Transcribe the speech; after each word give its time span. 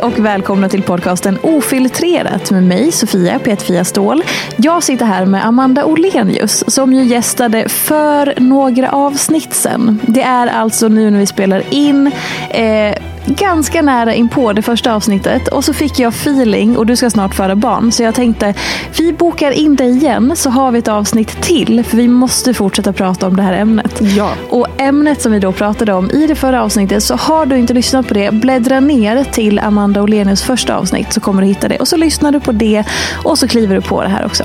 Hej 0.00 0.06
och 0.06 0.18
välkomna 0.18 0.68
till 0.68 0.82
podcasten 0.82 1.38
Ofiltrerat 1.42 2.50
med 2.50 2.62
mig 2.62 2.92
Sofia 2.92 3.38
Petfia 3.38 3.84
Ståhl. 3.84 4.22
Jag 4.56 4.82
sitter 4.82 5.04
här 5.04 5.26
med 5.26 5.46
Amanda 5.46 5.84
Olenius 5.84 6.64
som 6.74 6.92
ju 6.92 7.04
gästade 7.04 7.68
för 7.68 8.34
några 8.40 8.90
avsnitt 8.92 9.54
sen. 9.54 10.00
Det 10.06 10.22
är 10.22 10.46
alltså 10.46 10.88
nu 10.88 11.10
när 11.10 11.18
vi 11.18 11.26
spelar 11.26 11.74
in 11.74 12.12
eh, 12.50 12.94
ganska 13.26 13.82
nära 13.82 14.14
in 14.14 14.28
på 14.28 14.52
det 14.52 14.62
första 14.62 14.94
avsnittet 14.94 15.48
och 15.48 15.64
så 15.64 15.72
fick 15.72 15.98
jag 15.98 16.08
feeling 16.08 16.76
och 16.76 16.86
du 16.86 16.96
ska 16.96 17.10
snart 17.10 17.34
föra 17.34 17.56
barn 17.56 17.92
så 17.92 18.02
jag 18.02 18.14
tänkte 18.14 18.54
vi 18.98 19.12
bokar 19.12 19.50
in 19.50 19.76
dig 19.76 19.90
igen 19.90 20.32
så 20.36 20.50
har 20.50 20.72
vi 20.72 20.78
ett 20.78 20.88
avsnitt 20.88 21.42
till 21.42 21.84
för 21.84 21.96
vi 21.96 22.08
måste 22.08 22.54
fortsätta 22.54 22.92
prata 22.92 23.26
om 23.26 23.36
det 23.36 23.42
här 23.42 23.52
ämnet. 23.52 24.00
Ja. 24.00 24.30
Och 24.48 24.66
ämnet 24.78 25.22
som 25.22 25.32
vi 25.32 25.38
då 25.38 25.52
pratade 25.52 25.92
om 25.92 26.10
i 26.10 26.26
det 26.26 26.34
förra 26.34 26.62
avsnittet 26.62 27.02
så 27.02 27.16
har 27.16 27.46
du 27.46 27.56
inte 27.56 27.74
lyssnat 27.74 28.08
på 28.08 28.14
det 28.14 28.34
bläddra 28.34 28.80
ner 28.80 29.24
till 29.24 29.58
Amanda 29.58 30.02
Olenius 30.02 30.42
första 30.42 30.76
avsnitt 30.76 31.12
så 31.12 31.20
kommer 31.20 31.42
du 31.42 31.48
hitta 31.48 31.68
det 31.68 31.78
och 31.78 31.88
så 31.88 31.96
lyssnar 31.96 32.32
du 32.32 32.40
på 32.40 32.52
det 32.52 32.84
och 33.24 33.38
så 33.38 33.48
kliver 33.48 33.74
du 33.74 33.80
på 33.80 34.02
det 34.02 34.08
här 34.08 34.26
också. 34.26 34.44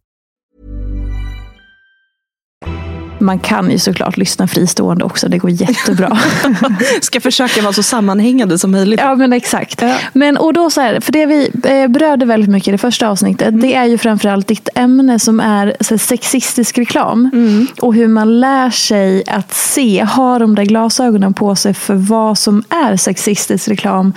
Man 3.21 3.39
kan 3.39 3.71
ju 3.71 3.79
såklart 3.79 4.17
lyssna 4.17 4.47
fristående 4.47 5.05
också, 5.05 5.29
det 5.29 5.37
går 5.37 5.49
jättebra. 5.51 6.19
Ska 7.01 7.21
försöka 7.21 7.61
vara 7.61 7.73
så 7.73 7.83
sammanhängande 7.83 8.59
som 8.59 8.71
möjligt. 8.71 8.99
Ja 8.99 9.15
men 9.15 9.33
exakt. 9.33 9.81
Ja. 9.81 9.95
Men, 10.13 10.37
och 10.37 10.53
då 10.53 10.69
så 10.69 10.81
här, 10.81 10.99
för 10.99 11.11
det 11.11 11.25
vi 11.25 11.49
eh, 11.63 11.87
berörde 11.87 12.25
väldigt 12.25 12.49
mycket 12.49 12.67
i 12.67 12.71
det 12.71 12.77
första 12.77 13.09
avsnittet, 13.09 13.47
mm. 13.47 13.61
det 13.61 13.75
är 13.75 13.85
ju 13.85 13.97
framförallt 13.97 14.47
ditt 14.47 14.69
ämne 14.75 15.19
som 15.19 15.39
är 15.39 15.75
så 15.79 15.93
här, 15.93 15.97
sexistisk 15.97 16.77
reklam. 16.77 17.29
Mm. 17.33 17.67
Och 17.81 17.93
hur 17.93 18.07
man 18.07 18.39
lär 18.39 18.69
sig 18.69 19.23
att 19.27 19.53
se, 19.53 20.03
ha 20.03 20.39
de 20.39 20.55
där 20.55 20.65
glasögonen 20.65 21.33
på 21.33 21.55
sig 21.55 21.73
för 21.73 21.95
vad 21.95 22.37
som 22.37 22.63
är 22.69 22.97
sexistisk 22.97 23.67
reklam 23.67 24.13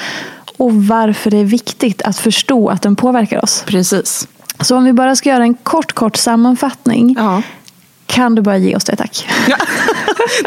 och 0.56 0.74
varför 0.74 1.30
det 1.30 1.36
är 1.36 1.44
viktigt 1.44 2.02
att 2.02 2.18
förstå 2.18 2.68
att 2.68 2.82
den 2.82 2.96
påverkar 2.96 3.44
oss. 3.44 3.64
Precis. 3.66 4.28
Så 4.60 4.76
om 4.76 4.84
vi 4.84 4.92
bara 4.92 5.16
ska 5.16 5.28
göra 5.28 5.42
en 5.42 5.54
kort, 5.54 5.92
kort 5.92 6.16
sammanfattning. 6.16 7.14
Ja. 7.18 7.42
Kan 8.14 8.34
du 8.34 8.42
bara 8.42 8.58
ge 8.58 8.76
oss 8.76 8.84
det 8.84 8.96
tack? 8.96 9.28
Ja. 9.48 9.56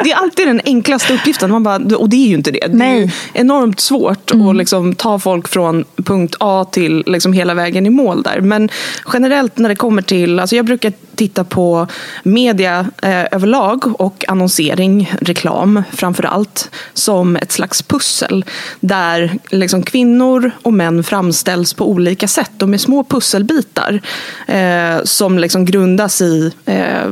Det 0.04 0.12
är 0.12 0.16
alltid 0.16 0.48
den 0.48 0.62
enklaste 0.66 1.14
uppgiften. 1.14 1.52
Man 1.52 1.64
bara, 1.64 1.98
och 1.98 2.10
det 2.10 2.16
är 2.16 2.28
ju 2.28 2.36
inte 2.36 2.52
det. 2.52 2.68
Det 2.68 2.78
Nej. 2.78 3.04
är 3.04 3.12
enormt 3.34 3.80
svårt 3.80 4.32
mm. 4.32 4.48
att 4.48 4.56
liksom 4.56 4.96
ta 4.96 5.20
folk 5.20 5.48
från 5.48 5.86
punkt 5.96 6.36
A 6.40 6.66
till 6.72 7.04
liksom 7.06 7.34
hela 7.34 7.54
vägen 7.54 7.86
i 7.86 7.90
mål 7.90 8.24
där. 8.24 8.42
Men 8.42 8.70
generellt 9.14 9.58
när 9.58 9.70
det 9.70 9.76
kommer 9.76 10.02
till, 10.02 10.40
alltså 10.40 10.56
jag 10.56 10.66
brukar 10.66 10.94
titta 11.16 11.44
på 11.44 11.88
media 12.24 12.80
eh, 13.02 13.26
överlag 13.32 14.02
och 14.02 14.26
annonsering, 14.28 15.14
reklam 15.22 15.84
framför 15.92 16.24
allt, 16.24 16.70
som 16.94 17.36
ett 17.36 17.52
slags 17.52 17.82
pussel. 17.82 18.46
Där 18.80 19.40
liksom 19.50 19.84
kvinnor 19.84 20.52
och 20.62 20.74
män 20.74 21.04
framställs 21.04 21.74
på 21.74 21.90
olika 21.90 22.28
sätt. 22.28 22.52
De 22.58 22.74
är 22.74 22.78
små 22.78 23.04
pusselbitar 23.04 24.02
eh, 24.48 25.04
som 25.04 25.40
liksom 25.40 25.66
grundas 25.66 26.22
i 26.22 26.52
eh, 26.66 27.06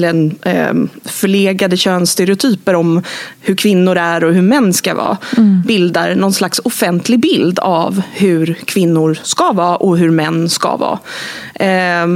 egentligen 0.00 0.38
eh, 0.42 0.74
förlegade 1.04 1.76
könsstereotyper 1.76 2.74
om 2.74 3.02
hur 3.40 3.54
kvinnor 3.54 3.96
är 3.96 4.24
och 4.24 4.34
hur 4.34 4.42
män 4.42 4.72
ska 4.72 4.94
vara. 4.94 5.16
Mm. 5.36 5.62
Bildar 5.66 6.14
någon 6.14 6.32
slags 6.32 6.60
offentlig 6.64 7.20
bild 7.20 7.58
av 7.58 8.02
hur 8.12 8.58
kvinnor 8.64 9.18
ska 9.22 9.52
vara 9.52 9.76
och 9.76 9.98
hur 9.98 10.10
män 10.10 10.48
ska 10.48 10.76
vara. 10.76 10.98
Eh, 11.54 12.06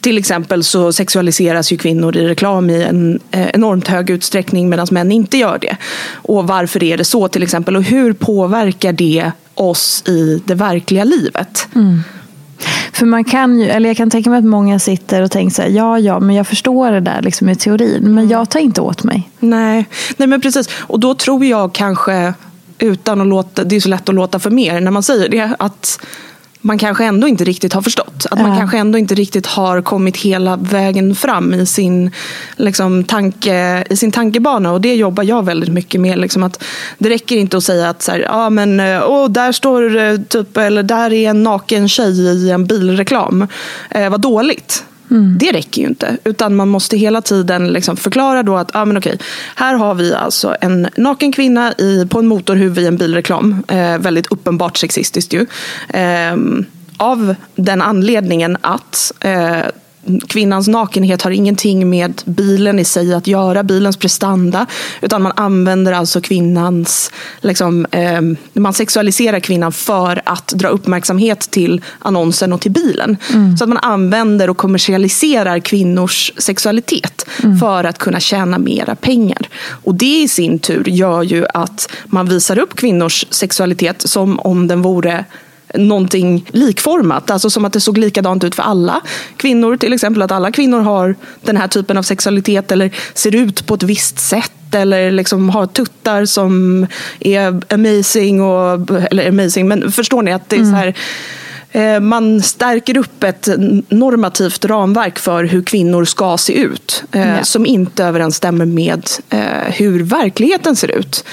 till 0.00 0.18
exempel 0.18 0.64
så 0.64 0.92
sexualiseras 0.92 1.72
ju 1.72 1.76
kvinnor 1.76 2.16
i 2.16 2.28
reklam 2.28 2.70
i 2.70 2.82
en 2.82 3.20
eh, 3.30 3.48
enormt 3.54 3.88
hög 3.88 4.10
utsträckning 4.10 4.68
medan 4.68 4.86
män 4.90 5.12
inte 5.12 5.38
gör 5.38 5.58
det. 5.58 5.76
Och 6.12 6.46
varför 6.46 6.82
är 6.82 6.96
det 6.96 7.04
så 7.04 7.28
till 7.28 7.42
exempel 7.42 7.76
och 7.76 7.82
hur 7.82 8.12
påverkar 8.12 8.92
det 8.92 9.32
oss 9.54 10.02
i 10.06 10.42
det 10.44 10.54
verkliga 10.54 11.04
livet? 11.04 11.68
Mm. 11.74 12.02
För 12.92 13.06
man 13.06 13.24
kan 13.24 13.58
ju, 13.60 13.66
eller 13.68 13.88
jag 13.88 13.96
kan 13.96 14.10
tänka 14.10 14.30
mig 14.30 14.38
att 14.38 14.44
många 14.44 14.78
sitter 14.78 15.22
och 15.22 15.30
tänker 15.30 15.54
så 15.54 15.62
här, 15.62 15.68
ja 15.68 15.98
ja, 15.98 16.20
men 16.20 16.36
jag 16.36 16.46
förstår 16.46 16.90
det 16.90 17.00
där 17.00 17.22
liksom 17.22 17.48
i 17.48 17.56
teorin, 17.56 18.02
men 18.02 18.18
mm. 18.18 18.28
jag 18.28 18.50
tar 18.50 18.60
inte 18.60 18.80
åt 18.80 19.04
mig. 19.04 19.30
Nej, 19.38 19.86
Nej 20.16 20.28
men 20.28 20.40
precis. 20.40 20.68
Och 20.78 21.00
då 21.00 21.14
tror 21.14 21.44
jag 21.44 21.72
kanske, 21.72 22.34
utan 22.78 23.20
att 23.20 23.26
låta, 23.26 23.64
det 23.64 23.76
är 23.76 23.80
så 23.80 23.88
lätt 23.88 24.08
att 24.08 24.14
låta 24.14 24.38
för 24.38 24.50
mer 24.50 24.80
när 24.80 24.90
man 24.90 25.02
säger 25.02 25.28
det, 25.28 25.56
att 25.58 26.00
man 26.66 26.78
kanske 26.78 27.04
ändå 27.04 27.28
inte 27.28 27.44
riktigt 27.44 27.72
har 27.72 27.82
förstått. 27.82 28.26
Att 28.30 28.40
man 28.40 28.50
ja. 28.50 28.56
kanske 28.56 28.78
ändå 28.78 28.98
inte 28.98 29.14
riktigt 29.14 29.46
har 29.46 29.82
kommit 29.82 30.16
hela 30.16 30.56
vägen 30.56 31.14
fram 31.14 31.54
i 31.54 31.66
sin, 31.66 32.10
liksom, 32.56 33.04
tanke, 33.04 33.84
i 33.90 33.96
sin 33.96 34.12
tankebana. 34.12 34.72
Och 34.72 34.80
det 34.80 34.94
jobbar 34.94 35.24
jag 35.24 35.44
väldigt 35.44 35.72
mycket 35.72 36.00
med. 36.00 36.18
Liksom, 36.18 36.42
att 36.42 36.62
det 36.98 37.08
räcker 37.08 37.36
inte 37.36 37.56
att 37.56 37.64
säga 37.64 37.90
att 37.90 38.02
så 38.02 38.12
här, 38.12 38.26
ah, 38.30 38.50
men, 38.50 38.80
oh, 38.80 39.28
där 39.28 39.52
står 39.52 40.24
typ, 40.24 40.56
eller 40.56 40.82
där 40.82 41.12
är 41.12 41.30
en 41.30 41.42
naken 41.42 41.88
tjej 41.88 42.20
i 42.20 42.50
en 42.50 42.66
bilreklam. 42.66 43.46
Eh, 43.90 44.10
vad 44.10 44.20
dåligt. 44.20 44.84
Mm. 45.10 45.38
Det 45.38 45.52
räcker 45.52 45.82
ju 45.82 45.88
inte. 45.88 46.16
Utan 46.24 46.56
man 46.56 46.68
måste 46.68 46.96
hela 46.96 47.22
tiden 47.22 47.72
liksom 47.72 47.96
förklara 47.96 48.42
då 48.42 48.56
att 48.56 48.76
ah, 48.76 48.84
men 48.84 48.98
okej, 48.98 49.18
här 49.54 49.74
har 49.74 49.94
vi 49.94 50.14
alltså 50.14 50.56
en 50.60 50.88
naken 50.96 51.32
kvinna 51.32 51.72
i, 51.72 52.06
på 52.10 52.18
en 52.18 52.26
motorhuv 52.26 52.78
i 52.78 52.86
en 52.86 52.96
bilreklam. 52.96 53.62
Eh, 53.68 53.98
väldigt 53.98 54.26
uppenbart 54.26 54.76
sexistiskt 54.76 55.32
ju. 55.32 55.46
Eh, 55.88 56.36
av 56.96 57.34
den 57.54 57.82
anledningen 57.82 58.56
att 58.60 59.12
eh, 59.20 59.58
kvinnans 60.28 60.68
nakenhet 60.68 61.22
har 61.22 61.30
ingenting 61.30 61.90
med 61.90 62.22
bilen 62.24 62.78
i 62.78 62.84
sig 62.84 63.14
att 63.14 63.26
göra, 63.26 63.62
bilens 63.62 63.96
prestanda. 63.96 64.66
Utan 65.00 65.22
man 65.22 65.32
använder 65.36 65.92
alltså 65.92 66.20
kvinnans, 66.20 67.10
liksom, 67.40 67.86
eh, 67.90 68.20
man 68.52 68.72
sexualiserar 68.72 69.40
kvinnan 69.40 69.72
för 69.72 70.22
att 70.24 70.48
dra 70.48 70.68
uppmärksamhet 70.68 71.40
till 71.40 71.82
annonsen 71.98 72.52
och 72.52 72.60
till 72.60 72.70
bilen. 72.70 73.16
Mm. 73.34 73.56
Så 73.56 73.64
att 73.64 73.68
man 73.68 73.78
använder 73.78 74.50
och 74.50 74.56
kommersialiserar 74.56 75.58
kvinnors 75.58 76.32
sexualitet 76.36 77.26
mm. 77.42 77.58
för 77.58 77.84
att 77.84 77.98
kunna 77.98 78.20
tjäna 78.20 78.58
mera 78.58 78.94
pengar. 78.94 79.48
Och 79.68 79.94
det 79.94 80.22
i 80.22 80.28
sin 80.28 80.58
tur 80.58 80.88
gör 80.88 81.22
ju 81.22 81.46
att 81.54 81.92
man 82.06 82.28
visar 82.28 82.58
upp 82.58 82.76
kvinnors 82.76 83.26
sexualitet 83.30 84.02
som 84.08 84.40
om 84.40 84.68
den 84.68 84.82
vore 84.82 85.24
någonting 85.76 86.44
likformat. 86.52 87.30
Alltså 87.30 87.50
som 87.50 87.64
att 87.64 87.72
det 87.72 87.80
såg 87.80 87.98
likadant 87.98 88.44
ut 88.44 88.54
för 88.54 88.62
alla 88.62 89.00
kvinnor. 89.36 89.76
Till 89.76 89.92
exempel 89.92 90.22
att 90.22 90.32
alla 90.32 90.52
kvinnor 90.52 90.80
har 90.80 91.14
den 91.42 91.56
här 91.56 91.68
typen 91.68 91.98
av 91.98 92.02
sexualitet 92.02 92.72
eller 92.72 92.90
ser 93.14 93.34
ut 93.34 93.66
på 93.66 93.74
ett 93.74 93.82
visst 93.82 94.18
sätt 94.18 94.52
eller 94.74 95.10
liksom 95.10 95.50
har 95.50 95.66
tuttar 95.66 96.24
som 96.24 96.86
är 97.20 97.62
amazing. 97.74 98.42
Och, 98.42 98.90
eller 99.10 99.28
amazing, 99.28 99.68
men 99.68 99.92
förstår 99.92 100.22
ni 100.22 100.32
att 100.32 100.48
det 100.48 100.56
är 100.56 100.60
mm. 100.60 100.70
så 100.70 100.76
här 100.76 100.94
eh, 101.72 102.00
man 102.00 102.42
stärker 102.42 102.96
upp 102.96 103.24
ett 103.24 103.48
normativt 103.88 104.64
ramverk 104.64 105.18
för 105.18 105.44
hur 105.44 105.62
kvinnor 105.62 106.04
ska 106.04 106.38
se 106.38 106.52
ut. 106.52 107.04
Ja. 107.12 107.44
Som 107.44 107.66
inte 107.66 108.04
överensstämmer 108.04 108.64
med 108.64 109.08
eh, 109.30 109.72
hur 109.72 110.02
verkligheten 110.02 110.76
ser 110.76 110.90
ut. 110.90 111.24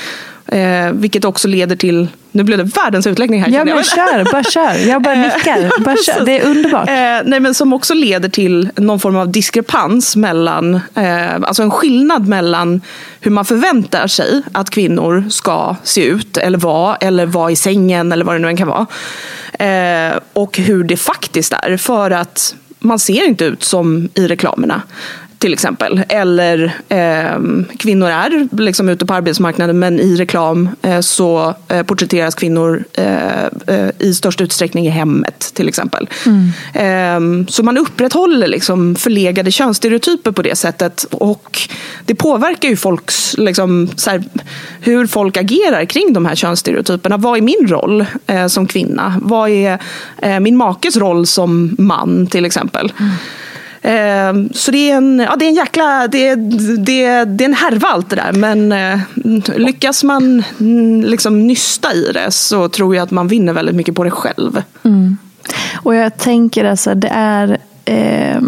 Eh, 0.47 0.91
vilket 0.91 1.25
också 1.25 1.47
leder 1.47 1.75
till, 1.75 2.07
nu 2.31 2.43
blev 2.43 2.57
det 2.57 2.63
världens 2.63 3.07
utläggning 3.07 3.41
här. 3.41 3.49
Ja 3.49 3.65
men 3.65 3.83
kör, 3.83 4.31
bara 4.31 4.43
kör. 4.51 4.87
Jag 4.87 5.01
bara 5.01 5.13
eh, 5.13 5.19
nickar. 5.19 5.83
Bara 5.83 5.97
kör. 5.97 6.25
Det 6.25 6.39
är 6.39 6.45
underbart. 6.45 6.89
Eh, 6.89 7.29
nej, 7.29 7.39
men 7.39 7.53
som 7.53 7.73
också 7.73 7.93
leder 7.93 8.29
till 8.29 8.69
någon 8.75 8.99
form 8.99 9.15
av 9.15 9.31
diskrepans 9.31 10.15
mellan, 10.15 10.75
eh, 10.95 11.35
alltså 11.35 11.63
en 11.63 11.71
skillnad 11.71 12.27
mellan 12.27 12.81
hur 13.19 13.31
man 13.31 13.45
förväntar 13.45 14.07
sig 14.07 14.41
att 14.51 14.69
kvinnor 14.69 15.25
ska 15.29 15.75
se 15.83 16.05
ut 16.05 16.37
eller 16.37 16.57
vara, 16.57 16.95
eller 16.95 17.25
vara 17.25 17.51
i 17.51 17.55
sängen 17.55 18.11
eller 18.11 18.25
vad 18.25 18.35
det 18.35 18.39
nu 18.39 18.47
än 18.47 18.57
kan 18.57 18.67
vara. 18.67 18.85
Eh, 19.67 20.19
och 20.33 20.57
hur 20.57 20.83
det 20.83 20.97
faktiskt 20.97 21.53
är. 21.53 21.77
För 21.77 22.11
att 22.11 22.55
man 22.79 22.99
ser 22.99 23.25
inte 23.25 23.45
ut 23.45 23.63
som 23.63 24.09
i 24.13 24.27
reklamerna 24.27 24.81
till 25.43 25.53
exempel. 25.53 26.01
Eller 26.09 26.63
eh, 26.89 27.39
kvinnor 27.79 28.09
är 28.09 28.47
liksom 28.61 28.89
ute 28.89 29.05
på 29.05 29.13
arbetsmarknaden 29.13 29.79
men 29.79 29.99
i 29.99 30.15
reklam 30.15 30.69
eh, 30.81 30.99
så 30.99 31.55
eh, 31.67 31.83
porträtteras 31.83 32.35
kvinnor 32.35 32.83
eh, 32.93 33.45
eh, 33.67 33.89
i 33.99 34.13
störst 34.13 34.41
utsträckning 34.41 34.87
i 34.87 34.89
hemmet 34.89 35.51
till 35.53 35.67
exempel. 35.67 36.09
Mm. 36.25 36.51
Ehm, 36.73 37.47
så 37.47 37.63
man 37.63 37.77
upprätthåller 37.77 38.47
liksom 38.47 38.95
förlegade 38.95 39.51
könsstereotyper 39.51 40.31
på 40.31 40.41
det 40.41 40.55
sättet. 40.55 41.05
Och 41.11 41.59
det 42.05 42.15
påverkar 42.15 42.69
ju 42.69 42.75
folks, 42.75 43.37
liksom, 43.37 43.89
här, 44.07 44.23
hur 44.79 45.07
folk 45.07 45.37
agerar 45.37 45.85
kring 45.85 46.13
de 46.13 46.25
här 46.25 46.35
könsstereotyperna. 46.35 47.17
Vad 47.17 47.37
är 47.37 47.41
min 47.41 47.67
roll 47.67 48.05
eh, 48.27 48.47
som 48.47 48.67
kvinna? 48.67 49.19
Vad 49.21 49.49
är 49.49 49.79
min 50.39 50.57
makes 50.57 50.97
roll 50.97 51.25
som 51.25 51.75
man 51.77 52.27
till 52.27 52.45
exempel? 52.45 52.93
Mm. 52.99 53.11
Ehm, 53.85 54.49
så 54.53 54.71
det 54.71 54.91
är 54.91 54.95
en, 54.95 55.19
ja, 55.19 55.35
det 55.35 55.45
är 55.45 55.49
en 55.49 55.55
jäkla, 55.55 56.07
det, 56.07 56.35
det, 56.35 57.25
det 57.25 57.43
är 57.43 57.45
en 57.45 57.53
härva 57.53 57.87
allt 57.87 58.09
det 58.09 58.15
där. 58.15 58.31
Men 58.31 58.71
eh, 58.71 58.99
lyckas 59.55 60.03
man 60.03 60.43
mm, 60.59 61.01
liksom 61.01 61.47
nysta 61.47 61.93
i 61.93 62.11
det 62.13 62.31
så 62.31 62.69
tror 62.69 62.95
jag 62.95 63.03
att 63.03 63.11
man 63.11 63.27
vinner 63.27 63.53
väldigt 63.53 63.75
mycket 63.75 63.95
på 63.95 64.03
det 64.03 64.11
själv. 64.11 64.63
Mm. 64.83 65.17
Och 65.75 65.95
jag 65.95 66.17
tänker 66.17 66.65
alltså, 66.65 66.95
det 66.95 67.11
är 67.13 67.57
eh, 67.85 68.41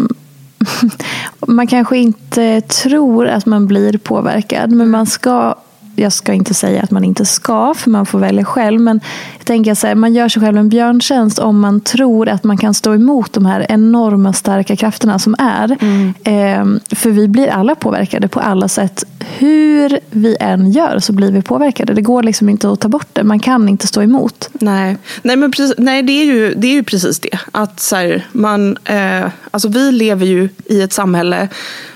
man 1.46 1.66
kanske 1.66 1.98
inte 1.98 2.60
tror 2.60 3.26
att 3.26 3.46
man 3.46 3.66
blir 3.66 3.98
påverkad, 3.98 4.72
men 4.72 4.90
man 4.90 5.06
ska 5.06 5.54
jag 5.96 6.12
ska 6.12 6.32
inte 6.32 6.54
säga 6.54 6.82
att 6.82 6.90
man 6.90 7.04
inte 7.04 7.24
ska, 7.24 7.74
för 7.74 7.90
man 7.90 8.06
får 8.06 8.18
välja 8.18 8.44
själv. 8.44 8.80
Men 8.80 9.00
jag 9.38 9.46
tänker 9.46 9.74
så 9.74 9.86
här, 9.86 9.94
man 9.94 10.14
gör 10.14 10.28
sig 10.28 10.42
själv 10.42 10.58
en 10.58 10.68
björntjänst 10.68 11.38
om 11.38 11.60
man 11.60 11.80
tror 11.80 12.28
att 12.28 12.44
man 12.44 12.58
kan 12.58 12.74
stå 12.74 12.94
emot 12.94 13.32
de 13.32 13.46
här 13.46 13.66
enorma 13.68 14.32
starka 14.32 14.76
krafterna 14.76 15.18
som 15.18 15.34
är. 15.38 15.76
Mm. 15.80 16.14
Eh, 16.24 16.94
för 16.96 17.10
vi 17.10 17.28
blir 17.28 17.48
alla 17.48 17.74
påverkade 17.74 18.28
på 18.28 18.40
alla 18.40 18.68
sätt. 18.68 19.04
Hur 19.38 19.98
vi 20.10 20.36
än 20.40 20.70
gör 20.70 20.98
så 20.98 21.12
blir 21.12 21.32
vi 21.32 21.42
påverkade. 21.42 21.94
Det 21.94 22.02
går 22.02 22.22
liksom 22.22 22.48
inte 22.48 22.72
att 22.72 22.80
ta 22.80 22.88
bort 22.88 23.08
det. 23.12 23.24
Man 23.24 23.40
kan 23.40 23.68
inte 23.68 23.86
stå 23.86 24.02
emot. 24.02 24.48
Nej, 24.52 24.96
nej, 25.22 25.36
men 25.36 25.50
precis, 25.50 25.74
nej 25.78 26.02
det, 26.02 26.12
är 26.12 26.24
ju, 26.24 26.54
det 26.54 26.66
är 26.66 26.72
ju 26.72 26.82
precis 26.82 27.20
det. 27.20 27.38
Att 27.52 27.80
så 27.80 27.96
här, 27.96 28.26
man, 28.32 28.76
eh, 28.84 29.30
alltså 29.50 29.68
vi 29.68 29.92
lever 29.92 30.26
ju 30.26 30.48
i 30.64 30.82
ett 30.82 30.92
samhälle 30.92 31.48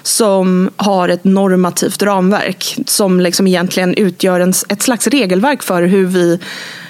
som 0.02 0.70
har 0.76 1.08
ett 1.08 1.24
normativt 1.24 2.02
ramverk 2.02 2.76
som 2.86 3.20
liksom 3.20 3.46
egentligen 3.46 3.94
utgör 3.94 4.40
en, 4.40 4.52
ett 4.68 4.82
slags 4.82 5.06
regelverk 5.06 5.62
för 5.62 5.82
hur 5.82 6.06
vi 6.06 6.38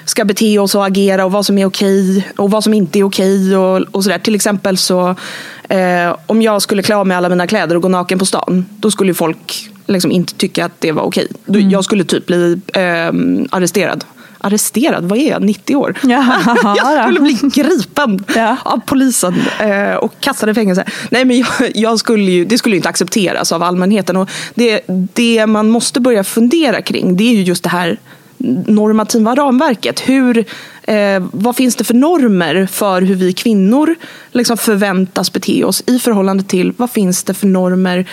ska 0.04 0.24
bete 0.24 0.58
oss 0.58 0.74
och 0.74 0.86
agera 0.86 1.24
och 1.24 1.32
vad 1.32 1.46
som 1.46 1.58
är 1.58 1.66
okej 1.66 2.28
och 2.36 2.50
vad 2.50 2.64
som 2.64 2.74
inte 2.74 2.98
är 2.98 3.04
okej. 3.04 3.56
Och, 3.56 3.80
och 3.90 4.04
sådär. 4.04 4.18
Till 4.18 4.34
exempel 4.34 4.76
så 4.76 5.14
eh, 5.68 6.16
om 6.26 6.42
jag 6.42 6.62
skulle 6.62 6.82
klä 6.82 6.96
av 6.96 7.06
mig 7.06 7.16
alla 7.16 7.28
mina 7.28 7.46
kläder 7.46 7.76
och 7.76 7.82
gå 7.82 7.88
naken 7.88 8.18
på 8.18 8.26
stan, 8.26 8.66
då 8.76 8.90
skulle 8.90 9.14
folk 9.14 9.70
liksom 9.86 10.10
inte 10.10 10.34
tycka 10.34 10.64
att 10.64 10.80
det 10.80 10.92
var 10.92 11.02
okej. 11.02 11.28
Mm. 11.48 11.70
Jag 11.70 11.84
skulle 11.84 12.04
typ 12.04 12.26
bli 12.26 12.60
eh, 12.72 13.12
arresterad 13.50 14.04
arresterad, 14.40 15.04
vad 15.04 15.18
är 15.18 15.30
jag, 15.30 15.42
90 15.42 15.76
år? 15.76 15.98
Ja, 16.02 16.40
jag 16.76 17.02
skulle 17.02 17.20
bli 17.20 17.38
gripen 17.54 18.24
ja. 18.34 18.56
av 18.62 18.80
polisen 18.86 19.34
eh, 19.60 19.94
och 19.94 20.12
kastad 20.20 20.50
i 20.50 20.54
fängelse. 20.54 20.84
Nej, 21.10 21.24
men 21.24 21.38
jag, 21.38 21.48
jag, 21.74 21.98
skulle 21.98 22.30
ju, 22.30 22.44
det 22.44 22.58
skulle 22.58 22.74
ju 22.74 22.78
inte 22.78 22.88
accepteras 22.88 23.52
av 23.52 23.62
allmänheten. 23.62 24.16
Och 24.16 24.30
det, 24.54 24.80
det 25.14 25.46
man 25.46 25.68
måste 25.68 26.00
börja 26.00 26.24
fundera 26.24 26.82
kring 26.82 27.16
det 27.16 27.24
är 27.24 27.34
ju 27.34 27.42
just 27.42 27.62
det 27.62 27.68
här 27.68 27.98
normativa 28.66 29.34
ramverket. 29.34 30.00
Hur, 30.08 30.44
eh, 30.82 31.24
vad 31.32 31.56
finns 31.56 31.76
det 31.76 31.84
för 31.84 31.94
normer 31.94 32.66
för 32.66 33.02
hur 33.02 33.14
vi 33.14 33.32
kvinnor 33.32 33.94
liksom 34.32 34.56
förväntas 34.56 35.32
bete 35.32 35.64
oss 35.64 35.82
i 35.86 35.98
förhållande 35.98 36.44
till 36.44 36.72
vad 36.76 36.90
finns 36.90 37.24
det 37.24 37.34
för 37.34 37.46
normer 37.46 38.06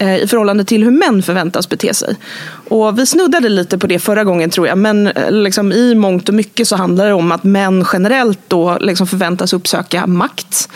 i 0.00 0.26
förhållande 0.26 0.64
till 0.64 0.84
hur 0.84 0.90
män 0.90 1.22
förväntas 1.22 1.68
bete 1.68 1.94
sig. 1.94 2.16
Och 2.68 2.98
vi 2.98 3.06
snuddade 3.06 3.48
lite 3.48 3.78
på 3.78 3.86
det 3.86 3.98
förra 3.98 4.24
gången 4.24 4.50
tror 4.50 4.68
jag, 4.68 4.78
men 4.78 5.06
eh, 5.06 5.30
liksom 5.30 5.72
i 5.72 5.94
mångt 5.94 6.28
och 6.28 6.34
mycket 6.34 6.68
så 6.68 6.76
handlar 6.76 7.06
det 7.06 7.14
om 7.14 7.32
att 7.32 7.44
män 7.44 7.84
generellt 7.92 8.40
då 8.48 8.78
liksom 8.80 9.06
förväntas 9.06 9.52
uppsöka 9.52 10.06
makt. 10.06 10.68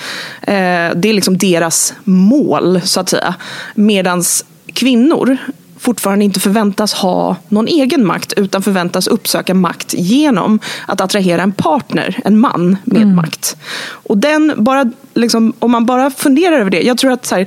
Eh, 0.43 0.55
det 0.95 1.09
är 1.09 1.13
liksom 1.13 1.39
deras 1.39 1.95
mål 2.05 2.81
så 2.85 3.01
att 3.01 3.09
säga. 3.09 3.35
Medans 3.75 4.45
kvinnor 4.73 5.39
fortfarande 5.83 6.25
inte 6.25 6.41
förväntas 6.41 6.95
ha 6.95 7.37
någon 7.49 7.69
egen 7.69 8.07
makt 8.07 8.33
utan 8.37 8.63
förväntas 8.63 9.07
uppsöka 9.07 9.55
makt 9.55 9.95
genom 9.95 10.59
att 10.87 11.01
attrahera 11.01 11.43
en 11.43 11.53
partner, 11.53 12.21
en 12.25 12.39
man 12.39 12.77
med 12.85 13.03
mm. 13.03 13.17
makt. 13.17 13.57
Och 13.91 14.19
den, 14.19 14.55
bara, 14.57 14.93
liksom, 15.15 15.53
om 15.59 15.71
man 15.71 15.87
bara 15.87 16.11
funderar 16.11 16.61
över 16.61 16.71
det. 16.71 16.83
Jag 16.83 16.99
tror 16.99 17.13
att 17.13 17.27
så 17.27 17.35
här, 17.35 17.47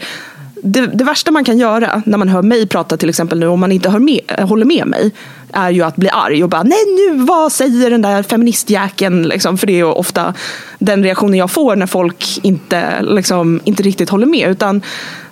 det, 0.65 0.87
det, 0.87 1.03
värsta 1.03 1.31
man 1.31 1.43
kan 1.43 1.57
göra 1.57 2.01
när 2.05 2.17
man 2.17 2.29
hör 2.29 2.41
mig 2.41 2.67
prata 2.67 2.97
till 2.97 3.09
exempel 3.09 3.39
nu, 3.39 3.47
om 3.47 3.59
man 3.59 3.71
inte 3.71 3.89
hör 3.89 3.99
med, 3.99 4.19
eh, 4.27 4.47
håller 4.47 4.65
med 4.65 4.87
mig, 4.87 5.11
är 5.53 5.69
ju 5.69 5.81
att 5.81 5.95
bli 5.95 6.09
arg 6.09 6.43
och 6.43 6.49
bara 6.49 6.63
nej 6.63 6.79
nu 6.85 7.17
vad 7.23 7.51
säger 7.51 7.89
den 7.89 8.01
där 8.01 8.23
feministjäkeln? 8.23 9.23
Liksom, 9.23 9.57
för 9.57 9.67
det 9.67 9.79
är 9.79 9.83
ofta 9.83 10.33
den 10.79 11.03
reaktionen 11.03 11.39
jag 11.39 11.51
får 11.51 11.75
när 11.75 11.87
folk 11.87 12.39
inte, 12.43 13.01
liksom, 13.01 13.61
inte 13.63 13.83
riktigt 13.83 14.09
håller 14.09 14.25
med. 14.25 14.49
Utan 14.49 14.81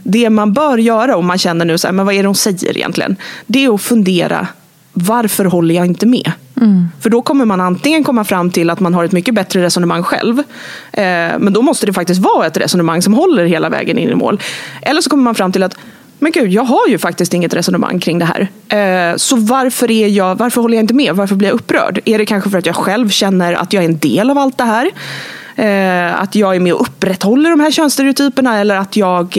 det 0.04 0.30
man 0.30 0.54
bör 0.54 0.78
göra 0.78 1.18
om 1.18 1.26
man 1.26 1.38
känner 1.38 1.66
nu 1.66 1.78
så 1.78 1.88
här, 1.88 1.94
men 1.94 2.06
vad 2.06 2.16
är 2.16 2.22
det 2.22 2.28
hon 2.28 2.36
säger 2.36 2.78
egentligen? 2.78 3.16
Det 3.46 3.66
är 3.66 3.76
att 3.76 3.82
fundera 3.82 4.48
varför 4.94 5.46
håller 5.46 5.76
jag 5.76 5.86
inte 5.86 6.06
med? 6.06 6.32
Mm. 6.62 6.88
För 7.00 7.10
då 7.10 7.22
kommer 7.22 7.46
man 7.46 7.62
antingen 7.62 8.04
komma 8.04 8.24
fram 8.24 8.52
till 8.52 8.70
att 8.70 8.80
man 8.80 8.94
har 8.94 9.04
ett 9.04 9.12
mycket 9.12 9.36
bättre 9.36 9.64
resonemang 9.64 10.04
själv. 10.04 10.40
Eh, 10.92 11.04
men 11.40 11.54
då 11.54 11.62
måste 11.62 11.86
det 11.86 11.94
faktiskt 11.94 12.22
vara 12.22 12.48
ett 12.48 12.58
resonemang 12.58 13.02
som 13.02 13.14
håller 13.14 13.46
hela 13.46 13.70
vägen 13.70 13.98
in 13.98 14.10
i 14.10 14.16
mål. 14.16 14.40
Eller 14.82 15.02
så 15.02 15.10
kommer 15.10 15.24
man 15.24 15.36
fram 15.36 15.52
till 15.52 15.64
att 15.64 15.78
men 16.20 16.32
gud, 16.32 16.52
jag 16.52 16.64
har 16.64 16.88
ju 16.88 16.98
faktiskt 16.98 17.34
inget 17.34 17.54
resonemang 17.54 18.00
kring 18.00 18.20
det 18.20 18.26
här. 18.26 18.48
Eh, 18.80 19.16
så 19.18 19.36
varför, 19.36 19.92
är 19.92 20.08
jag, 20.08 20.36
varför 20.36 20.62
håller 20.62 20.78
jag 20.78 20.84
inte 20.84 20.94
med? 20.94 21.16
Varför 21.16 21.36
blir 21.36 21.48
jag 21.48 21.56
upprörd? 21.56 22.00
Är 22.06 22.18
det 22.18 22.26
kanske 22.26 22.50
för 22.50 22.58
att 22.58 22.66
jag 22.66 22.76
själv 22.76 23.10
känner 23.10 23.54
att 23.54 23.74
jag 23.74 23.84
är 23.84 23.90
en 23.90 23.98
del 23.98 24.30
av 24.30 24.38
allt 24.38 24.58
det 24.58 24.64
här? 24.64 24.92
Eh, 25.56 26.22
att 26.22 26.36
jag 26.36 26.56
är 26.56 26.60
med 26.60 26.74
och 26.74 26.82
upprätthåller 26.82 27.50
de 27.50 27.60
här 27.60 27.72
könsstereotyperna 27.72 28.60
eller 28.60 28.76
att 28.76 28.96
jag 28.96 29.38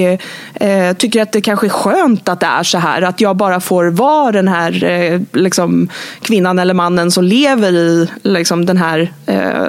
eh, 0.55 0.97
tycker 0.97 1.23
att 1.23 1.33
det 1.33 1.41
kanske 1.41 1.67
är 1.67 1.71
skönt 1.71 2.29
att 2.29 2.41
det 2.41 2.47
är 2.47 2.63
så 2.63 2.79
här. 2.79 3.03
Att 3.03 3.21
jag 3.21 3.37
bara 3.37 3.61
får 3.61 3.85
vara 3.85 4.33
den 4.33 4.49
här 4.49 4.85
eh, 4.85 5.21
liksom, 5.33 5.89
kvinnan 6.21 6.59
eller 6.59 6.75
mannen 6.75 7.11
som 7.11 7.25
lever 7.25 7.73
i 7.73 8.09
liksom, 8.23 8.67
den 8.67 8.77
här 8.77 9.13
eh, 9.27 9.67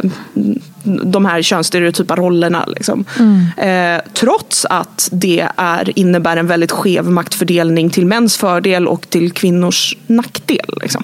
de 0.86 1.26
här 1.26 1.42
könsstereotypa 1.42 2.16
rollerna. 2.16 2.66
Liksom. 2.66 3.06
Mm. 3.20 3.98
Eh, 3.98 4.04
trots 4.14 4.66
att 4.66 5.10
det 5.12 5.48
är, 5.58 6.00
innebär 6.00 6.38
en 6.38 6.48
väldigt 6.48 6.72
skev 6.72 7.06
maktfördelning 7.06 7.90
till 7.90 8.06
mäns 8.06 8.38
fördel 8.38 8.88
och 8.88 9.10
till 9.10 9.32
kvinnors 9.32 9.98
nackdel. 10.08 10.80
Liksom. 10.82 11.04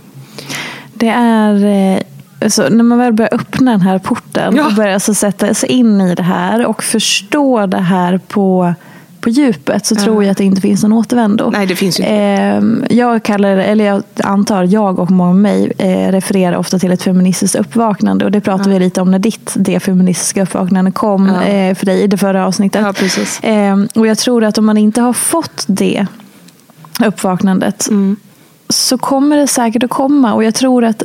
Det 0.93 1.09
är 1.09 1.65
eh, 1.65 2.01
så 2.47 2.69
när 2.69 2.83
man 2.83 2.97
väl 2.97 3.13
börjar 3.13 3.33
öppna 3.33 3.71
den 3.71 3.81
här 3.81 3.99
porten 3.99 4.55
ja. 4.55 4.67
och 4.67 4.73
börjar 4.73 4.93
alltså 4.93 5.13
sätta 5.13 5.53
sig 5.53 5.69
in 5.69 6.01
i 6.01 6.15
det 6.15 6.23
här 6.23 6.65
och 6.65 6.83
förstå 6.83 7.65
det 7.65 7.77
här 7.77 8.17
på 8.17 8.73
på 9.21 9.29
djupet 9.29 9.85
så 9.85 9.95
ja. 9.95 10.03
tror 10.03 10.23
jag 10.23 10.31
att 10.31 10.37
det 10.37 10.43
inte 10.43 10.61
finns 10.61 10.83
någon 10.83 10.93
återvändo. 10.93 11.49
Nej, 11.49 11.65
det 11.65 11.75
finns 11.75 11.99
inte. 11.99 12.11
Eh, 12.11 12.97
jag 12.97 13.23
kallar 13.23 13.57
eller 13.57 13.85
jag 13.85 14.03
antar, 14.23 14.63
jag 14.63 14.99
och 14.99 15.11
många 15.11 15.33
med 15.33 15.41
mig 15.41 15.71
eh, 15.77 16.11
refererar 16.11 16.57
ofta 16.57 16.79
till 16.79 16.91
ett 16.91 17.03
feministiskt 17.03 17.55
uppvaknande 17.55 18.25
och 18.25 18.31
det 18.31 18.41
pratade 18.41 18.69
ja. 18.69 18.73
vi 18.73 18.79
lite 18.79 19.01
om 19.01 19.11
när 19.11 19.19
ditt 19.19 19.53
det 19.55 19.79
feministiska 19.79 20.43
uppvaknande 20.43 20.91
kom 20.91 21.27
ja. 21.27 21.43
eh, 21.43 21.75
för 21.75 21.85
dig 21.85 22.01
i 22.01 22.07
det 22.07 22.17
förra 22.17 22.45
avsnittet. 22.45 22.81
Ja, 22.85 22.93
precis. 22.93 23.39
Ehm, 23.43 23.87
och 23.95 24.07
jag 24.07 24.17
tror 24.17 24.43
att 24.43 24.57
om 24.57 24.65
man 24.65 24.77
inte 24.77 25.01
har 25.01 25.13
fått 25.13 25.63
det 25.67 26.07
uppvaknandet 27.05 27.87
mm 27.89 28.17
så 28.71 28.97
kommer 28.97 29.37
det 29.37 29.47
säkert 29.47 29.83
att 29.83 29.89
komma. 29.89 30.33
Och 30.33 30.43
jag 30.43 30.55
tror 30.55 30.83
att, 30.83 31.03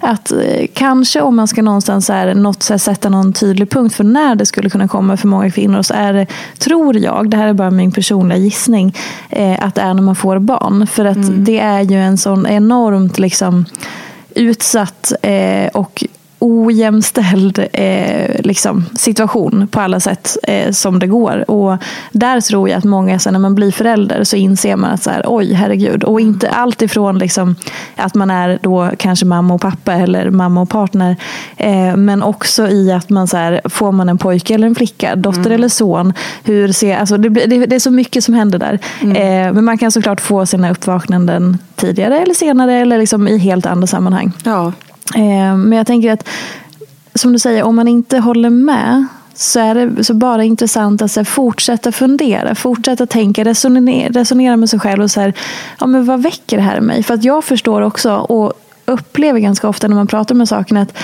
att 0.00 0.32
eh, 0.32 0.66
kanske 0.74 1.20
om 1.20 1.36
man 1.36 1.48
ska 1.48 1.62
någonstans 1.62 2.08
här, 2.08 2.34
något, 2.34 2.62
så 2.62 2.72
här, 2.72 2.78
sätta 2.78 3.08
någon 3.08 3.32
tydlig 3.32 3.70
punkt 3.70 3.94
för 3.94 4.04
när 4.04 4.34
det 4.34 4.46
skulle 4.46 4.70
kunna 4.70 4.88
komma 4.88 5.16
för 5.16 5.28
många 5.28 5.50
kvinnor 5.50 5.82
så 5.82 5.94
är 5.94 6.12
det, 6.12 6.26
tror 6.58 6.96
jag, 6.96 7.30
det 7.30 7.36
här 7.36 7.48
är 7.48 7.52
bara 7.52 7.70
min 7.70 7.92
personliga 7.92 8.38
gissning, 8.38 8.94
eh, 9.30 9.64
att 9.64 9.74
det 9.74 9.80
är 9.80 9.94
när 9.94 10.02
man 10.02 10.16
får 10.16 10.38
barn. 10.38 10.86
För 10.86 11.04
att 11.04 11.16
mm. 11.16 11.44
det 11.44 11.58
är 11.58 11.80
ju 11.80 11.96
en 11.96 12.18
sån 12.18 12.46
enormt 12.46 13.18
liksom 13.18 13.64
utsatt 14.34 15.12
eh, 15.22 15.66
och 15.66 16.04
ojämställd 16.38 17.66
eh, 17.72 18.40
liksom, 18.40 18.84
situation 18.94 19.68
på 19.70 19.80
alla 19.80 20.00
sätt 20.00 20.36
eh, 20.42 20.72
som 20.72 20.98
det 20.98 21.06
går. 21.06 21.50
Och 21.50 21.76
där 22.12 22.40
tror 22.40 22.68
jag 22.68 22.78
att 22.78 22.84
många, 22.84 23.18
så 23.18 23.30
när 23.30 23.38
man 23.38 23.54
blir 23.54 23.72
förälder 23.72 24.24
så 24.24 24.36
inser 24.36 24.76
man 24.76 24.90
att 24.90 25.02
så 25.02 25.10
här, 25.10 25.22
oj 25.26 25.52
herregud. 25.52 26.04
Och 26.04 26.20
inte 26.20 26.50
allt 26.50 26.82
ifrån 26.82 27.18
liksom, 27.18 27.56
att 27.96 28.14
man 28.14 28.30
är 28.30 28.58
då 28.62 28.90
kanske 28.98 29.26
mamma 29.26 29.54
och 29.54 29.60
pappa 29.60 29.92
eller 29.92 30.30
mamma 30.30 30.60
och 30.60 30.68
partner. 30.68 31.16
Eh, 31.56 31.96
men 31.96 32.22
också 32.22 32.68
i 32.68 32.92
att 32.92 33.10
man 33.10 33.28
så 33.28 33.36
här, 33.36 33.60
får 33.64 33.92
man 33.92 34.08
en 34.08 34.18
pojke 34.18 34.54
eller 34.54 34.66
en 34.66 34.74
flicka, 34.74 35.16
dotter 35.16 35.40
mm. 35.40 35.52
eller 35.52 35.68
son. 35.68 36.12
Hur 36.44 36.72
ser, 36.72 36.96
alltså, 36.96 37.16
det, 37.16 37.28
det, 37.28 37.66
det, 37.66 37.76
är 37.76 37.80
så 37.80 37.90
mycket 37.90 38.24
som 38.24 38.34
händer 38.34 38.58
där. 38.58 38.78
Mm. 39.02 39.16
Eh, 39.16 39.52
men 39.52 39.64
man 39.64 39.78
kan 39.78 39.90
såklart 39.90 40.20
få 40.20 40.46
sina 40.46 40.70
uppvaknanden 40.70 41.58
tidigare 41.76 42.18
eller 42.18 42.34
senare 42.34 42.74
eller 42.74 42.98
liksom 42.98 43.28
i 43.28 43.38
helt 43.38 43.66
andra 43.66 43.86
sammanhang. 43.86 44.32
Ja. 44.44 44.72
Eh, 45.14 45.56
men 45.56 45.72
jag 45.72 45.86
tänker 45.86 46.12
att, 46.12 46.28
som 47.14 47.32
du 47.32 47.38
säger, 47.38 47.62
om 47.62 47.76
man 47.76 47.88
inte 47.88 48.18
håller 48.18 48.50
med 48.50 49.06
så 49.34 49.60
är 49.60 49.74
det 49.74 50.04
så 50.04 50.14
bara 50.14 50.44
intressant 50.44 51.02
att 51.02 51.10
så 51.10 51.20
här, 51.20 51.24
fortsätta 51.24 51.92
fundera, 51.92 52.54
fortsätta 52.54 53.06
tänka, 53.06 53.44
resonera, 53.44 54.08
resonera 54.08 54.56
med 54.56 54.70
sig 54.70 54.80
själv 54.80 55.02
och 55.02 55.10
så 55.10 55.20
här, 55.20 55.32
ja, 55.80 55.86
men 55.86 56.04
vad 56.04 56.22
väcker 56.22 56.56
det 56.56 56.62
här 56.62 56.76
i 56.76 56.80
mig? 56.80 57.02
För 57.02 57.14
att 57.14 57.24
jag 57.24 57.44
förstår 57.44 57.82
också 57.82 58.14
och 58.14 58.52
upplever 58.84 59.40
ganska 59.40 59.68
ofta 59.68 59.88
när 59.88 59.96
man 59.96 60.06
pratar 60.06 60.34
med 60.34 60.48
sakerna 60.48 60.80
att 60.80 60.96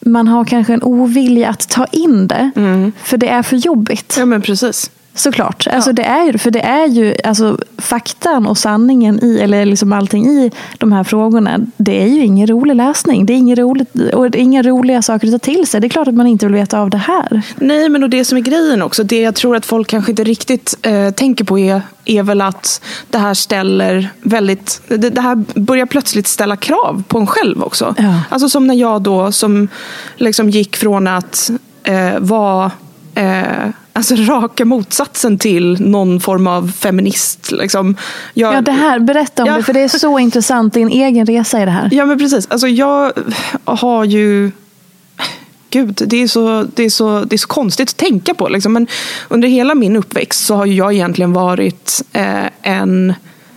man 0.00 0.28
har 0.28 0.44
kanske 0.44 0.72
en 0.72 0.82
ovilja 0.82 1.48
att 1.48 1.68
ta 1.68 1.84
in 1.84 2.28
det, 2.28 2.50
mm. 2.56 2.92
för 3.02 3.16
det 3.16 3.28
är 3.28 3.42
för 3.42 3.56
jobbigt. 3.56 4.14
Ja, 4.18 4.24
men 4.24 4.42
precis. 4.42 4.90
Såklart. 5.14 5.66
Ja. 5.66 5.72
Alltså 5.72 5.92
det 5.92 6.02
är, 6.02 6.38
för 6.38 6.50
det 6.50 6.60
är 6.60 6.86
ju 6.86 7.14
alltså, 7.24 7.58
faktan 7.78 8.46
och 8.46 8.58
sanningen 8.58 9.24
i, 9.24 9.38
eller 9.38 9.66
liksom 9.66 9.92
allting 9.92 10.26
i 10.26 10.50
de 10.78 10.92
här 10.92 11.04
frågorna. 11.04 11.58
Det 11.76 12.02
är 12.02 12.06
ju 12.06 12.24
ingen 12.24 12.46
rolig 12.46 12.76
läsning. 12.76 13.26
Det 13.26 13.32
är 13.32 13.36
inga, 13.36 13.54
roligt, 13.54 13.88
och 14.14 14.30
det 14.30 14.38
är 14.38 14.42
inga 14.42 14.62
roliga 14.62 15.02
saker 15.02 15.26
att 15.26 15.32
ta 15.32 15.38
till 15.38 15.66
sig. 15.66 15.80
Det 15.80 15.86
är 15.86 15.88
klart 15.88 16.08
att 16.08 16.14
man 16.14 16.26
inte 16.26 16.46
vill 16.46 16.54
veta 16.54 16.80
av 16.80 16.90
det 16.90 16.98
här. 16.98 17.42
Nej, 17.56 17.88
men 17.88 18.02
och 18.02 18.10
det 18.10 18.24
som 18.24 18.38
är 18.38 18.42
grejen 18.42 18.82
också. 18.82 19.04
Det 19.04 19.20
jag 19.20 19.34
tror 19.34 19.56
att 19.56 19.66
folk 19.66 19.88
kanske 19.88 20.12
inte 20.12 20.24
riktigt 20.24 20.74
eh, 20.82 21.10
tänker 21.10 21.44
på 21.44 21.58
är, 21.58 21.82
är 22.04 22.22
väl 22.22 22.40
att 22.40 22.82
det 23.10 23.18
här 23.18 23.34
ställer 23.34 24.08
väldigt... 24.22 24.82
Det, 24.88 25.10
det, 25.10 25.20
här 25.20 25.60
börjar 25.60 25.86
plötsligt 25.86 26.26
ställa 26.26 26.56
krav 26.56 27.02
på 27.08 27.18
en 27.18 27.26
själv 27.26 27.62
också. 27.62 27.94
Ja. 27.98 28.20
Alltså 28.28 28.48
som 28.48 28.66
när 28.66 28.74
jag 28.74 29.02
då 29.02 29.32
som 29.32 29.68
liksom 30.16 30.50
gick 30.50 30.76
från 30.76 31.06
att 31.06 31.50
eh, 31.82 32.18
vara 32.18 32.70
eh, 33.14 33.70
alltså 34.00 34.32
raka 34.32 34.64
motsatsen 34.64 35.38
till 35.38 35.80
någon 35.80 36.20
form 36.20 36.46
av 36.46 36.72
feminist. 36.72 37.52
Liksom. 37.52 37.96
Jag, 38.34 38.54
ja, 38.54 38.60
det 38.60 38.72
här, 38.72 38.98
berätta 38.98 39.42
om 39.42 39.48
ja. 39.48 39.56
det, 39.56 39.62
för 39.62 39.72
det 39.72 39.80
är 39.80 39.88
så 39.88 40.18
intressant. 40.18 40.74
Din 40.74 40.88
egen 40.88 41.26
resa 41.26 41.62
i 41.62 41.64
det 41.64 41.70
här. 41.70 41.88
Ja, 41.92 42.06
men 42.06 42.18
precis. 42.18 42.46
Alltså, 42.50 42.68
jag 42.68 43.12
har 43.64 44.04
ju... 44.04 44.50
Gud, 45.70 46.02
det 46.06 46.22
är, 46.22 46.28
så, 46.28 46.66
det, 46.74 46.82
är 46.82 46.90
så, 46.90 47.24
det 47.24 47.36
är 47.36 47.38
så 47.38 47.48
konstigt 47.48 47.90
att 47.90 47.96
tänka 47.96 48.34
på. 48.34 48.48
Liksom. 48.48 48.72
Men 48.72 48.86
under 49.28 49.48
hela 49.48 49.74
min 49.74 49.96
uppväxt 49.96 50.46
så 50.46 50.54
har 50.54 50.66
jag 50.66 50.92
egentligen 50.92 51.32
varit 51.32 52.02
eh, 52.12 52.46
en... 52.62 53.14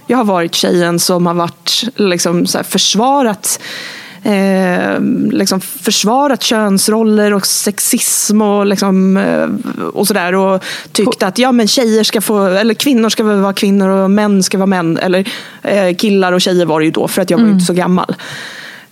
Jag 0.07 0.17
har 0.17 0.25
varit 0.25 0.55
tjejen 0.55 0.99
som 0.99 1.25
har 1.25 1.33
varit, 1.33 1.83
liksom, 1.95 2.45
så 2.45 2.57
här, 2.57 2.63
försvarat 2.63 3.59
eh, 4.23 5.01
liksom 5.31 5.61
försvarat 5.61 6.43
könsroller 6.43 7.33
och 7.33 7.47
sexism 7.47 8.41
och, 8.41 8.65
liksom, 8.65 9.17
eh, 9.17 9.77
och 9.93 10.07
sådär. 10.07 10.35
Och 10.35 10.63
tyckt 10.91 11.23
att 11.23 11.37
ja, 11.37 11.51
men 11.51 11.67
tjejer 11.67 12.03
ska 12.03 12.21
få, 12.21 12.45
eller 12.45 12.73
kvinnor 12.73 13.09
ska 13.09 13.23
vara 13.23 13.53
kvinnor 13.53 13.89
och 13.89 14.11
män 14.11 14.43
ska 14.43 14.57
vara 14.57 14.67
män. 14.67 14.97
Eller 14.97 15.27
eh, 15.61 15.95
killar 15.95 16.33
och 16.33 16.41
tjejer 16.41 16.65
var 16.65 16.79
det 16.79 16.85
ju 16.85 16.91
då 16.91 17.07
för 17.07 17.21
att 17.21 17.29
jag 17.29 17.37
var 17.37 17.43
Mm. 17.43 17.53
inte 17.53 17.65
så 17.65 17.73
gammal. 17.73 18.15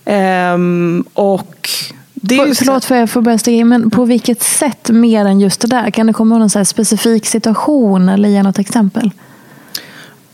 Ehm, 0.04 1.04
och 1.14 1.68
det 2.14 2.34
är 2.38 2.54
Förlåt 2.54 2.84
för 2.84 2.94
jag 2.94 3.10
får 3.10 3.22
börja 3.22 3.38
stiga 3.38 3.56
in, 3.58 3.68
men 3.68 3.90
på 3.90 4.04
vilket 4.04 4.42
sätt 4.42 4.90
mer 4.90 5.24
än 5.24 5.40
just 5.40 5.60
det 5.60 5.68
där? 5.68 5.90
Kan 5.90 6.06
det 6.06 6.12
komma 6.12 6.34
ihåg 6.34 6.40
någon 6.54 6.64
specifik 6.64 7.26
situation 7.26 8.08
eller 8.08 8.28
ge 8.28 8.42
något 8.42 8.58
exempel? 8.58 9.10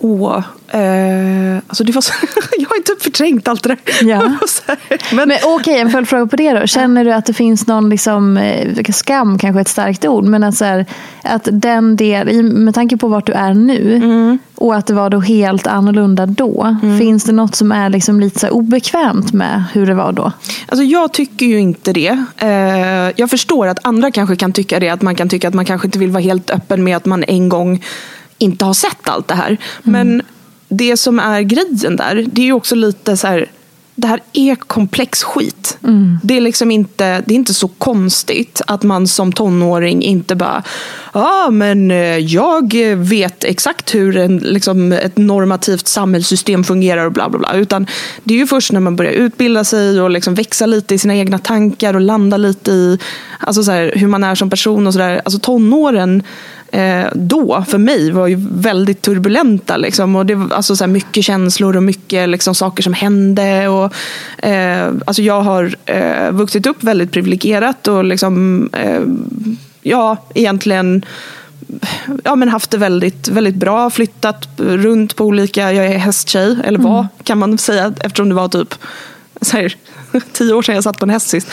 Åh, 0.00 0.42
eh, 0.68 1.56
alltså 1.66 1.84
det 1.84 1.92
var 1.92 2.00
så, 2.02 2.12
jag 2.58 2.68
har 2.68 2.76
inte 2.76 2.92
förträngt 3.00 3.48
allt 3.48 3.62
det 3.62 3.68
där. 3.68 3.78
Ja. 4.08 4.22
Men, 5.12 5.28
Men 5.28 5.38
okej, 5.44 5.78
en 5.78 5.90
följdfråga 5.90 6.26
på 6.26 6.36
det 6.36 6.52
då. 6.52 6.66
Känner 6.66 7.04
du 7.04 7.12
att 7.12 7.26
det 7.26 7.32
finns 7.32 7.66
någon 7.66 7.90
liksom, 7.90 8.36
eh, 8.36 8.84
skam, 8.92 9.38
kanske 9.38 9.60
ett 9.60 9.68
starkt 9.68 10.04
ord, 10.04 10.24
men 10.24 10.44
att, 10.44 10.54
så 10.56 10.64
här, 10.64 10.86
att 11.24 11.48
den 11.52 11.96
del, 11.96 12.42
med 12.42 12.74
tanke 12.74 12.96
på 12.96 13.08
vart 13.08 13.26
du 13.26 13.32
är 13.32 13.54
nu 13.54 13.94
Mm. 13.96 14.38
och 14.54 14.76
att 14.76 14.86
det 14.86 14.94
var 14.94 15.10
då 15.10 15.20
helt 15.20 15.66
annorlunda 15.66 16.26
då. 16.26 16.76
Finns 16.98 17.24
det 17.24 17.32
något 17.32 17.54
som 17.54 17.72
är 17.72 17.88
liksom 17.90 18.20
lite 18.20 18.38
så 18.38 18.48
obekvämt 18.48 19.32
med 19.32 19.64
hur 19.72 19.86
det 19.86 19.94
var 19.94 20.12
då? 20.12 20.32
Alltså 20.68 20.84
jag 20.84 21.12
tycker 21.12 21.46
ju 21.46 21.58
inte 21.60 21.92
det. 21.92 22.24
Eh, 22.36 23.12
jag 23.16 23.30
förstår 23.30 23.66
att 23.66 23.86
andra 23.86 24.10
kanske 24.10 24.36
kan 24.36 24.52
tycka 24.52 24.80
det. 24.80 24.88
Att 24.88 25.02
man 25.02 25.14
kan 25.14 25.28
tycka 25.28 25.48
att 25.48 25.54
man 25.54 25.64
kanske 25.64 25.86
inte 25.86 25.98
vill 25.98 26.10
vara 26.10 26.22
helt 26.22 26.50
öppen 26.50 26.84
med 26.84 26.96
att 26.96 27.06
man 27.06 27.24
en 27.28 27.48
gång 27.48 27.84
inte 28.38 28.64
har 28.64 28.74
sett 28.74 29.08
allt 29.08 29.28
det 29.28 29.34
här. 29.34 29.56
Men 29.82 30.22
det 30.68 30.96
som 30.96 31.18
är 31.18 31.40
grejen 31.40 31.96
där, 31.96 32.26
det 32.32 32.40
är 32.42 32.46
ju 32.46 32.52
också 32.52 32.74
lite 32.74 33.16
så 33.16 33.26
här. 33.26 33.46
Det 33.94 34.06
här 34.06 34.20
är 34.32 34.54
komplex 34.54 35.22
skit. 35.22 35.78
Det, 36.22 36.36
är 36.36 36.40
liksom 36.40 36.70
inte, 36.70 37.22
det 37.26 37.34
är 37.34 37.36
inte 37.36 37.54
så 37.54 37.68
konstigt 37.68 38.60
att 38.66 38.82
man 38.82 39.08
som 39.08 39.32
tonåring 39.32 40.02
inte 40.02 40.34
bara 40.34 40.62
Ja, 41.12 41.44
ah, 41.46 41.50
men 41.50 41.90
eh, 41.90 42.18
jag 42.18 42.74
vet 42.96 43.44
exakt 43.44 43.94
hur 43.94 44.16
en, 44.16 44.38
liksom, 44.38 44.92
ett 44.92 45.16
normativt 45.16 45.86
samhällssystem 45.86 46.64
fungerar 46.64 47.06
och 47.06 47.12
bla 47.12 47.28
bla 47.28 47.38
bla. 47.38 47.54
Utan 47.54 47.86
det 48.24 48.34
är 48.34 48.38
ju 48.38 48.46
först 48.46 48.72
när 48.72 48.80
man 48.80 48.96
börjar 48.96 49.12
utbilda 49.12 49.64
sig 49.64 50.00
och 50.00 50.10
liksom 50.10 50.34
växa 50.34 50.66
lite 50.66 50.94
i 50.94 50.98
sina 50.98 51.16
egna 51.16 51.38
tankar 51.38 51.94
och 51.94 52.00
landa 52.00 52.36
lite 52.36 52.70
i 52.70 52.98
alltså 53.38 53.62
så 53.62 53.70
här, 53.70 53.92
hur 53.94 54.08
man 54.08 54.24
är 54.24 54.34
som 54.34 54.50
person 54.50 54.86
och 54.86 54.92
sådär. 54.92 55.20
Alltså 55.24 55.40
tonåren 55.40 56.22
eh, 56.72 57.06
då, 57.14 57.64
för 57.68 57.78
mig, 57.78 58.10
var 58.10 58.26
ju 58.26 58.36
väldigt 58.50 59.02
turbulenta. 59.02 59.76
Liksom. 59.76 60.16
Och 60.16 60.26
det 60.26 60.34
var 60.34 60.56
alltså 60.56 60.76
så 60.76 60.84
här, 60.84 60.92
mycket 60.92 61.24
känslor 61.24 61.76
och 61.76 61.82
mycket 61.82 62.28
liksom, 62.28 62.54
saker 62.54 62.82
som 62.82 62.92
hände. 62.92 63.68
Och, 63.68 63.94
eh, 64.46 64.92
alltså 65.06 65.22
jag 65.22 65.40
har 65.40 65.76
eh, 65.86 66.30
vuxit 66.30 66.66
upp 66.66 66.82
väldigt 66.82 67.12
privilegierat 67.12 67.88
och 67.88 68.04
liksom, 68.04 68.68
eh, 68.72 69.00
ja, 69.88 70.16
egentligen 70.34 71.04
ja, 72.24 72.36
men 72.36 72.48
haft 72.48 72.70
det 72.70 72.78
väldigt, 72.78 73.28
väldigt 73.28 73.54
bra. 73.54 73.90
Flyttat 73.90 74.48
runt 74.56 75.16
på 75.16 75.24
olika, 75.24 75.72
jag 75.72 75.86
är 75.86 75.98
hästtjej, 75.98 76.56
eller 76.64 76.78
var 76.78 77.06
kan 77.24 77.38
man 77.38 77.58
säga 77.58 77.94
eftersom 78.00 78.28
det 78.28 78.34
var 78.34 78.48
typ 78.48 78.74
så 79.40 79.56
här, 79.56 79.76
tio 80.32 80.54
år 80.54 80.62
sedan 80.62 80.74
jag 80.74 80.84
satt 80.84 80.98
på 80.98 81.04
en 81.04 81.10
häst 81.10 81.28
sist. 81.28 81.48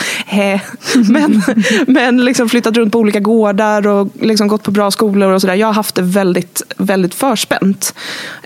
Men, 1.08 1.42
men 1.86 2.24
liksom 2.24 2.48
flyttat 2.48 2.76
runt 2.76 2.92
på 2.92 2.98
olika 2.98 3.20
gårdar 3.20 3.86
och 3.86 4.08
liksom 4.20 4.48
gått 4.48 4.62
på 4.62 4.70
bra 4.70 4.90
skolor 4.90 5.32
och 5.32 5.40
sådär. 5.40 5.54
Jag 5.54 5.66
har 5.66 5.74
haft 5.74 5.94
det 5.94 6.02
väldigt, 6.02 6.62
väldigt 6.76 7.14
förspänt. 7.14 7.94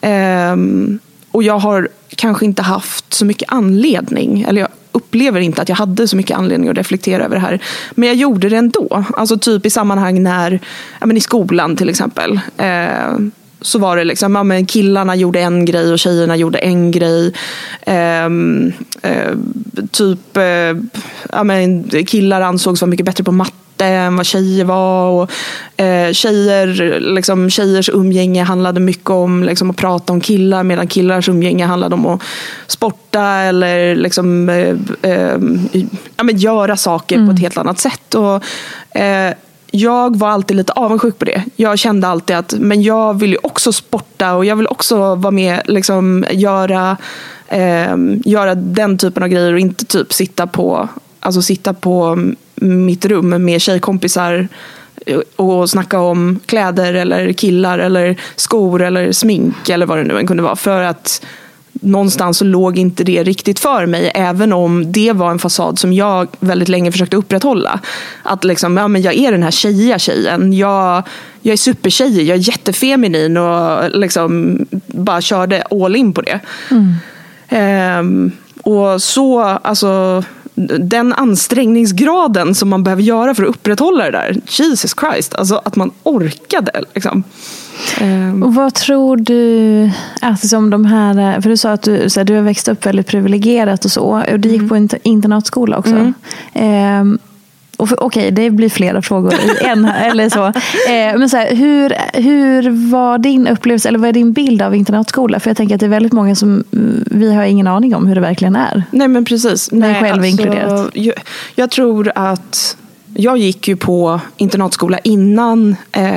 Ehm, 0.03 0.99
och 1.31 1.43
jag 1.43 1.59
har 1.59 1.89
kanske 2.17 2.45
inte 2.45 2.63
haft 2.63 3.15
så 3.15 3.25
mycket 3.25 3.53
anledning, 3.53 4.43
eller 4.49 4.61
jag 4.61 4.71
upplever 4.93 5.41
inte 5.41 5.63
att 5.63 5.69
jag 5.69 5.77
hade 5.77 6.09
så 6.09 6.17
mycket 6.17 6.37
anledning 6.39 6.71
att 6.71 6.77
reflektera 6.77 7.25
över 7.25 7.35
det 7.35 7.41
här. 7.41 7.63
Men 7.91 8.09
jag 8.09 8.17
gjorde 8.17 8.49
det 8.49 8.57
ändå. 8.57 9.05
Alltså 9.17 9.39
typ 9.39 9.67
i 9.67 9.71
sammanhang 9.71 10.23
när, 10.23 10.61
ja, 11.01 11.07
men 11.07 11.17
i 11.17 11.21
skolan 11.21 11.77
till 11.77 11.89
exempel. 11.89 12.41
Eh, 12.57 13.19
så 13.63 13.79
var 13.79 13.97
det 13.97 14.05
liksom, 14.05 14.35
ja, 14.35 14.43
men 14.43 14.67
killarna 14.67 15.17
gjorde 15.17 15.41
en 15.41 15.65
grej 15.65 15.93
och 15.93 15.99
tjejerna 15.99 16.37
gjorde 16.37 16.59
en 16.59 16.91
grej. 16.91 17.35
Eh, 17.83 18.25
eh, 19.03 19.37
typ, 19.91 20.37
eh, 20.37 20.77
ja, 21.33 21.45
men 21.45 21.91
killar 22.07 22.41
ansågs 22.41 22.81
vara 22.81 22.91
mycket 22.91 23.07
bättre 23.07 23.25
på 23.25 23.33
matte 23.33 23.60
än 23.85 24.17
vad 24.17 24.27
tjejer 24.27 24.65
var. 24.65 25.11
Och, 25.11 25.31
eh, 25.85 26.13
tjejer, 26.13 27.01
liksom, 27.01 27.51
tjejers 27.51 27.89
umgänge 27.89 28.43
handlade 28.43 28.81
mycket 28.81 29.11
om 29.11 29.45
liksom, 29.45 29.71
att 29.71 29.77
prata 29.77 30.13
om 30.13 30.21
killar 30.21 30.63
medan 30.63 30.87
killars 30.87 31.29
umgänge 31.29 31.67
handlade 31.67 31.95
om 31.95 32.07
att 32.07 32.23
sporta 32.67 33.25
eller 33.25 33.95
liksom, 33.95 34.49
eh, 34.49 34.77
eh, 35.03 35.39
ja, 36.17 36.25
men 36.25 36.37
göra 36.37 36.77
saker 36.77 37.27
på 37.27 37.33
ett 37.33 37.41
helt 37.41 37.59
annat 37.59 37.79
sätt. 37.79 38.15
Och, 38.15 38.45
eh, 39.01 39.35
jag 39.71 40.17
var 40.17 40.29
alltid 40.29 40.57
lite 40.57 40.73
avundsjuk 40.73 41.19
på 41.19 41.25
det. 41.25 41.45
Jag 41.57 41.79
kände 41.79 42.09
alltid 42.09 42.37
att 42.37 42.55
men 42.59 42.83
jag 42.83 43.21
vill 43.21 43.31
ju 43.31 43.39
också 43.43 43.73
sporta 43.73 44.35
och 44.35 44.45
jag 44.45 44.57
vill 44.57 44.67
också 44.67 45.15
vara 45.15 45.31
med 45.31 45.63
liksom 45.65 46.25
göra, 46.31 46.97
eh, 47.49 47.97
göra 48.25 48.55
den 48.55 48.99
typen 48.99 49.23
av 49.23 49.29
grejer 49.29 49.53
och 49.53 49.59
inte 49.59 49.85
typ 49.85 50.13
sitta 50.13 50.47
på, 50.47 50.89
alltså 51.21 51.43
sitta 51.43 51.75
på 51.75 52.19
mitt 52.61 53.05
rum 53.05 53.45
med 53.45 53.61
tjejkompisar 53.61 54.49
och 55.37 55.71
snacka 55.71 56.01
om 56.01 56.41
kläder 56.47 56.95
eller 56.95 57.33
killar 57.33 57.79
eller 57.79 58.17
skor 58.37 58.83
eller 58.83 59.13
smink 59.13 59.69
eller 59.69 59.87
vad 59.87 59.99
det 59.99 60.05
nu 60.05 60.19
än 60.19 60.27
kunde 60.27 60.43
vara. 60.43 60.57
För 60.57 60.83
att 60.83 61.27
någonstans 61.73 62.39
så 62.39 62.45
låg 62.45 62.79
inte 62.79 63.05
det 63.05 63.23
riktigt 63.23 63.59
för 63.59 63.87
mig. 63.87 64.13
Även 64.15 64.53
om 64.53 64.93
det 64.93 65.13
var 65.13 65.31
en 65.31 65.39
fasad 65.39 65.79
som 65.79 65.93
jag 65.93 66.29
väldigt 66.41 66.69
länge 66.69 66.93
försökte 66.93 67.17
upprätthålla. 67.17 67.81
Att 68.23 68.45
liksom, 68.45 68.77
ja, 68.77 68.89
men 68.89 69.03
jag 69.03 69.15
är 69.15 69.33
den 69.33 69.43
här 69.43 69.51
tjejiga 69.51 69.99
tjejen. 69.99 70.53
Jag, 70.53 71.03
jag 71.43 71.53
är 71.53 71.57
supertjejig, 71.57 72.29
jag 72.29 72.37
är 72.37 72.49
jättefeminin 72.49 73.37
och 73.37 73.91
liksom 73.91 74.59
bara 74.87 75.21
körde 75.21 75.63
all 75.63 75.97
in 75.97 76.13
på 76.13 76.23
det. 76.23 76.41
Ehm, 77.49 78.33
och 78.63 79.03
så, 79.03 79.41
alltså 79.41 80.25
den 80.79 81.13
ansträngningsgraden 81.13 82.55
som 82.55 82.69
man 82.69 82.85
behöver 82.85 83.03
göra 83.03 83.35
för 83.35 83.43
att 83.43 83.49
upprätthålla 83.49 84.05
det 84.05 84.11
där. 84.11 84.37
Jesus 84.47 84.95
Christ, 85.01 85.35
alltså 85.35 85.61
att 85.65 85.77
man 85.77 85.91
orkade. 86.03 86.85
Liksom. 86.95 87.23
Ehm, 88.01 88.43
Och 88.43 88.55
vad 88.55 88.75
tror 88.75 89.17
du 89.17 89.91
att 90.21 90.49
som 90.49 90.71
de 90.71 90.85
här, 90.85 91.41
för 91.41 91.51
du 91.51 91.57
sa 91.57 91.73
att 91.73 91.83
du, 91.83 92.11
så 92.11 92.21
här, 92.21 92.25
du 92.25 92.35
har 92.35 92.43
växt 92.43 92.69
upp 92.69 92.87
väldigt 92.87 93.07
privilegierat 93.07 93.85
och 93.85 93.91
så, 93.91 94.23
och 94.33 94.41
du 94.41 94.49
gick 94.49 94.69
på 94.69 94.77
inter, 94.77 94.99
internatskola 95.03 95.79
också. 95.79 96.13
Ehm, 96.53 97.19
Okej, 97.99 98.31
det 98.31 98.51
blir 98.51 98.69
flera 98.69 99.03
frågor 99.03 99.35
i 99.35 99.65
en. 99.65 99.85
eller 99.85 100.29
så. 100.29 100.47
Eh, 100.47 101.19
men 101.19 101.29
så 101.31 101.37
här, 101.37 101.55
hur, 101.55 101.95
hur 102.23 102.91
var 102.91 103.19
din 103.19 103.47
upplevelse, 103.49 103.89
eller 103.89 103.99
vad 103.99 104.09
är 104.09 104.13
din 104.13 104.33
bild 104.33 104.63
av 104.63 104.75
internatskola? 104.75 105.41
För 105.41 105.51
jag 105.51 105.57
tänker 105.57 105.75
att 105.75 105.81
det 105.81 105.87
är 105.87 105.91
väldigt 105.91 106.13
många 106.13 106.35
som, 106.35 106.65
mm, 106.73 107.05
vi 107.07 107.35
har 107.35 107.45
ingen 107.45 107.67
aning 107.67 107.95
om 107.95 108.07
hur 108.07 108.15
det 108.15 108.21
verkligen 108.21 108.57
är. 108.57 108.85
Nej 108.91 109.09
men 109.09 109.25
precis. 109.25 109.73
Mig 109.73 109.93
Nej, 109.93 110.03
själv 110.03 110.25
inkluderat. 110.25 110.91
Jag, 110.95 111.15
jag 111.55 111.71
tror 111.71 112.13
att 112.15 112.77
jag 113.15 113.39
gick 113.39 113.69
ju 113.69 113.77
på 113.77 114.21
internatskola 114.37 114.99
innan 114.99 115.77
eh, 115.93 116.13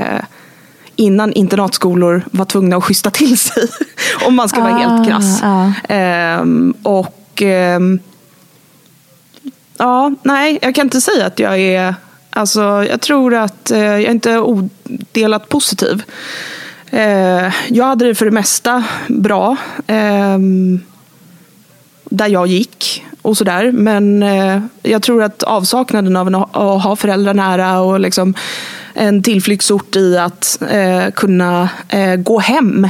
Innan 0.95 1.33
internatskolor 1.33 2.21
var 2.31 2.45
tvungna 2.45 2.75
att 2.77 2.83
schyssta 2.83 3.09
till 3.09 3.37
sig. 3.37 3.63
Om 4.27 4.35
man 4.35 4.49
ska 4.49 4.61
vara 4.61 4.73
Ah, 4.73 4.77
helt 4.77 5.09
krass. 5.09 5.39
ja. 5.41 5.73
Ehm, 5.89 6.73
och 6.83 7.41
ehm, 7.41 7.99
Ja, 9.83 10.11
nej, 10.21 10.59
jag 10.61 10.75
kan 10.75 10.85
inte 10.85 11.01
säga 11.01 11.25
att 11.25 11.39
jag 11.39 11.59
är... 11.59 11.95
Alltså, 12.29 12.61
jag 12.89 13.01
tror 13.01 13.35
att 13.35 13.71
eh, 13.71 13.79
jag 13.79 14.01
är 14.01 14.11
inte 14.11 14.31
är 14.31 14.39
odelat 14.39 15.49
positiv. 15.49 16.03
Eh, 16.89 17.53
jag 17.67 17.85
hade 17.85 18.05
det 18.05 18.15
för 18.15 18.25
det 18.25 18.31
mesta 18.31 18.83
bra. 19.07 19.57
Eh, 19.87 20.37
där 22.03 22.27
jag 22.27 22.47
gick 22.47 23.05
och 23.21 23.37
sådär. 23.37 23.71
Men 23.71 24.23
eh, 24.23 24.61
jag 24.83 25.01
tror 25.01 25.23
att 25.23 25.43
avsaknaden 25.43 26.15
av 26.15 26.47
att 26.51 26.83
ha 26.83 26.95
föräldrar 26.95 27.33
nära 27.33 27.79
och 27.79 27.99
liksom 27.99 28.33
en 28.93 29.23
tillflyktsort 29.23 29.95
i 29.95 30.17
att 30.17 30.61
eh, 30.69 31.11
kunna 31.13 31.69
eh, 31.89 32.15
gå 32.15 32.39
hem. 32.39 32.87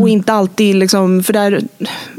Och 0.00 0.08
inte 0.08 0.32
alltid, 0.32 0.76
liksom, 0.76 1.22
för 1.22 1.32
där, 1.32 1.60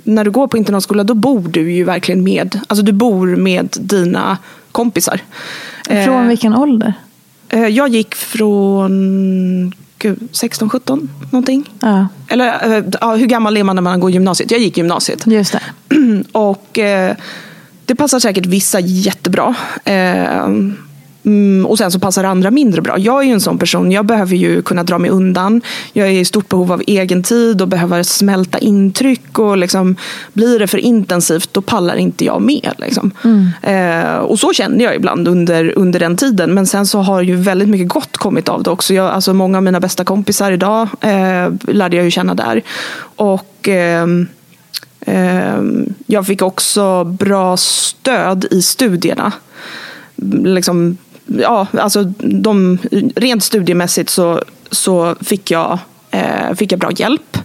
när 0.04 0.24
du 0.24 0.32
går 0.32 0.48
på 0.48 0.58
internatskola 0.58 1.04
då 1.04 1.14
bor 1.14 1.48
du 1.48 1.72
ju 1.72 1.84
verkligen 1.84 2.24
med, 2.24 2.60
alltså 2.68 2.86
du 2.86 2.92
bor 2.92 3.36
med 3.36 3.68
dina 3.80 4.38
kompisar. 4.72 5.20
Från 5.88 5.98
Eh, 6.24 6.28
vilken 6.28 6.54
ålder? 6.56 6.94
eh, 7.50 7.68
jag 7.68 7.88
gick 7.90 8.16
från 8.16 9.74
gud, 10.00 10.20
16, 10.32 10.70
17 10.70 11.10
någonting. 11.32 11.70
Ja, 11.80 12.08
Eller 12.28 12.78
eh, 12.78 12.84
ja, 13.02 13.16
hur 13.16 13.26
gammal 13.28 13.58
är 13.58 13.64
man 13.64 13.76
när 13.76 13.84
man 13.84 14.00
går 14.00 14.12
gymnasiet? 14.12 14.52
Jag 14.52 14.60
gick 14.60 14.78
gymnasiet. 14.78 15.28
just 15.28 15.52
det. 15.54 15.94
Och 16.32 16.80
eh, 16.80 17.16
det 17.86 17.96
passar 17.96 18.20
säkert 18.20 18.46
vissa 18.46 18.80
jättebra. 18.80 19.56
Mm, 21.26 21.66
och 21.66 21.78
sen 21.78 21.92
så 21.92 22.00
passar 22.00 22.24
andra 22.24 22.52
mindre 22.52 22.82
bra. 22.82 23.00
Jag 23.00 23.22
är 23.22 23.26
ju 23.26 23.34
en 23.34 23.42
sån 23.42 23.58
person. 23.58 23.92
Jag 23.92 24.06
behöver 24.06 24.36
ju 24.36 24.62
kunna 24.62 24.84
dra 24.84 24.98
mig 24.98 25.10
undan. 25.10 25.62
Jag 25.94 26.08
är 26.08 26.12
i 26.12 26.26
stort 26.26 26.50
behov 26.50 26.72
av 26.72 26.82
egen 26.88 27.24
tid 27.24 27.62
och 27.62 27.68
behöver 27.68 28.04
smälta 28.04 28.58
intryck. 28.58 29.40
Och 29.40 29.58
liksom, 29.58 29.96
blir 30.34 30.60
det 30.60 30.68
för 30.68 30.78
intensivt 30.78 31.50
då 31.54 31.62
pallar 31.62 31.96
inte 31.96 32.26
jag 32.26 32.42
med. 32.42 32.74
Liksom. 32.78 33.12
Mm. 33.24 33.50
Eh, 33.62 34.18
och 34.18 34.40
så 34.40 34.54
kände 34.54 34.84
jag 34.84 34.96
ibland 34.96 35.28
under, 35.28 35.74
under 35.78 36.00
den 36.00 36.18
tiden. 36.18 36.54
Men 36.54 36.68
sen 36.68 36.86
så 36.86 37.00
har 37.00 37.22
ju 37.22 37.36
väldigt 37.36 37.70
mycket 37.70 37.88
gott 37.88 38.18
kommit 38.18 38.50
av 38.50 38.64
det 38.64 38.70
också. 38.70 38.94
Jag, 38.94 39.12
alltså 39.12 39.34
många 39.34 39.58
av 39.58 39.64
mina 39.64 39.80
bästa 39.80 40.04
kompisar 40.04 40.52
idag 40.52 40.88
eh, 41.02 41.54
lärde 41.62 41.96
jag 41.96 42.06
ju 42.06 42.12
känna 42.12 42.34
där. 42.34 42.62
Och... 43.16 43.70
Eh, 43.70 44.08
jag 46.06 46.26
fick 46.28 46.42
också 46.42 47.04
bra 47.04 47.58
stöd 47.58 48.46
i 48.52 48.62
studierna. 48.62 49.32
Liksom 50.44 50.98
ja, 51.26 51.68
alltså 51.72 52.04
de, 52.18 52.78
rent 53.16 53.44
studiemässigt 53.44 54.10
så, 54.10 54.42
så 54.72 55.16
fick, 55.22 55.52
jag, 55.52 55.80
eh, 56.12 56.54
fick 56.56 56.72
jag 56.72 56.80
bra 56.80 56.92
hjälp. 56.92 57.38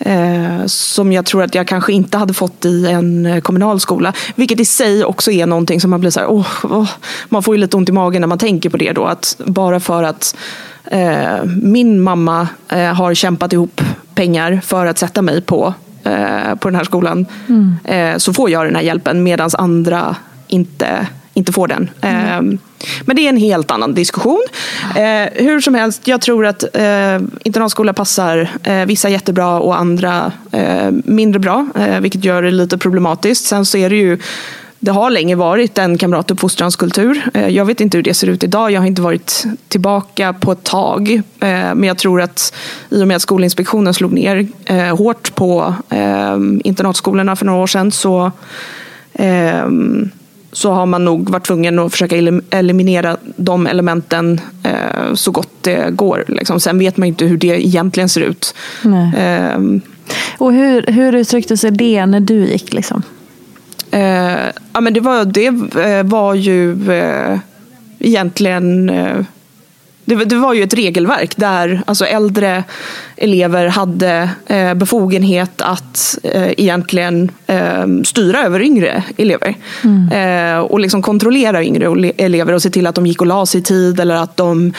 Eh, 0.00 0.66
som 0.66 1.12
jag 1.12 1.26
tror 1.26 1.42
att 1.42 1.54
jag 1.54 1.66
kanske 1.66 1.92
inte 1.92 2.18
hade 2.18 2.34
fått 2.34 2.64
i 2.64 2.86
en 2.86 3.40
kommunal 3.42 3.80
skola. 3.80 4.12
Vilket 4.34 4.60
i 4.60 4.64
sig 4.64 5.04
också 5.04 5.30
är 5.30 5.46
någonting 5.46 5.80
som 5.80 5.90
man 5.90 6.00
blir 6.00 6.10
så 6.10 6.20
här, 6.20 6.26
oh, 6.26 6.46
oh, 6.62 6.90
man 7.28 7.42
får 7.42 7.54
ju 7.54 7.60
lite 7.60 7.76
ont 7.76 7.88
i 7.88 7.92
magen 7.92 8.20
när 8.20 8.28
man 8.28 8.38
tänker 8.38 8.70
på 8.70 8.76
det 8.76 8.92
då. 8.92 9.04
Att 9.04 9.36
bara 9.46 9.80
för 9.80 10.02
att 10.02 10.36
eh, 10.84 11.44
min 11.62 12.00
mamma 12.00 12.48
eh, 12.68 12.94
har 12.94 13.14
kämpat 13.14 13.52
ihop 13.52 13.80
pengar 14.14 14.60
för 14.64 14.86
att 14.86 14.98
sätta 14.98 15.22
mig 15.22 15.40
på, 15.40 15.74
eh, 16.04 16.54
på 16.54 16.68
den 16.68 16.74
här 16.74 16.84
skolan. 16.84 17.26
Mm. 17.48 17.76
Eh, 17.84 18.18
så 18.18 18.32
får 18.32 18.50
jag 18.50 18.66
den 18.66 18.76
här 18.76 18.82
hjälpen 18.82 19.22
medan 19.22 19.50
andra 19.52 20.16
inte 20.46 21.06
inte 21.38 21.52
får 21.52 21.68
den. 21.68 21.90
Mm. 22.00 22.58
Men 23.04 23.16
det 23.16 23.22
är 23.22 23.28
en 23.28 23.36
helt 23.36 23.70
annan 23.70 23.94
diskussion. 23.94 24.42
Eh, 24.96 25.44
hur 25.44 25.60
som 25.60 25.74
helst, 25.74 26.08
jag 26.08 26.20
tror 26.20 26.46
att 26.46 26.76
eh, 26.76 27.18
internatskola 27.44 27.92
passar 27.92 28.48
eh, 28.62 28.84
vissa 28.86 29.08
jättebra 29.08 29.58
och 29.58 29.78
andra 29.78 30.32
eh, 30.52 30.90
mindre 31.04 31.38
bra. 31.38 31.66
Eh, 31.74 32.00
vilket 32.00 32.24
gör 32.24 32.42
det 32.42 32.50
lite 32.50 32.78
problematiskt. 32.78 33.44
Sen 33.44 33.64
så 33.64 33.78
är 33.78 33.90
det 33.90 33.96
ju 33.96 34.18
det 34.80 34.90
har 34.90 35.10
länge 35.10 35.34
varit 35.34 35.78
en 35.78 35.98
kamratuppfostranskultur. 35.98 37.30
Eh, 37.34 37.48
jag 37.48 37.64
vet 37.64 37.80
inte 37.80 37.98
hur 37.98 38.02
det 38.02 38.14
ser 38.14 38.26
ut 38.26 38.44
idag. 38.44 38.70
Jag 38.70 38.80
har 38.80 38.86
inte 38.86 39.02
varit 39.02 39.44
tillbaka 39.68 40.32
på 40.32 40.52
ett 40.52 40.64
tag. 40.64 41.10
Eh, 41.10 41.20
men 41.74 41.84
jag 41.84 41.98
tror 41.98 42.20
att 42.20 42.54
i 42.90 43.02
och 43.02 43.08
med 43.08 43.16
att 43.16 43.22
Skolinspektionen 43.22 43.94
slog 43.94 44.12
ner 44.12 44.48
eh, 44.64 44.96
hårt 44.96 45.34
på 45.34 45.74
internatskolorna 46.64 47.36
för 47.36 47.46
några 47.46 47.62
år 47.62 47.66
sedan 47.66 47.92
så 47.92 48.32
så 50.52 50.72
har 50.72 50.86
man 50.86 51.04
nog 51.04 51.30
varit 51.30 51.46
tvungen 51.46 51.78
att 51.78 51.92
försöka 51.92 52.16
eliminera 52.50 53.16
de 53.36 53.66
elementen 53.66 54.40
eh, 54.62 55.14
så 55.14 55.30
gott 55.30 55.50
det 55.60 55.94
går. 55.94 56.24
Liksom. 56.28 56.60
Sen 56.60 56.78
vet 56.78 56.96
man 56.96 57.08
inte 57.08 57.24
hur 57.24 57.36
det 57.36 57.66
egentligen 57.66 58.08
ser 58.08 58.20
ut. 58.20 58.54
Eh, 59.16 59.58
och 60.38 60.52
hur, 60.52 60.86
hur 60.86 61.14
uttryckte 61.14 61.56
sig 61.56 61.70
det 61.70 62.06
när 62.06 62.20
du 62.20 62.46
gick? 62.46 62.72
Liksom? 62.72 63.02
Eh, 63.90 64.50
ja, 64.72 64.80
men 64.80 64.94
det, 64.94 65.00
var, 65.00 65.24
det 65.24 65.46
eh, 65.82 66.02
var 66.04 66.34
ju 66.34 66.92
eh, 66.92 67.38
egentligen 67.98 68.90
eh, 68.90 69.16
det, 70.08 70.24
det, 70.24 70.36
var 70.36 70.54
ju 70.54 70.62
ett 70.62 70.74
regelverk 70.74 71.36
där 71.36 71.82
alltså 71.86 72.04
äldre 72.04 72.64
elever 73.16 73.66
hade 73.66 74.30
eh, 74.46 74.74
befogenhet 74.74 75.62
att 75.62 76.18
eh, 76.22 76.50
egentligen 76.50 77.30
eh, 77.46 77.86
styra 78.04 78.44
över 78.44 78.60
yngre 78.60 79.02
elever. 79.16 79.54
Mm. 79.84 80.12
Eh, 80.12 80.60
och 80.60 80.80
liksom 80.80 81.02
kontrollera 81.02 81.64
yngre 81.64 82.12
elever 82.16 82.52
och 82.52 82.62
se 82.62 82.70
till 82.70 82.86
att 82.86 82.94
de 82.94 83.06
gick 83.06 83.20
och 83.20 83.26
la 83.26 83.46
sig 83.46 83.60
i 83.60 83.64
tid 83.64 84.00
eller 84.00 84.14
att 84.14 84.36
de 84.36 84.72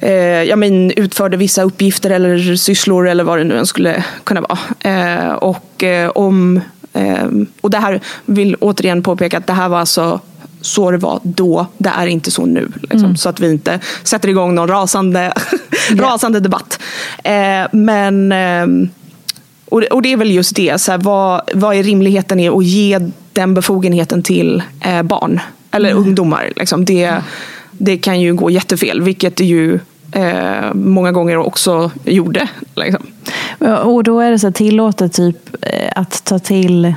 eh, 0.00 0.42
ja, 0.42 0.56
men, 0.56 0.90
utförde 0.90 1.36
vissa 1.36 1.62
uppgifter 1.62 2.10
eller 2.10 2.56
sysslor 2.56 3.08
eller 3.08 3.24
vad 3.24 3.38
det 3.38 3.44
nu 3.44 3.58
än 3.58 3.66
skulle 3.66 4.04
kunna 4.24 4.40
vara. 4.40 4.58
Eh, 4.80 5.32
och, 5.32 5.84
om, 6.14 6.60
och 7.60 7.70
det 7.70 7.78
här 7.78 8.00
vill 8.24 8.56
återigen 8.60 9.02
påpeka 9.02 9.38
att 9.38 9.46
det 9.46 9.52
här 9.52 9.68
var 9.68 9.78
alltså 9.78 10.20
så 10.64 10.90
det 10.90 10.96
var 10.96 11.20
då, 11.22 11.66
det 11.78 11.88
är 11.88 12.06
inte 12.06 12.30
så 12.30 12.46
nu. 12.46 12.68
Liksom, 12.80 12.98
mm. 12.98 13.16
Så 13.16 13.28
att 13.28 13.40
vi 13.40 13.50
inte 13.50 13.80
sätter 14.02 14.28
igång 14.28 14.54
någon 14.54 14.68
rasande, 14.68 15.32
rasande 15.90 16.40
debatt. 16.40 16.78
Eh, 17.24 17.66
men, 17.72 18.32
eh, 18.32 18.66
och, 19.64 19.82
och, 19.82 20.02
det 20.02 20.12
är 20.12 20.16
väl 20.16 20.30
just 20.30 20.56
det, 20.56 20.80
så 20.80 20.90
här, 20.90 20.98
vad, 20.98 21.50
vad 21.54 21.76
är 21.76 21.82
rimligheten 21.82 22.40
i 22.40 22.48
att 22.48 22.64
ge 22.64 22.98
den 23.32 23.54
befogenheten 23.54 24.22
till 24.22 24.62
eh, 24.80 25.02
barn 25.02 25.40
eller 25.70 25.90
mm. 25.90 26.02
ungdomar? 26.02 26.52
Liksom, 26.56 26.84
det, 26.84 27.16
det 27.70 27.96
kan 27.96 28.20
ju 28.20 28.34
gå 28.34 28.50
jättefel, 28.50 29.02
vilket 29.02 29.40
ju 29.40 29.78
eh, 30.12 30.74
många 30.74 31.12
gånger 31.12 31.36
också 31.36 31.90
gjorde. 32.04 32.48
Liksom. 32.74 33.06
Och 33.84 34.04
då 34.04 34.20
är 34.20 34.30
det 34.30 34.38
så 34.38 34.52
tillåtet 34.52 35.12
typ 35.12 35.56
eh, 35.60 35.92
att 35.96 36.24
ta 36.24 36.38
till 36.38 36.94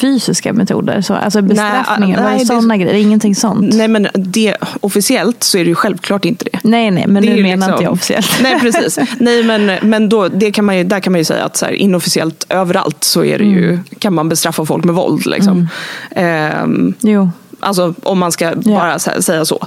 fysiska 0.00 0.52
metoder? 0.52 1.00
Så, 1.00 1.14
alltså 1.14 1.42
bestraffningar, 1.42 2.22
nej, 2.22 2.36
nej, 2.36 2.46
sådana 2.46 2.76
grejer? 2.76 2.94
Ingenting 2.94 3.34
sånt? 3.34 3.74
Nej, 3.74 3.88
men 3.88 4.08
det, 4.14 4.56
officiellt 4.80 5.42
så 5.42 5.58
är 5.58 5.64
det 5.64 5.68
ju 5.68 5.74
självklart 5.74 6.24
inte 6.24 6.44
det. 6.44 6.58
Nej, 6.62 6.90
nej, 6.90 7.06
men 7.06 7.22
det 7.22 7.34
nu 7.34 7.42
menar 7.42 7.56
liksom, 7.56 7.72
inte 7.72 7.84
jag 7.84 7.92
officiellt. 7.92 8.38
Nej, 8.42 8.60
precis. 8.60 8.98
nej, 9.20 9.42
men, 9.42 9.90
men 9.90 10.08
då, 10.08 10.28
det 10.28 10.52
kan 10.52 10.64
man 10.64 10.76
ju, 10.78 10.84
där 10.84 11.00
kan 11.00 11.12
man 11.12 11.20
ju 11.20 11.24
säga 11.24 11.44
att 11.44 11.56
så 11.56 11.66
här, 11.66 11.72
inofficiellt 11.72 12.46
överallt 12.48 13.04
så 13.04 13.24
är 13.24 13.38
det 13.38 13.44
mm. 13.44 13.58
ju, 13.58 13.78
kan 13.98 14.14
man 14.14 14.28
bestraffa 14.28 14.64
folk 14.64 14.84
med 14.84 14.94
våld. 14.94 15.26
Liksom. 15.26 15.68
Mm. 16.10 16.64
Um, 16.64 16.94
jo. 17.00 17.30
Alltså 17.60 17.94
om 18.02 18.18
man 18.18 18.32
ska 18.32 18.52
bara 18.56 18.98
säga 18.98 19.44
så. 19.44 19.66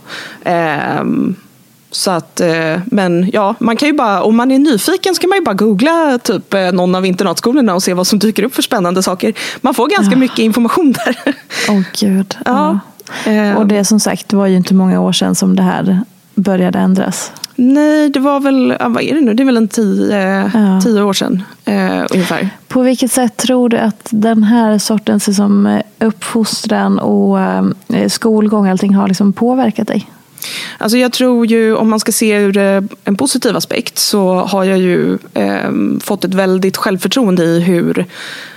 Um, 1.00 1.36
så 1.92 2.12
att, 2.12 2.40
eh, 2.40 2.80
men 2.86 3.30
ja, 3.34 3.56
man 3.60 3.78
kan 3.78 3.88
ju 3.88 3.94
bara, 3.94 4.24
om 4.24 4.36
man 4.36 4.52
är 4.52 4.60
nyfiken 4.60 5.16
så 5.16 5.22
kan 5.22 5.30
man 5.30 5.38
ju 5.38 5.44
bara 5.44 5.56
googla 5.56 6.20
typ 6.24 6.54
eh, 6.54 6.72
någon 6.72 6.96
av 6.96 7.06
internatskolorna 7.06 7.76
och 7.76 7.84
se 7.84 7.94
vad 7.94 8.08
som 8.08 8.20
dyker 8.20 8.44
upp 8.44 8.56
för 8.56 8.62
spännande 8.62 9.04
saker. 9.04 9.34
Man 9.62 9.74
får 9.74 9.88
ganska 9.88 10.14
ja. 10.14 10.20
mycket 10.20 10.40
information 10.40 10.92
där. 10.92 11.18
Åh 11.70 11.76
oh, 11.76 11.82
gud. 12.00 12.38
Ja. 12.46 12.80
ja. 13.26 13.56
Och 13.56 13.68
det 13.68 13.86
som 13.86 14.00
sagt, 14.00 14.30
det 14.30 14.36
var 14.36 14.48
ju 14.48 14.58
inte 14.58 14.74
många 14.74 15.02
år 15.02 15.12
sedan 15.12 15.36
som 15.36 15.56
det 15.56 15.64
här 15.64 16.02
började 16.36 16.80
ändras. 16.80 17.32
Nej, 17.56 18.10
det 18.10 18.20
var 18.20 18.40
väl, 18.40 18.78
vad 18.80 19.04
är 19.04 19.16
det 19.16 19.22
nu? 19.22 19.34
Det 19.34 19.44
är 19.44 19.46
väl 19.46 19.58
en 19.58 19.68
tio, 19.68 20.52
ja. 20.54 20.82
tio 20.82 21.02
år 21.02 21.14
sedan 21.14 21.44
eh, 21.66 22.06
ungefär. 22.12 22.50
På 22.68 22.82
vilket 22.82 23.12
sätt 23.12 23.38
tror 23.38 23.70
du 23.70 23.78
att 23.78 24.08
den 24.10 24.44
här 24.44 24.78
sortens 24.78 25.28
liksom, 25.28 25.82
uppfostran 26.00 27.00
och 27.00 27.40
eh, 27.40 27.64
skolgång 28.08 28.68
allting 28.68 28.96
har 28.96 29.08
liksom 29.08 29.34
påverkat 29.34 29.88
dig? 29.88 30.10
Alltså 30.78 30.98
jag 30.98 31.14
tror 31.14 31.46
ju, 31.46 31.76
om 31.76 31.90
man 31.90 32.00
ska 32.00 32.12
se 32.12 32.36
ur 32.36 32.58
eh, 32.58 32.82
en 33.04 33.16
positiv 33.16 33.56
aspekt, 33.56 33.98
så 33.98 34.36
har 34.36 34.64
jag 34.64 34.78
ju 34.78 35.18
eh, 35.34 35.72
fått 36.00 36.26
ett 36.26 36.34
väldigt 36.34 36.78
självförtroende 36.78 37.44
i 37.44 37.60
hur 37.60 38.06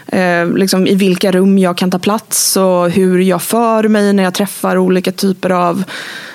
eh, 0.06 0.46
liksom 0.46 0.86
i 0.86 0.94
vilka 0.94 1.32
rum 1.32 1.58
jag 1.58 1.76
kan 1.76 1.90
ta 1.90 1.98
plats 1.98 2.56
och 2.56 2.90
hur 2.90 3.18
jag 3.18 3.42
för 3.42 3.88
mig 3.88 4.12
när 4.12 4.22
jag 4.22 4.34
träffar 4.34 4.78
olika 4.78 5.12
typer 5.12 5.50
av 5.50 5.84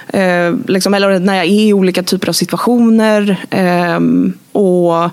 eh, 0.08 0.54
liksom, 0.68 0.94
eller 0.94 1.20
när 1.20 1.36
jag 1.36 1.46
är 1.46 1.50
i 1.50 1.74
olika 1.74 2.04
typer 2.04 2.30
av 2.30 2.34
situationer. 2.34 3.38
Eh, 3.50 4.00
och 4.52 5.12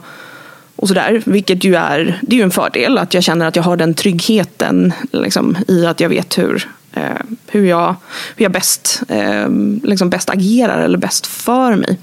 och 0.77 0.89
sådär, 0.89 1.23
vilket 1.27 1.65
ju 1.65 1.75
är, 1.75 2.19
det 2.23 2.37
är 2.37 2.39
ju 2.39 2.43
en 2.43 2.51
fördel 2.51 2.99
att 2.99 3.15
jag 3.15 3.23
känner 3.23 3.47
att 3.47 3.57
jag 3.57 3.63
har 3.63 3.77
den 3.77 3.95
tryggheten 3.95 4.93
liksom, 5.13 5.57
i 5.69 5.87
att 5.87 6.01
jag 6.01 6.09
vet 6.09 6.39
hur, 6.39 6.69
eh, 6.97 7.21
hur, 7.47 7.65
jag, 7.65 7.97
hur 8.37 8.45
jag 8.45 8.53
bäst, 8.53 9.03
eh, 9.09 9.49
liksom 9.83 10.11
bäst 10.11 10.31
agerar 10.31 10.83
eller 10.83 10.99
bäst 10.99 11.27
för 11.27 11.77
mig. 11.77 11.99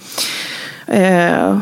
Eh, 0.88 1.62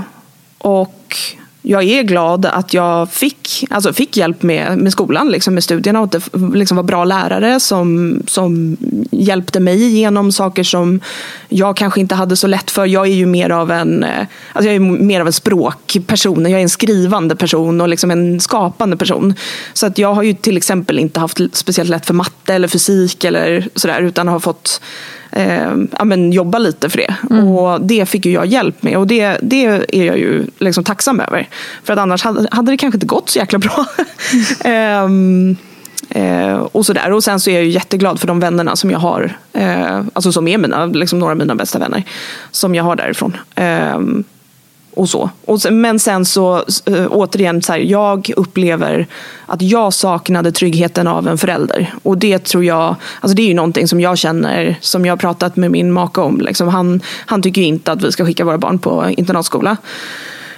och 0.57 1.17
jag 1.61 1.83
är 1.83 2.03
glad 2.03 2.45
att 2.45 2.73
jag 2.73 3.11
fick, 3.11 3.65
alltså 3.69 3.93
fick 3.93 4.17
hjälp 4.17 4.43
med, 4.43 4.77
med 4.77 4.91
skolan, 4.91 5.29
liksom 5.29 5.53
med 5.53 5.63
studierna 5.63 5.99
och 5.99 6.05
att 6.05 6.11
det 6.11 6.57
liksom 6.57 6.77
var 6.77 6.83
bra 6.83 7.05
lärare 7.05 7.59
som, 7.59 8.19
som 8.27 8.77
hjälpte 9.11 9.59
mig 9.59 9.83
igenom 9.83 10.31
saker 10.31 10.63
som 10.63 10.99
jag 11.49 11.77
kanske 11.77 11.99
inte 11.99 12.15
hade 12.15 12.35
så 12.35 12.47
lätt 12.47 12.71
för. 12.71 12.85
Jag 12.85 13.07
är 13.07 13.13
ju 13.13 13.25
mer 13.25 13.49
av 13.49 13.71
en, 13.71 14.03
eh, 14.03 14.27
alltså 14.53 14.69
jag 14.69 14.75
är 14.75 14.79
mer 14.79 15.21
av 15.21 15.27
en 15.27 15.33
språkperson, 15.33 16.43
jag 16.43 16.59
är 16.59 16.63
en 16.63 16.69
skrivande 16.69 17.35
person 17.35 17.81
och 17.81 17.89
liksom 17.89 18.11
en 18.11 18.39
skapande 18.39 18.97
person. 18.97 19.33
Så 19.73 19.85
att 19.85 19.97
jag 19.97 20.13
har 20.13 20.23
ju 20.23 20.33
till 20.33 20.57
exempel 20.57 20.99
inte 20.99 21.19
haft 21.19 21.39
speciellt 21.53 21.89
lätt 21.89 22.05
för 22.05 22.13
matte 22.13 22.53
eller 22.53 22.67
fysik 22.67 23.23
eller 23.23 23.67
sådär 23.75 24.01
utan 24.01 24.27
har 24.27 24.39
fått 24.39 24.81
eh, 25.31 25.75
ja, 25.97 26.05
men 26.05 26.31
jobba 26.31 26.59
lite 26.59 26.89
för 26.89 26.97
det. 26.97 27.15
Mm. 27.29 27.47
Och 27.47 27.81
det 27.81 28.05
fick 28.05 28.25
ju 28.25 28.31
jag 28.31 28.45
hjälp 28.45 28.83
med 28.83 28.97
och 28.97 29.07
det, 29.07 29.37
det 29.41 29.65
är 29.65 30.03
jag 30.03 30.17
ju 30.17 30.45
liksom 30.59 30.83
tacksam 30.83 31.19
över. 31.19 31.47
För 31.83 31.93
att 31.93 31.99
annars 31.99 32.23
hade, 32.23 32.47
hade 32.51 32.71
det 32.71 32.77
kanske 32.77 32.95
inte 32.95 33.07
gått 33.07 33.29
så 33.29 33.39
jäkla 33.39 33.59
bra. 33.59 33.85
um, 35.05 35.57
Eh, 36.09 36.57
och, 36.59 36.85
sådär. 36.85 37.11
och 37.11 37.23
sen 37.23 37.39
så 37.39 37.49
är 37.49 37.53
jag 37.53 37.63
ju 37.63 37.69
jätteglad 37.69 38.19
för 38.19 38.27
de 38.27 38.39
vännerna 38.39 38.75
som 38.75 38.91
jag 38.91 38.99
har. 38.99 39.37
Eh, 39.53 40.01
alltså 40.13 40.31
som 40.31 40.47
är 40.47 40.57
mina, 40.57 40.85
liksom 40.85 41.19
några 41.19 41.31
av 41.31 41.37
mina 41.37 41.55
bästa 41.55 41.79
vänner. 41.79 42.03
Som 42.51 42.75
jag 42.75 42.83
har 42.83 42.95
därifrån. 42.95 43.37
Eh, 43.55 43.99
och 44.93 45.09
så. 45.09 45.29
Och 45.45 45.61
sen, 45.61 45.81
men 45.81 45.99
sen 45.99 46.25
så 46.25 46.57
eh, 46.85 47.07
återigen, 47.09 47.61
så 47.61 47.71
här, 47.71 47.79
jag 47.79 48.31
upplever 48.35 49.07
att 49.45 49.61
jag 49.61 49.93
saknade 49.93 50.51
tryggheten 50.51 51.07
av 51.07 51.27
en 51.27 51.37
förälder. 51.37 51.93
Och 52.03 52.17
det 52.17 52.39
tror 52.39 52.65
jag, 52.65 52.95
alltså 53.19 53.35
det 53.35 53.41
är 53.41 53.47
ju 53.47 53.53
någonting 53.53 53.87
som 53.87 54.01
jag 54.01 54.17
känner, 54.17 54.77
som 54.81 55.05
jag 55.05 55.11
har 55.11 55.17
pratat 55.17 55.55
med 55.55 55.71
min 55.71 55.91
make 55.91 56.21
om. 56.21 56.41
Liksom, 56.41 56.67
han, 56.67 57.01
han 57.25 57.41
tycker 57.41 57.61
inte 57.61 57.91
att 57.91 58.03
vi 58.03 58.11
ska 58.11 58.25
skicka 58.25 58.45
våra 58.45 58.57
barn 58.57 58.79
på 58.79 59.09
internatskola. 59.17 59.77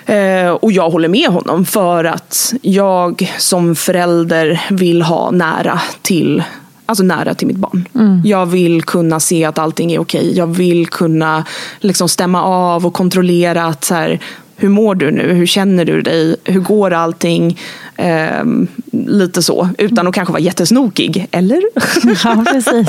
Eh, 0.06 0.50
och 0.50 0.72
jag 0.72 0.90
håller 0.90 1.08
med 1.08 1.30
honom 1.30 1.66
för 1.66 2.04
att 2.04 2.54
jag 2.62 3.36
som 3.38 3.76
förälder 3.76 4.62
vill 4.70 5.02
ha 5.02 5.32
nära 5.32 5.82
till 6.02 6.44
alltså 6.86 7.04
nära 7.04 7.34
till 7.34 7.48
mitt 7.48 7.58
barn. 7.58 7.88
Mm. 7.96 8.22
Jag 8.26 8.46
vill 8.46 8.82
kunna 8.84 9.20
se 9.20 9.46
att 9.46 9.60
allting 9.60 9.92
är 9.92 10.00
okej. 10.00 10.38
Jag 10.38 10.48
vill 10.48 10.88
kunna 10.88 11.46
liksom 11.80 12.10
stämma 12.10 12.44
av 12.44 12.86
och 12.86 12.94
kontrollera 12.94 13.66
att 13.66 13.84
så 13.84 13.94
här, 13.96 14.20
hur 14.62 14.69
mår 14.69 14.95
du 14.95 15.12
nu? 15.12 15.34
Hur 15.34 15.45
känner 15.45 15.86
du 15.86 16.02
dig? 16.02 16.36
Hur 16.43 16.60
går 16.60 16.93
allting? 16.93 17.60
Eh, 17.95 18.43
lite 18.91 19.41
så, 19.43 19.69
utan 19.78 20.08
att 20.08 20.13
kanske 20.13 20.32
vara 20.32 20.41
jättesnokig, 20.41 21.28
eller? 21.32 21.62
Ja, 22.24 22.43
precis. 22.52 22.88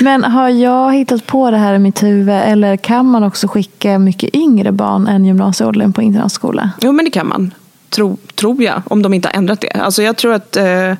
Men 0.00 0.24
har 0.24 0.48
jag 0.48 0.94
hittat 0.94 1.26
på 1.26 1.50
det 1.50 1.56
här 1.56 1.74
i 1.74 1.78
mitt 1.78 2.02
huvud 2.02 2.34
eller 2.34 2.76
kan 2.76 3.06
man 3.06 3.24
också 3.24 3.48
skicka 3.48 3.98
mycket 3.98 4.34
yngre 4.34 4.72
barn 4.72 5.06
än 5.06 5.24
gymnasieåldern 5.24 5.92
på 5.92 6.02
internatskola? 6.02 6.70
Jo, 6.80 6.92
men 6.92 7.04
det 7.04 7.10
kan 7.10 7.28
man. 7.28 7.54
Tro, 7.90 8.16
tror 8.34 8.62
jag, 8.62 8.82
om 8.84 9.02
de 9.02 9.14
inte 9.14 9.28
har 9.28 9.34
ändrat 9.34 9.60
det. 9.60 9.70
Alltså 9.70 10.02
jag 10.02 10.16
tror 10.16 10.32
att 10.32 10.56
eh, 10.56 10.94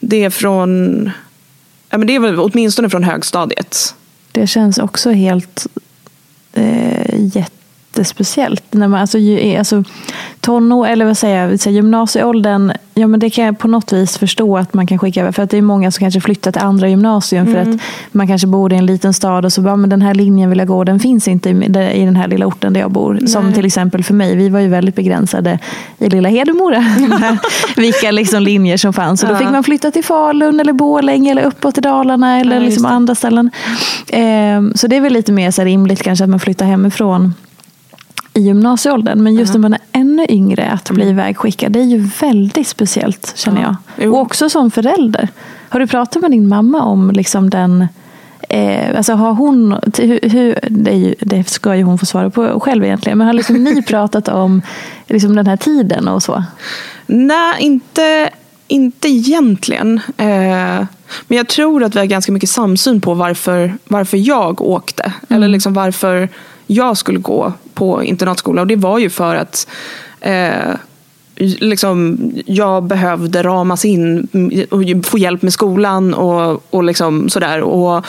det 0.00 0.24
är 0.24 0.30
från 0.30 1.10
ja, 1.90 1.98
men 1.98 2.06
det 2.06 2.14
är 2.14 2.20
väl 2.20 2.38
åtminstone 2.38 2.90
från 2.90 3.04
högstadiet. 3.04 3.94
Det 4.32 4.46
känns 4.46 4.78
också 4.78 5.10
helt 5.10 5.66
eh, 6.52 7.36
jätte 7.36 7.57
jättespeciellt. 7.98 8.64
När 8.70 8.88
man, 8.88 9.00
alltså, 9.00 9.18
alltså, 9.58 9.84
tonår, 10.40 10.86
eller 10.86 11.04
vad 11.04 11.18
säger 11.18 11.58
jag, 11.64 11.74
gymnasieåldern, 11.74 12.72
ja, 12.94 13.06
men 13.06 13.20
det 13.20 13.30
kan 13.30 13.44
jag 13.44 13.58
på 13.58 13.68
något 13.68 13.92
vis 13.92 14.18
förstå 14.18 14.56
att 14.56 14.74
man 14.74 14.86
kan 14.86 14.98
skicka 14.98 15.20
över. 15.20 15.32
För 15.32 15.42
att 15.42 15.50
det 15.50 15.58
är 15.58 15.62
många 15.62 15.90
som 15.90 16.00
kanske 16.00 16.20
flyttar 16.20 16.52
till 16.52 16.62
andra 16.62 16.88
gymnasium 16.88 17.46
mm. 17.46 17.54
för 17.54 17.70
att 17.70 17.80
man 18.12 18.26
kanske 18.26 18.46
bor 18.46 18.72
i 18.72 18.76
en 18.76 18.86
liten 18.86 19.14
stad 19.14 19.44
och 19.44 19.52
så 19.52 19.60
bara, 19.60 19.76
men 19.76 19.90
den 19.90 20.02
här 20.02 20.14
linjen 20.14 20.50
vill 20.50 20.58
jag 20.58 20.68
gå, 20.68 20.84
den 20.84 21.00
finns 21.00 21.28
inte 21.28 21.50
i, 21.50 21.52
i 21.92 22.04
den 22.04 22.16
här 22.16 22.28
lilla 22.28 22.46
orten 22.46 22.72
där 22.72 22.80
jag 22.80 22.90
bor. 22.90 23.14
Nej. 23.14 23.28
Som 23.28 23.52
till 23.52 23.66
exempel 23.66 24.04
för 24.04 24.14
mig, 24.14 24.36
vi 24.36 24.48
var 24.48 24.60
ju 24.60 24.68
väldigt 24.68 24.94
begränsade 24.94 25.58
i 25.98 26.08
lilla 26.08 26.28
Hedemora. 26.28 26.84
vilka 27.76 28.10
liksom 28.10 28.42
linjer 28.42 28.76
som 28.76 28.92
fanns. 28.92 29.20
Så 29.20 29.26
då 29.26 29.36
fick 29.36 29.50
man 29.50 29.64
flytta 29.64 29.90
till 29.90 30.04
Falun 30.04 30.60
eller 30.60 30.72
Borlänge 30.72 31.30
eller 31.30 31.42
uppåt 31.42 31.74
till 31.74 31.82
Dalarna 31.82 32.40
eller 32.40 32.56
ja, 32.56 32.62
liksom 32.62 32.86
andra 32.86 33.14
ställen. 33.14 33.50
Ehm, 34.12 34.72
så 34.74 34.86
det 34.86 34.96
är 34.96 35.00
väl 35.00 35.12
lite 35.12 35.32
mer 35.32 35.50
så 35.50 35.64
rimligt 35.64 36.02
kanske 36.02 36.24
att 36.24 36.30
man 36.30 36.40
flyttar 36.40 36.66
hemifrån 36.66 37.34
i 38.38 38.42
gymnasieåldern. 38.42 39.22
Men 39.22 39.34
just 39.34 39.52
när 39.52 39.60
man 39.60 39.72
är 39.72 39.80
ännu 39.92 40.26
yngre, 40.28 40.70
att 40.70 40.90
bli 40.90 41.02
mm. 41.02 41.14
ivägskickad, 41.14 41.72
det 41.72 41.80
är 41.80 41.84
ju 41.84 42.08
väldigt 42.20 42.68
speciellt 42.68 43.32
känner 43.36 43.62
jag. 43.62 43.76
Ja, 43.96 44.10
och 44.10 44.18
också 44.18 44.50
som 44.50 44.70
förälder. 44.70 45.28
Har 45.68 45.80
du 45.80 45.86
pratat 45.86 46.22
med 46.22 46.30
din 46.30 46.48
mamma 46.48 46.82
om 46.82 47.10
liksom 47.10 47.50
den 47.50 47.86
Eh, 48.50 48.96
alltså 48.96 49.12
har 49.12 49.32
hon, 49.32 49.80
hur, 49.98 50.28
hur, 50.28 50.58
det, 50.70 50.92
ju, 50.92 51.14
det, 51.20 51.48
ska 51.48 51.76
ju 51.76 51.82
hon 51.82 51.98
få 51.98 52.06
svara 52.06 52.30
på 52.30 52.60
själv 52.60 52.84
egentligen, 52.84 53.18
men 53.18 53.26
har 53.26 53.34
liksom 53.34 53.64
ni 53.64 53.82
pratat 53.86 54.28
om 54.28 54.62
liksom 55.06 55.36
den 55.36 55.46
här 55.46 55.56
tiden 55.56 56.08
och 56.08 56.22
så? 56.22 56.44
Nej, 57.06 57.54
inte, 57.58 58.30
inte 58.68 59.08
egentligen. 59.08 60.00
Eh, 60.16 60.86
men 61.26 61.36
jag 61.36 61.48
tror 61.48 61.84
att 61.84 61.94
vi 61.94 61.98
har 61.98 62.06
ganska 62.06 62.32
mycket 62.32 62.50
samsyn 62.50 63.00
på 63.00 63.14
varför, 63.14 63.78
varför 63.84 64.16
jag 64.16 64.60
åkte. 64.60 65.02
Mm. 65.02 65.14
Eller 65.28 65.48
liksom 65.48 65.74
varför 65.74 66.28
jag 66.66 66.96
skulle 66.96 67.18
gå 67.18 67.52
på 67.78 68.04
internatskola. 68.04 68.60
Och 68.60 68.66
det 68.66 68.76
var 68.76 68.98
ju 68.98 69.10
för 69.10 69.34
att 69.34 69.68
eh, 70.20 70.74
liksom, 71.38 72.18
jag 72.46 72.82
behövde 72.82 73.42
ramas 73.42 73.84
in 73.84 74.28
mm, 74.32 74.66
och 74.70 75.06
få 75.06 75.18
hjälp 75.18 75.42
med 75.42 75.52
skolan 75.52 76.14
och, 76.14 76.74
och 76.74 76.84
liksom 76.84 77.28
sådär. 77.28 77.60
Och 77.60 78.04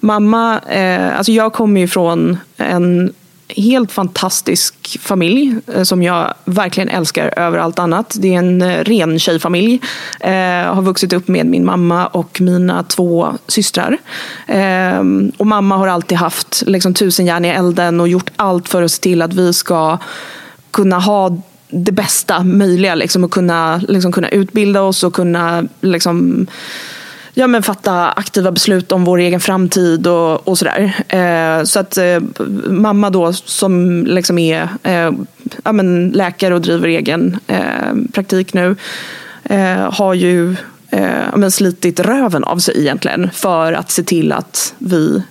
mamma, 0.00 0.60
eh, 0.60 1.16
alltså 1.16 1.32
jag 1.32 1.52
kommer 1.52 1.80
ju 1.80 1.88
från 1.88 2.36
en 2.56 3.12
helt 3.56 3.92
fantastisk 3.92 5.00
familj 5.00 5.56
eh, 5.74 5.82
som 5.82 6.02
jag 6.02 6.34
verkligen 6.44 6.88
älskar 6.88 7.38
över 7.38 7.58
allt 7.58 7.78
annat. 7.78 8.16
Det 8.18 8.34
är 8.34 8.38
en 8.38 8.62
eh, 8.62 8.84
ren 8.84 9.18
tjejfamilj. 9.18 9.80
Eh, 10.20 10.74
har 10.74 10.82
vuxit 10.82 11.12
upp 11.12 11.28
med 11.28 11.46
min 11.46 11.64
mamma 11.64 12.06
och 12.06 12.40
mina 12.40 12.82
två 12.82 13.34
systrar. 13.46 13.98
Eh, 14.46 15.02
och 15.36 15.46
mamma 15.46 15.76
har 15.76 15.88
alltid 15.88 16.18
haft 16.18 16.62
liksom, 16.66 16.94
tusen 16.94 17.26
järn 17.26 17.44
i 17.44 17.48
elden 17.48 18.00
och 18.00 18.08
gjort 18.08 18.30
allt 18.36 18.68
för 18.68 18.82
att 18.82 18.92
se 18.92 19.00
till 19.00 19.22
att 19.22 19.34
vi 19.34 19.52
ska 19.52 19.98
kunna 20.70 20.98
ha 20.98 21.38
det 21.68 21.92
bästa 21.92 22.44
möjliga. 22.44 22.94
Liksom, 22.94 23.24
och 23.24 23.30
kunna, 23.30 23.80
liksom, 23.88 24.12
kunna 24.12 24.28
utbilda 24.28 24.82
oss 24.82 25.04
och 25.04 25.14
kunna 25.14 25.64
liksom, 25.80 26.46
ja, 27.34 27.46
men 27.46 27.62
fatta 27.62 28.10
aktiva 28.10 28.50
beslut 28.50 28.92
om 28.92 29.04
vår 29.04 29.18
egen 29.18 29.40
framtid 29.40 30.06
och, 30.06 30.48
och 30.48 30.58
sådär. 30.58 30.92
Eh, 31.08 31.64
så 31.64 31.80
att 31.80 31.96
eh, 31.96 32.20
mamma 32.68 33.10
då 33.10 33.32
som 33.32 34.04
liksom 34.06 34.38
är 34.38 34.68
eh, 34.82 35.10
ja, 35.64 35.72
men 35.72 36.08
läkare 36.08 36.54
och 36.54 36.60
driver 36.60 36.88
egen 36.88 37.38
eh, 37.46 37.94
praktik 38.12 38.54
nu 38.54 38.76
eh, 39.44 39.92
har 39.92 40.14
ju 40.14 40.56
eh, 40.90 41.36
men 41.36 41.50
slitit 41.50 42.00
röven 42.00 42.44
av 42.44 42.58
sig 42.58 42.80
egentligen 42.80 43.30
för 43.30 43.72
att 43.72 43.90
se 43.90 44.02
till 44.02 44.32
att 44.32 44.74
vi 44.78 45.22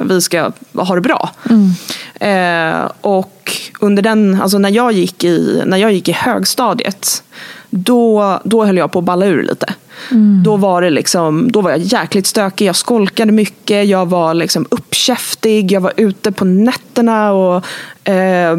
vi 0.00 0.20
ska 0.20 0.52
ha 0.72 0.94
det 0.94 1.00
bra. 1.00 1.30
Mm. 1.50 2.88
Och 3.00 3.52
under 3.80 4.02
den, 4.02 4.42
alltså 4.42 4.58
när 4.58 4.70
jag 4.70 4.92
gick 4.92 5.24
i, 5.24 5.62
när 5.66 5.76
jag 5.76 5.92
gick 5.92 6.08
i 6.08 6.12
högstadiet 6.12 7.22
då, 7.70 8.40
då 8.44 8.64
höll 8.64 8.76
jag 8.76 8.92
på 8.92 8.98
att 8.98 9.04
balla 9.04 9.26
ur 9.26 9.42
lite. 9.42 9.74
Mm. 10.10 10.42
Då, 10.42 10.56
var 10.56 10.82
det 10.82 10.90
liksom, 10.90 11.52
då 11.52 11.60
var 11.60 11.70
jag 11.70 11.78
jäkligt 11.78 12.26
stökig, 12.26 12.66
jag 12.66 12.76
skolkade 12.76 13.32
mycket, 13.32 13.86
jag 13.86 14.06
var 14.06 14.34
liksom 14.34 14.66
uppkäftig, 14.70 15.72
jag 15.72 15.80
var 15.80 15.92
ute 15.96 16.32
på 16.32 16.44
nätterna 16.44 17.32
och 17.32 17.64
eh, 18.08 18.56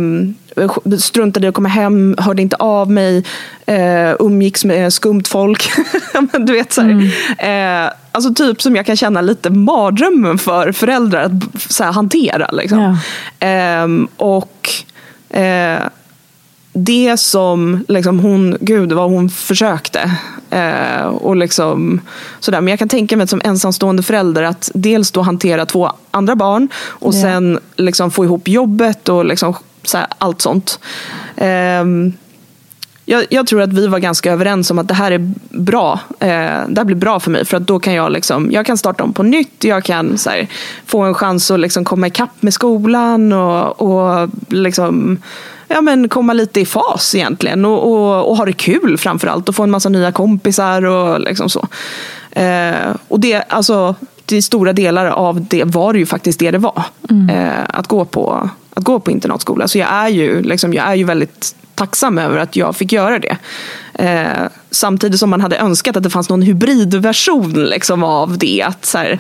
struntade 1.00 1.45
i 1.45 1.50
att 1.50 1.56
komma 1.56 1.69
hem, 1.69 2.15
hörde 2.17 2.41
inte 2.41 2.56
av 2.56 2.91
mig, 2.91 3.23
eh, 3.65 4.15
umgicks 4.19 4.65
med 4.65 4.93
skumt 4.93 5.23
folk. 5.28 5.69
du 6.39 6.54
vet, 6.54 6.73
så 6.73 6.82
mm. 6.82 7.10
eh, 7.38 7.91
alltså 8.12 8.34
typ 8.34 8.62
som 8.62 8.76
jag 8.76 8.86
kan 8.86 8.95
känna 8.95 9.21
lite 9.21 9.50
mardrömmen 9.50 10.38
för 10.38 10.71
föräldrar 10.71 11.21
att 11.21 11.62
så 11.71 11.84
här, 11.84 11.91
hantera. 11.91 12.50
Liksom. 12.52 12.97
Ja. 13.39 13.47
Eh, 13.47 13.88
och 14.17 14.69
det 16.77 17.17
som 17.17 17.85
liksom 17.87 18.19
hon, 18.19 18.57
gud 18.61 18.91
vad 18.91 19.09
hon 19.09 19.29
försökte. 19.29 20.11
Eh, 20.49 21.05
och 21.05 21.35
liksom, 21.35 22.01
sådär. 22.39 22.61
Men 22.61 22.71
jag 22.71 22.79
kan 22.79 22.89
tänka 22.89 23.17
mig 23.17 23.27
som 23.27 23.41
ensamstående 23.43 24.03
förälder 24.03 24.43
att 24.43 24.71
dels 24.73 25.11
då 25.11 25.21
hantera 25.21 25.65
två 25.65 25.91
andra 26.11 26.35
barn 26.35 26.69
och 26.75 27.13
ja. 27.13 27.21
sen 27.21 27.59
liksom 27.75 28.11
få 28.11 28.25
ihop 28.25 28.47
jobbet 28.47 29.09
och 29.09 29.25
liksom, 29.25 29.55
såhär, 29.83 30.07
allt 30.17 30.41
sånt. 30.41 30.79
Eh, 31.35 31.83
jag, 33.09 33.25
jag, 33.29 33.47
tror 33.47 33.61
att 33.61 33.73
vi 33.73 33.87
var 33.87 33.99
ganska 33.99 34.31
överens 34.31 34.71
om 34.71 34.79
att 34.79 34.87
det 34.87 34.93
här 34.93 35.11
är 35.11 35.33
bra. 35.49 35.99
Eh, 36.19 36.27
det 36.67 36.77
här 36.77 36.83
blir 36.83 36.95
bra 36.95 37.19
för 37.19 37.31
mig 37.31 37.45
för 37.45 37.57
att 37.57 37.67
då 37.67 37.79
kan 37.79 37.93
jag, 37.93 38.11
liksom, 38.11 38.51
jag 38.51 38.65
kan 38.65 38.77
starta 38.77 39.03
om 39.03 39.13
på 39.13 39.23
nytt. 39.23 39.63
Jag 39.63 39.83
kan 39.83 40.17
här, 40.25 40.47
få 40.85 41.01
en 41.01 41.13
chans 41.13 41.51
att 41.51 41.59
liksom 41.59 41.85
komma 41.85 42.07
ikapp 42.07 42.41
med 42.41 42.53
skolan 42.53 43.33
och, 43.33 43.81
och 43.81 44.29
liksom, 44.47 45.17
ja, 45.67 45.82
men 45.82 46.10
komma 46.10 46.34
lite 46.34 46.60
i 46.60 46.65
fas 46.65 47.15
egentligen 47.15 47.65
och, 47.65 47.91
och, 47.91 48.30
och 48.30 48.38
ha 48.38 48.45
det 48.45 48.53
kul 48.53 48.97
framförallt 48.97 49.49
och 49.49 49.56
få 49.56 49.63
en 49.63 49.71
massa 49.71 49.89
nya 49.89 50.12
kompisar 50.12 50.86
och 50.86 51.19
liksom 51.19 51.49
så. 51.49 51.67
Eh, 52.32 52.95
och 53.08 53.19
det, 53.19 53.43
alltså, 53.49 53.95
till 54.25 54.43
stora 54.43 54.73
delar 54.73 55.06
av 55.06 55.45
det 55.45 55.63
var 55.63 55.93
det 55.93 55.99
ju 55.99 56.06
faktiskt 56.06 56.39
det 56.39 56.51
det 56.51 56.58
var. 56.58 56.84
Mm. 57.10 57.30
Eh, 57.30 57.63
att, 57.69 57.88
gå 57.88 58.06
på, 58.06 58.49
att 58.73 58.84
gå 58.84 58.99
på 58.99 59.12
internatskola. 59.12 59.67
Så 59.67 59.77
jag 59.77 59.89
är 59.89 60.08
ju, 60.08 60.41
liksom, 60.41 60.73
jag 60.73 60.86
är 60.86 60.95
ju 60.95 61.03
väldigt 61.03 61.56
tacksam 61.75 62.17
över 62.17 62.38
att 62.38 62.56
jag 62.56 62.75
fick 62.75 62.91
göra 62.91 63.19
det. 63.19 63.38
Eh, 63.93 64.49
samtidigt 64.71 65.19
som 65.19 65.30
man 65.30 65.41
hade 65.41 65.58
önskat 65.58 65.97
att 65.97 66.03
det 66.03 66.10
fanns 66.10 66.30
någon 66.30 66.41
hybridversion 66.41 67.53
liksom, 67.53 68.03
av 68.03 68.38
det. 68.38 68.62
Att, 68.62 68.86
så 68.86 68.97
här, 68.97 69.19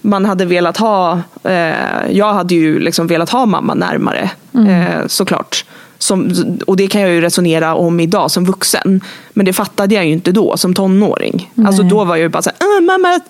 man 0.00 0.24
hade 0.24 0.44
velat 0.44 0.76
ha, 0.76 1.20
eh, 1.42 2.10
jag 2.10 2.32
hade 2.32 2.54
ju 2.54 2.78
liksom 2.78 3.06
velat 3.06 3.30
ha 3.30 3.46
mamma 3.46 3.74
närmare 3.74 4.30
mm. 4.54 4.68
eh, 4.68 5.06
såklart. 5.06 5.64
Som, 5.98 6.32
och 6.66 6.76
det 6.76 6.86
kan 6.86 7.00
jag 7.00 7.10
ju 7.10 7.20
resonera 7.20 7.74
om 7.74 8.00
idag 8.00 8.30
som 8.30 8.44
vuxen. 8.44 9.00
Men 9.32 9.46
det 9.46 9.52
fattade 9.52 9.94
jag 9.94 10.06
ju 10.06 10.12
inte 10.12 10.32
då 10.32 10.56
som 10.56 10.74
tonåring. 10.74 11.50
Nej. 11.54 11.66
Alltså 11.66 11.82
då 11.82 12.04
var 12.04 12.16
jag 12.16 12.22
ju 12.22 12.28
bara 12.28 12.42
så 12.42 12.50
här, 12.50 12.68
ah, 12.68 12.80
mamma, 12.80 13.20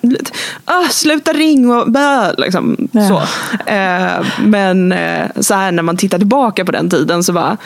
ah, 0.64 0.88
sluta 0.90 1.33
ring 1.33 1.70
och 1.70 1.90
bä, 1.90 2.35
liksom, 2.38 2.88
ja. 2.92 3.09
så. 3.09 3.16
Eh, 3.70 4.26
men 4.44 4.92
eh, 4.92 5.26
så 5.40 5.54
här 5.54 5.72
när 5.72 5.83
man 5.83 5.96
tittar 5.96 6.18
tillbaka 6.18 6.64
på 6.64 6.72
den 6.72 6.90
tiden 6.90 7.24
så 7.24 7.33
bara 7.33 7.57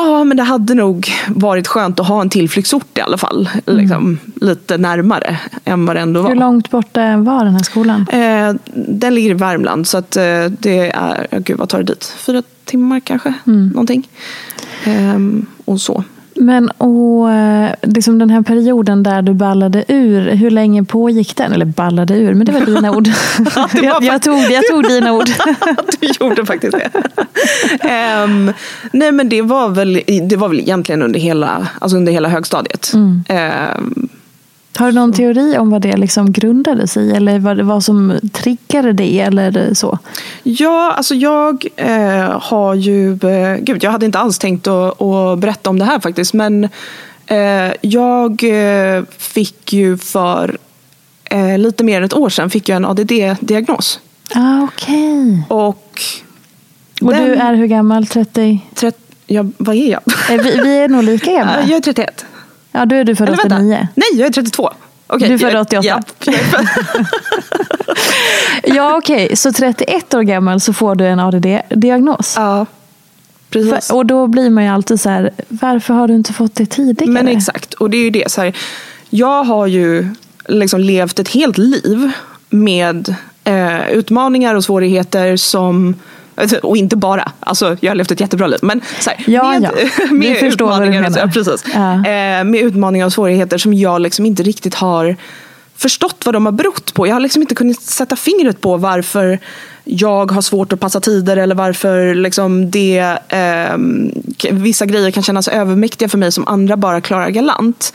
Ja, 0.00 0.24
men 0.24 0.36
det 0.36 0.42
hade 0.42 0.74
nog 0.74 1.08
varit 1.28 1.66
skönt 1.66 2.00
att 2.00 2.08
ha 2.08 2.20
en 2.20 2.30
tillflyktsort 2.30 2.98
i 2.98 3.00
alla 3.00 3.18
fall. 3.18 3.48
Liksom, 3.66 4.18
lite 4.40 4.78
närmare 4.78 5.38
än 5.64 5.86
vad 5.86 5.96
det 5.96 6.00
ändå 6.00 6.22
var. 6.22 6.28
Hur 6.28 6.36
långt 6.36 6.70
borta 6.70 7.16
var 7.16 7.44
den 7.44 7.54
här 7.54 7.62
skolan? 7.62 8.06
Eh, 8.12 8.54
den 8.74 9.14
ligger 9.14 9.30
i 9.30 9.34
Värmland 9.34 9.86
så 9.86 9.98
att, 9.98 10.16
eh, 10.16 10.44
det 10.58 10.90
är, 10.94 11.38
gud 11.38 11.58
vad 11.58 11.68
tar 11.68 11.78
det 11.78 11.84
dit? 11.84 12.14
Fyra 12.18 12.42
timmar 12.64 13.00
kanske? 13.00 13.34
Någonting. 13.44 14.08
Ehm, 14.84 15.46
och 15.64 15.80
så. 15.80 16.04
Men 16.40 16.70
och, 16.70 17.30
eh, 17.30 17.70
liksom 17.82 18.18
den 18.18 18.30
här 18.30 18.42
perioden 18.42 19.02
där 19.02 19.22
du 19.22 19.34
ballade 19.34 19.84
ur, 19.88 20.30
hur 20.30 20.50
länge 20.50 20.84
pågick 20.84 21.36
den? 21.36 21.52
Eller 21.52 21.64
ballade 21.64 22.14
ur, 22.14 22.34
men 22.34 22.46
det 22.46 22.52
var 22.52 22.60
dina 22.60 22.90
ord. 22.90 23.04
det 23.38 23.56
var 23.56 23.70
jag, 23.82 24.02
jag, 24.02 24.22
tog, 24.22 24.38
jag 24.38 24.66
tog 24.66 24.84
dina 24.84 25.12
ord. 25.12 25.28
du 26.00 26.08
gjorde 26.20 26.46
faktiskt 26.46 26.76
det. 26.78 26.90
Ehm, 27.88 28.52
nej 28.92 29.12
men 29.12 29.28
det 29.28 29.42
var, 29.42 29.68
väl, 29.68 30.02
det 30.28 30.36
var 30.36 30.48
väl 30.48 30.60
egentligen 30.60 31.02
under 31.02 31.20
hela, 31.20 31.68
alltså 31.78 31.96
under 31.96 32.12
hela 32.12 32.28
högstadiet. 32.28 32.92
Ehm, 33.28 34.08
Har 34.78 34.86
du 34.86 34.92
någon 34.92 35.12
teori 35.12 35.58
om 35.58 35.70
vad 35.70 35.82
det 35.82 35.96
liksom 35.96 36.32
grundade 36.32 36.88
sig 36.88 37.06
i? 37.06 37.10
Eller 37.10 37.38
vad 37.38 37.60
var 37.60 37.80
som 37.80 38.18
triggade 38.32 38.92
det? 38.92 39.20
Eller 39.20 39.74
så? 39.74 39.98
Ja, 40.42 40.92
alltså 40.96 41.14
jag 41.14 41.66
eh, 41.76 42.40
har 42.42 42.74
ju... 42.74 43.12
Eh, 43.12 43.56
gud, 43.60 43.84
jag 43.84 43.90
hade 43.90 44.06
inte 44.06 44.18
alls 44.18 44.38
tänkt 44.38 44.66
att, 44.66 45.02
att 45.02 45.38
berätta 45.38 45.70
om 45.70 45.78
det 45.78 45.84
här 45.84 46.00
faktiskt. 46.00 46.34
Men 46.34 46.64
eh, 47.26 47.72
jag 47.80 48.44
eh, 48.44 49.04
fick 49.18 49.72
ju 49.72 49.96
för 49.98 50.58
eh, 51.24 51.58
lite 51.58 51.84
mer 51.84 51.98
än 51.98 52.04
ett 52.04 52.14
år 52.14 52.28
sedan 52.28 52.50
fick 52.50 52.68
jag 52.68 52.76
en 52.76 52.84
ADD-diagnos. 52.84 54.00
Ah, 54.34 54.62
Okej. 54.62 55.42
Och, 55.48 56.00
Och 57.02 57.12
den- 57.12 57.24
du 57.24 57.34
är 57.34 57.54
hur 57.54 57.66
gammal? 57.66 58.06
30? 58.06 58.60
Trett, 58.74 58.98
ja, 59.26 59.44
vad 59.58 59.76
är 59.76 59.90
jag? 59.90 60.00
Eh, 60.30 60.42
Vi, 60.44 60.60
vi 60.62 60.78
är 60.78 60.88
nog 60.88 61.02
lika 61.04 61.32
gamla. 61.32 61.60
jag 61.66 61.76
är 61.76 61.80
31. 61.80 62.24
Ja, 62.72 62.84
då 62.86 62.96
är 62.96 63.04
du 63.04 63.16
född 63.16 63.28
Eller 63.28 63.36
vänta. 63.38 63.56
89. 63.56 63.88
Nej, 63.94 64.08
jag 64.12 64.26
är 64.26 64.32
32. 64.32 64.70
Okej, 65.06 65.28
Du 65.28 65.34
är 65.34 65.38
född 65.38 65.52
jag- 65.52 65.60
88. 65.60 66.02
Ja, 66.26 66.32
Ja, 68.62 68.96
okej. 68.96 69.36
Så 69.36 69.52
31 69.52 70.14
år 70.14 70.22
gammal 70.22 70.60
så 70.60 70.72
får 70.72 70.94
du 70.94 71.06
en 71.06 71.20
ADD-diagnos. 71.20 72.34
ja, 72.36 72.66
precis. 73.50 73.86
För- 73.86 73.94
Och 73.96 74.06
då 74.06 74.26
blir 74.26 74.50
man 74.50 74.64
ju 74.64 74.70
alltid 74.70 75.00
så 75.00 75.08
här, 75.10 75.30
varför 75.48 75.94
har 75.94 76.08
du 76.08 76.14
inte 76.14 76.32
fått 76.32 76.54
det 76.54 76.66
tidigare? 76.66 77.12
Men 77.12 77.28
exakt, 77.28 77.74
och 77.74 77.90
det 77.90 77.96
är 77.96 78.02
ju 78.02 78.10
det. 78.10 78.30
Så 78.32 78.40
här, 78.40 78.52
jag 79.10 79.44
har 79.44 79.66
ju 79.66 80.08
liksom 80.48 80.80
levt 80.80 81.18
ett 81.18 81.28
helt 81.28 81.58
liv 81.58 82.10
med 82.50 83.14
eh, 83.44 83.88
utmaningar 83.90 84.54
och 84.54 84.64
svårigheter 84.64 85.36
som 85.36 85.94
och 86.62 86.76
inte 86.76 86.96
bara, 86.96 87.32
alltså 87.40 87.76
jag 87.80 87.90
har 87.90 87.94
levt 87.94 88.10
ett 88.10 88.20
jättebra 88.20 88.46
liv. 88.46 88.58
Men 88.62 88.80
här, 89.06 89.24
Ja, 89.26 89.50
med, 89.50 89.62
ja. 89.62 90.04
Med, 90.10 90.42
utmaningar, 90.42 91.10
och 91.10 91.16
ja, 91.16 91.30
precis. 91.34 91.64
Eh, 91.74 92.44
med 92.44 92.60
utmaningar 92.60 93.06
och 93.06 93.12
svårigheter 93.12 93.58
som 93.58 93.74
jag 93.74 94.00
liksom 94.00 94.26
inte 94.26 94.42
riktigt 94.42 94.74
har 94.74 95.16
förstått 95.76 96.22
vad 96.24 96.34
de 96.34 96.44
har 96.46 96.52
berott 96.52 96.94
på. 96.94 97.06
Jag 97.06 97.14
har 97.14 97.20
liksom 97.20 97.42
inte 97.42 97.54
kunnat 97.54 97.82
sätta 97.82 98.16
fingret 98.16 98.60
på 98.60 98.76
varför 98.76 99.38
jag 99.84 100.30
har 100.32 100.42
svårt 100.42 100.72
att 100.72 100.80
passa 100.80 101.00
tider 101.00 101.36
eller 101.36 101.54
varför 101.54 102.14
liksom 102.14 102.70
det, 102.70 103.18
k- 104.42 104.48
vissa 104.52 104.86
grejer 104.86 105.10
kan 105.10 105.22
kännas 105.22 105.48
övermäktiga 105.48 106.08
för 106.08 106.18
mig 106.18 106.32
som 106.32 106.48
andra 106.48 106.76
bara 106.76 107.00
klarar 107.00 107.30
galant. 107.30 107.92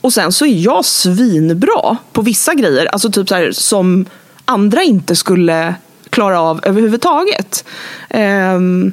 Och 0.00 0.12
sen 0.12 0.32
så 0.32 0.46
är 0.46 0.58
jag 0.64 0.84
svinbra 0.84 1.96
på 2.12 2.22
vissa 2.22 2.54
grejer, 2.54 2.86
alltså 2.86 3.10
typ 3.10 3.28
så 3.28 3.34
här, 3.34 3.52
som 3.52 4.06
andra 4.44 4.82
inte 4.82 5.16
skulle 5.16 5.74
klara 6.14 6.40
av 6.40 6.60
överhuvudtaget. 6.62 7.64
Um, 8.54 8.92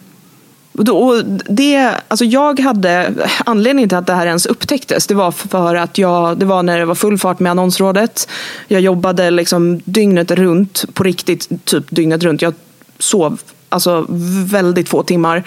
och 0.73 1.25
det, 1.49 1.95
alltså 2.07 2.25
jag 2.25 2.59
hade, 2.59 3.13
anledningen 3.45 3.89
till 3.89 3.97
att 3.97 4.07
det 4.07 4.13
här 4.13 4.27
ens 4.27 4.45
upptäcktes 4.45 5.07
det 5.07 5.13
var 5.13 5.31
för 5.31 5.75
att 5.75 5.97
jag, 5.97 6.37
det 6.37 6.45
var 6.45 6.63
när 6.63 6.79
det 6.79 6.85
var 6.85 6.95
full 6.95 7.17
fart 7.17 7.39
med 7.39 7.49
annonsrådet. 7.49 8.29
Jag 8.67 8.81
jobbade 8.81 9.31
liksom 9.31 9.81
dygnet 9.85 10.31
runt, 10.31 10.85
på 10.93 11.03
riktigt 11.03 11.65
typ 11.65 11.83
dygnet 11.89 12.23
runt. 12.23 12.41
Jag 12.41 12.53
sov 12.99 13.39
alltså 13.69 14.05
väldigt 14.45 14.89
få 14.89 15.03
timmar. 15.03 15.37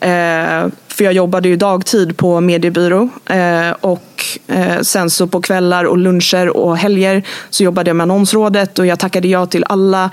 Eh, 0.00 0.66
för 0.88 1.04
jag 1.04 1.12
jobbade 1.12 1.48
ju 1.48 1.56
dagtid 1.56 2.16
på 2.16 2.40
mediebyrå. 2.40 3.08
Eh, 3.26 3.70
och 3.80 4.24
eh, 4.46 4.80
sen 4.80 5.10
så 5.10 5.26
på 5.26 5.42
kvällar 5.42 5.84
och 5.84 5.98
luncher 5.98 6.56
och 6.56 6.76
helger 6.76 7.22
så 7.50 7.62
jobbade 7.64 7.90
jag 7.90 7.96
med 7.96 8.04
annonsrådet 8.04 8.78
och 8.78 8.86
jag 8.86 8.98
tackade 8.98 9.28
ja 9.28 9.46
till 9.46 9.64
alla 9.68 10.10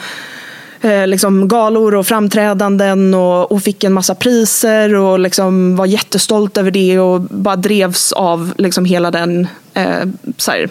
eh, 0.85 1.07
liksom 1.07 1.47
galor 1.47 1.95
och 1.95 2.07
framträdanden 2.07 3.13
och, 3.13 3.51
och 3.51 3.63
fick 3.63 3.83
en 3.83 3.93
massa 3.93 4.15
priser 4.15 4.95
och 4.95 5.19
liksom 5.19 5.75
var 5.75 5.85
jättestolt 5.85 6.57
över 6.57 6.71
det 6.71 6.99
och 6.99 7.21
bara 7.21 7.55
drevs 7.55 8.11
av 8.11 8.53
liksom 8.57 8.85
hela 8.85 9.11
den 9.11 9.47
eh, 9.73 10.05
så 10.37 10.51
här, 10.51 10.69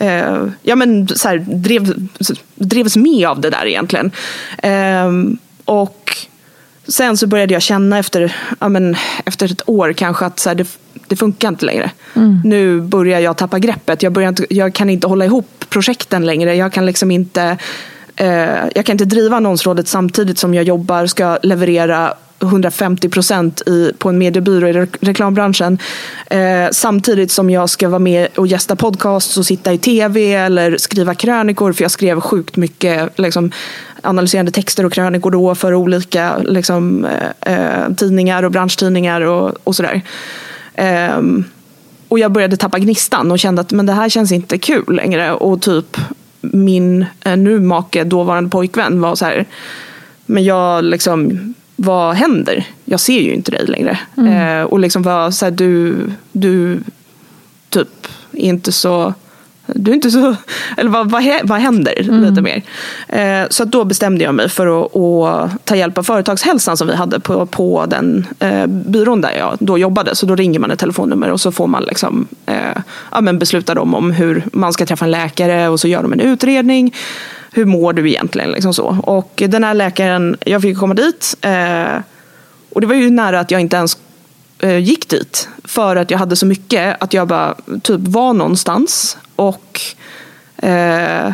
eh, 0.00 0.46
ja, 0.62 0.76
men, 0.76 1.08
så 1.08 1.28
här, 1.28 1.38
drev, 1.38 2.08
drevs 2.54 2.96
med 2.96 3.28
av 3.28 3.40
det 3.40 3.50
där 3.50 3.66
egentligen. 3.66 4.10
Ehm, 4.62 5.38
och 5.64 6.16
sen 6.88 7.16
så 7.16 7.26
började 7.26 7.52
jag 7.52 7.62
känna 7.62 7.98
efter, 7.98 8.36
ja, 8.58 8.68
men, 8.68 8.96
efter 9.24 9.52
ett 9.52 9.68
år 9.68 9.92
kanske 9.92 10.26
att 10.26 10.38
så 10.38 10.48
här, 10.48 10.56
det, 10.56 10.68
det 11.06 11.16
funkar 11.16 11.48
inte 11.48 11.66
längre. 11.66 11.90
Nu 12.44 12.80
börjar 12.80 13.20
jag 13.20 13.36
tappa 13.36 13.58
greppet. 13.58 14.02
Jag, 14.02 14.12
börjar 14.12 14.28
inte, 14.28 14.46
jag 14.50 14.74
kan 14.74 14.90
inte 14.90 15.06
hålla 15.06 15.24
ihop 15.24 15.64
projekten 15.68 16.26
längre. 16.26 16.54
Jag 16.54 16.72
kan 16.72 16.86
liksom 16.86 17.10
inte 17.10 17.58
Eh, 18.16 18.64
jag 18.74 18.86
kan 18.86 18.94
inte 18.94 19.04
driva 19.04 19.36
annonsrådet 19.36 19.88
samtidigt 19.88 20.38
som 20.38 20.54
jag 20.54 20.64
jobbar, 20.64 21.06
ska 21.06 21.38
leverera 21.42 22.14
150 22.42 23.08
procent 23.08 23.62
på 23.98 24.08
en 24.08 24.18
mediebyrå 24.18 24.68
i 24.68 24.72
reklambranschen. 25.00 25.78
Eh, 26.30 26.70
samtidigt 26.72 27.30
som 27.30 27.50
jag 27.50 27.70
ska 27.70 27.88
vara 27.88 27.98
med 27.98 28.28
och 28.36 28.46
gästa 28.46 28.76
podcasts 28.76 29.36
och 29.36 29.46
sitta 29.46 29.72
i 29.72 29.78
tv 29.78 30.34
eller 30.34 30.76
skriva 30.76 31.14
krönikor. 31.14 31.72
För 31.72 31.84
jag 31.84 31.90
skrev 31.90 32.20
sjukt 32.20 32.56
mycket 32.56 33.18
liksom, 33.18 33.50
analyserande 34.02 34.52
texter 34.52 34.86
och 34.86 34.92
krönikor 34.92 35.30
då 35.30 35.54
för 35.54 35.74
olika 35.74 36.38
liksom, 36.38 37.04
eh, 37.40 37.54
eh 37.54 37.92
tidningar 37.94 38.42
och 38.42 38.50
branschtidningar 38.50 39.20
och, 39.20 39.52
och 39.64 39.76
sådär. 39.76 40.02
Eh, 40.74 41.20
och 42.08 42.18
jag 42.18 42.32
började 42.32 42.56
tappa 42.56 42.78
gnistan 42.78 43.32
och 43.32 43.38
kände 43.38 43.60
att 43.60 43.72
men 43.72 43.86
det 43.86 43.92
här 43.92 44.08
känns 44.08 44.32
inte 44.32 44.58
kul 44.58 44.96
längre. 44.96 45.32
Och 45.32 45.62
typ 45.62 45.96
min 46.40 47.06
eh, 47.24 47.36
nu 47.36 47.60
make, 47.60 48.04
dåvarande 48.04 48.50
pojkvän, 48.50 49.00
var 49.00 49.14
så 49.14 49.24
här. 49.24 49.46
Men 50.26 50.44
jag 50.44 50.84
liksom, 50.84 51.54
vad 51.76 52.14
händer? 52.14 52.66
Jag 52.84 53.00
ser 53.00 53.20
ju 53.20 53.34
inte 53.34 53.50
dig 53.50 53.66
längre. 53.66 53.98
Eh, 54.16 54.62
och 54.62 54.78
liksom 54.78 55.02
var 55.02 55.30
så 55.30 55.46
här, 55.46 55.52
du, 55.52 55.96
du 56.32 56.80
typ 57.68 58.06
är 58.32 58.48
inte 58.48 58.72
så 58.72 59.14
du 59.78 59.90
är 59.90 59.94
inte 59.94 60.10
så, 60.10 60.36
eller 60.76 60.90
vad, 60.90 61.10
vad, 61.10 61.24
vad 61.42 61.60
händer 61.60 61.94
lite 62.02 62.42
mer? 62.42 62.62
Eh, 63.08 63.48
så 63.50 63.64
då 63.64 63.84
bestämde 63.84 64.24
jag 64.24 64.34
mig 64.34 64.48
för 64.48 64.84
att, 64.84 64.96
att 64.96 65.64
ta 65.64 65.76
hjälp 65.76 65.98
av 65.98 66.02
företagshälsan 66.02 66.76
som 66.76 66.88
vi 66.88 66.94
hade 66.94 67.20
på, 67.20 67.46
på 67.46 67.86
den 67.86 68.26
eh, 68.38 68.66
byrån 68.66 69.20
där 69.20 69.32
jag 69.38 69.56
då 69.60 69.78
jobbade. 69.78 70.14
Så 70.14 70.26
då 70.26 70.36
ringer 70.36 70.58
man 70.58 70.70
ett 70.70 70.78
telefonnummer 70.78 71.30
och 71.30 71.40
så 71.40 71.52
får 71.52 71.66
man 71.66 71.84
liksom, 71.84 72.26
eh, 72.46 72.82
ja, 73.10 73.20
men 73.20 73.38
besluta 73.38 73.74
dem 73.74 73.94
om 73.94 74.10
hur 74.10 74.44
man 74.52 74.72
ska 74.72 74.86
träffa 74.86 75.04
en 75.04 75.10
läkare 75.10 75.68
och 75.68 75.80
så 75.80 75.88
gör 75.88 76.02
de 76.02 76.12
en 76.12 76.20
utredning. 76.20 76.94
Hur 77.52 77.64
mår 77.64 77.92
du 77.92 78.08
egentligen? 78.08 78.50
Liksom 78.50 78.74
så. 78.74 78.98
Och 79.02 79.42
den 79.48 79.64
här 79.64 79.74
läkaren, 79.74 80.36
jag 80.40 80.62
fick 80.62 80.78
komma 80.78 80.94
dit 80.94 81.36
eh, 81.40 82.00
och 82.70 82.80
det 82.80 82.86
var 82.86 82.94
ju 82.94 83.10
nära 83.10 83.40
att 83.40 83.50
jag 83.50 83.60
inte 83.60 83.76
ens 83.76 83.98
eh, 84.58 84.78
gick 84.78 85.08
dit. 85.08 85.48
För 85.64 85.96
att 85.96 86.10
jag 86.10 86.18
hade 86.18 86.36
så 86.36 86.46
mycket 86.46 87.02
att 87.02 87.14
jag 87.14 87.28
bara 87.28 87.54
typ 87.82 88.00
var 88.00 88.32
någonstans 88.32 89.18
och 89.36 89.80
eh, 90.56 91.32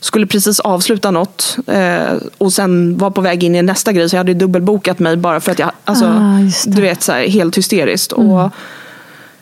skulle 0.00 0.26
precis 0.26 0.60
avsluta 0.60 1.10
något 1.10 1.56
eh, 1.66 2.12
och 2.38 2.52
sen 2.52 2.98
var 2.98 3.10
på 3.10 3.20
väg 3.20 3.44
in 3.44 3.54
i 3.54 3.62
nästa 3.62 3.92
grej. 3.92 4.08
Så 4.08 4.16
jag 4.16 4.20
hade 4.20 4.34
dubbelbokat 4.34 4.98
mig 4.98 5.16
bara 5.16 5.40
för 5.40 5.52
att 5.52 5.58
jag, 5.58 5.70
alltså, 5.84 6.04
Ah, 6.06 6.38
du 6.66 6.82
vet, 6.82 7.02
så 7.02 7.12
här, 7.12 7.28
helt 7.28 7.58
hysteriskt. 7.58 8.12
Och 8.12 8.50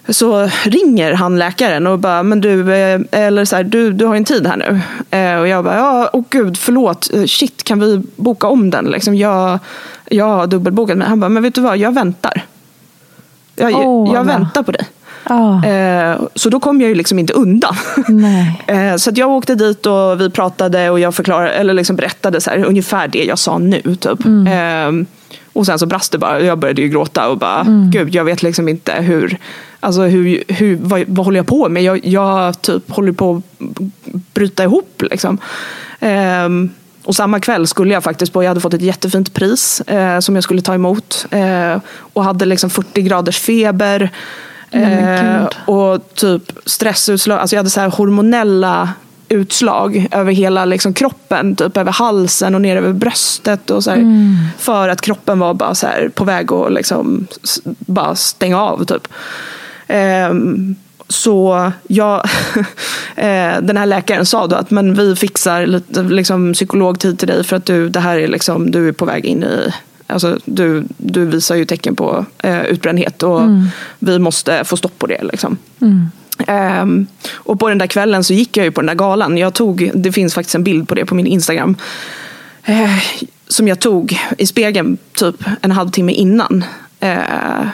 så 0.09 0.51
ringer 0.63 1.13
han 1.13 1.39
läkaren 1.39 1.87
och 1.87 1.99
bara, 1.99 2.23
men 2.23 2.41
du, 2.41 2.75
eh, 2.75 3.01
eller 3.11 3.45
så 3.45 3.57
här, 3.57 3.65
du, 3.65 3.93
du 3.93 4.05
har 4.05 4.15
en 4.17 4.25
tid 4.25 4.47
här 4.47 4.57
nu. 4.57 4.81
Eh, 5.19 5.41
och 5.41 5.49
jag 5.49 5.65
bara, 5.65 5.77
ja, 5.77 6.11
åh 6.13 6.25
gud, 6.31 6.59
förlåt, 6.59 7.11
Eh, 7.15 7.25
shit, 7.25 7.65
kan 7.65 7.81
vi 7.81 8.03
boka 8.17 8.47
om 8.47 8.71
den? 8.71 8.85
Liksom, 8.85 9.15
jag, 9.15 9.59
jag 10.11 10.25
har 10.25 10.47
dubbelbokat 10.47 10.97
mig. 10.99 11.09
Han 11.09 11.21
bara, 11.21 11.29
men 11.29 11.43
vet 11.43 11.55
du 11.55 11.61
vad, 11.61 11.79
jag 11.79 11.95
väntar. 11.95 12.43
Jag, 13.55 13.87
Åh, 13.87 14.15
jag 14.15 14.25
väntar 14.25 14.63
på 14.63 14.73
dig. 14.73 14.87
Eh, 15.65 16.21
så 16.35 16.51
då 16.51 16.61
kom 16.61 16.81
jag 16.81 16.89
ju 16.89 16.95
liksom 16.95 17.19
inte 17.19 17.33
undan. 17.33 17.75
Eh, 18.67 18.97
Så 18.97 19.11
jag 19.15 19.31
åkte 19.31 19.55
dit 19.55 19.87
och 19.87 20.21
vi 20.21 20.31
pratade 20.31 20.91
och 20.91 21.01
jag 21.01 21.15
förklarade, 21.15 21.51
eller 21.51 21.75
liksom 21.75 21.97
berättade 21.97 22.41
så 22.41 22.51
här, 22.51 22.65
ungefär 22.65 23.09
det 23.09 23.25
jag 23.25 23.39
sa 23.39 23.59
nu. 23.59 23.81
Typ. 23.83 24.27
Eh, 24.27 24.93
och 25.53 25.67
sen 25.67 25.79
så 25.79 25.87
brast 25.87 26.13
det 26.13 26.19
bara. 26.19 26.41
Jag 26.41 26.59
började 26.59 26.83
ju 26.83 26.89
gråta 26.89 27.29
och 27.29 27.39
bara, 27.39 27.67
gud 27.93 28.15
jag 28.15 28.25
vet 28.25 28.43
liksom 28.43 28.69
inte 28.69 28.93
hur, 28.93 29.39
alltså 29.81 30.03
hur, 30.03 30.45
hur, 30.49 30.77
vad, 30.83 31.05
vad 31.07 31.25
håller 31.25 31.39
jag 31.39 31.47
på 31.47 31.69
med? 31.69 31.83
Jag, 31.83 32.07
jag 32.07 32.63
typ 32.63 32.91
håller 32.91 33.13
på 33.13 33.43
att 33.59 33.79
bryta 34.35 34.63
ihop 34.65 35.03
liksom. 35.11 35.39
Eh, 36.01 36.49
och 37.05 37.15
samma 37.15 37.41
kväll 37.41 37.67
skulle 37.67 37.95
jag 37.95 38.05
faktiskt 38.05 38.33
på, 38.33 38.43
jag 38.43 38.51
hade 38.51 38.61
fått 38.61 38.75
ett 38.75 38.83
jättefint 38.83 39.35
pris 39.35 39.81
eh, 39.81 40.21
som 40.21 40.35
jag 40.35 40.45
skulle 40.45 40.63
ta 40.63 40.75
emot. 40.75 41.27
Eh, 41.31 41.81
och 42.13 42.25
hade 42.25 42.45
liksom 42.45 42.71
40 42.71 43.03
graders 43.03 43.39
feber. 43.39 44.11
Mm, 44.71 45.47
och 45.67 46.15
typ 46.15 46.53
stressutslag, 46.65 47.39
alltså 47.39 47.57
jag 47.57 47.61
hade 47.61 47.71
så 47.71 47.81
här 47.81 47.91
hormonella 47.91 48.89
utslag 49.29 50.07
över 50.11 50.33
hela 50.33 50.65
liksom 50.65 50.95
kroppen, 50.95 51.57
typ 51.57 51.77
över 51.77 51.93
halsen 51.93 52.55
och 52.55 52.61
ner 52.61 52.77
över 52.77 52.93
bröstet. 52.93 53.71
Och 53.71 53.85
så 53.85 53.91
här, 53.91 53.97
mm. 53.97 54.37
För 54.59 54.89
att 54.89 55.01
kroppen 55.01 55.39
var 55.39 55.55
bara 55.55 55.75
så 55.75 55.87
här, 55.87 56.11
på 56.15 56.25
väg 56.25 56.53
att 56.53 56.73
liksom, 56.73 57.27
bara 57.79 58.15
stänga 58.15 58.61
av. 58.61 58.85
Typ. 58.85 59.09
Um, 60.31 60.77
så 61.09 61.73
jag, 61.87 62.17
eh, 63.17 63.61
den 63.61 63.77
här 63.77 63.87
läkaren 63.87 64.27
sa 64.27 64.47
då 64.47 64.57
att 64.57 64.71
men 64.71 64.95
vi 64.95 65.17
fixar 65.17 65.67
lite 65.67 66.03
liksom, 66.03 66.53
psykologtid 66.53 67.19
till 67.19 67.29
dig 67.29 67.45
för 67.45 67.57
att 67.57 67.67
du, 67.67 67.89
det 67.89 68.01
här 68.01 68.19
är 68.19 68.29
liksom, 68.29 68.71
du 68.71 68.89
är 68.89 68.93
på 68.93 69.05
väg 69.05 69.25
in 69.25 69.43
i 69.43 69.73
Alltså, 70.11 70.39
du, 70.45 70.85
du 70.97 71.25
visar 71.25 71.57
ju 71.57 71.65
tecken 71.65 71.97
på 71.97 72.27
eh, 72.39 72.65
utbrändhet 72.65 73.23
och 73.23 73.41
mm. 73.41 73.67
vi 73.99 74.19
måste 74.19 74.65
få 74.65 74.77
stopp 74.77 74.99
på 74.99 75.07
det. 75.07 75.23
Liksom. 75.23 75.57
Mm. 75.81 76.11
Um, 76.47 77.07
och 77.33 77.61
på 77.61 77.69
den 77.69 77.79
där 77.79 77.87
kvällen 77.87 78.25
så 78.25 78.33
gick 78.35 78.57
jag 78.57 78.65
ju 78.65 78.71
på 78.71 78.81
den 78.81 78.87
där 78.87 78.95
galan. 78.95 79.39
Jag 79.39 79.55
tog, 79.55 79.91
det 79.95 80.13
finns 80.13 80.35
faktiskt 80.35 80.55
en 80.55 80.65
bild 80.65 80.89
på 80.89 80.95
det 80.95 81.07
på 81.07 81.15
min 81.15 81.27
Instagram. 81.27 81.77
Uh, 82.69 82.99
som 83.49 83.69
jag 83.69 83.81
tog 83.81 84.19
i 84.39 84.47
spegeln 84.47 84.99
typ 85.13 85.45
en 85.61 85.73
halvtimme 85.73 86.13
innan. 86.13 86.65
Uh, 87.05 87.67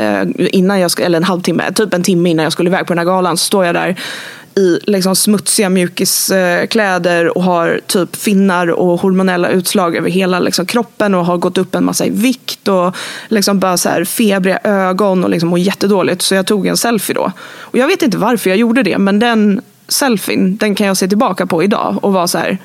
uh, 0.00 0.30
innan 0.36 0.80
jag, 0.80 1.00
eller 1.00 1.16
en 1.16 1.24
halvtimme, 1.24 1.72
typ 1.72 1.94
en 1.94 2.02
timme 2.02 2.30
innan 2.30 2.42
jag 2.42 2.52
skulle 2.52 2.70
iväg 2.70 2.86
på 2.86 2.92
den 2.92 2.98
här 2.98 3.06
galan. 3.06 3.36
Så 3.36 3.44
står 3.44 3.64
jag 3.64 3.74
där 3.74 3.96
i 4.54 4.78
liksom 4.82 5.16
smutsiga 5.16 5.68
mjukiskläder 5.68 7.38
och 7.38 7.42
har 7.42 7.80
typ 7.86 8.16
finnar 8.16 8.70
och 8.70 9.00
hormonella 9.00 9.48
utslag 9.48 9.96
över 9.96 10.10
hela 10.10 10.40
liksom 10.40 10.66
kroppen 10.66 11.14
och 11.14 11.26
har 11.26 11.36
gått 11.36 11.58
upp 11.58 11.74
en 11.74 11.84
massa 11.84 12.06
i 12.06 12.10
vikt 12.10 12.68
och 12.68 12.96
liksom 13.28 13.58
bara 13.58 13.76
så 13.76 13.88
här 13.88 14.04
febriga 14.04 14.58
ögon 14.64 15.24
och 15.24 15.30
liksom 15.30 15.48
mår 15.48 15.58
jättedåligt. 15.58 16.22
Så 16.22 16.34
jag 16.34 16.46
tog 16.46 16.66
en 16.66 16.76
selfie 16.76 17.14
då. 17.14 17.32
Och 17.60 17.78
jag 17.78 17.86
vet 17.86 18.02
inte 18.02 18.18
varför 18.18 18.50
jag 18.50 18.56
gjorde 18.56 18.82
det, 18.82 18.98
men 18.98 19.18
den 19.18 19.60
selfien 19.88 20.56
den 20.56 20.74
kan 20.74 20.86
jag 20.86 20.96
se 20.96 21.08
tillbaka 21.08 21.46
på 21.46 21.62
idag 21.62 21.98
och 22.02 22.12
vara 22.12 22.26
så 22.26 22.38
här 22.38 22.58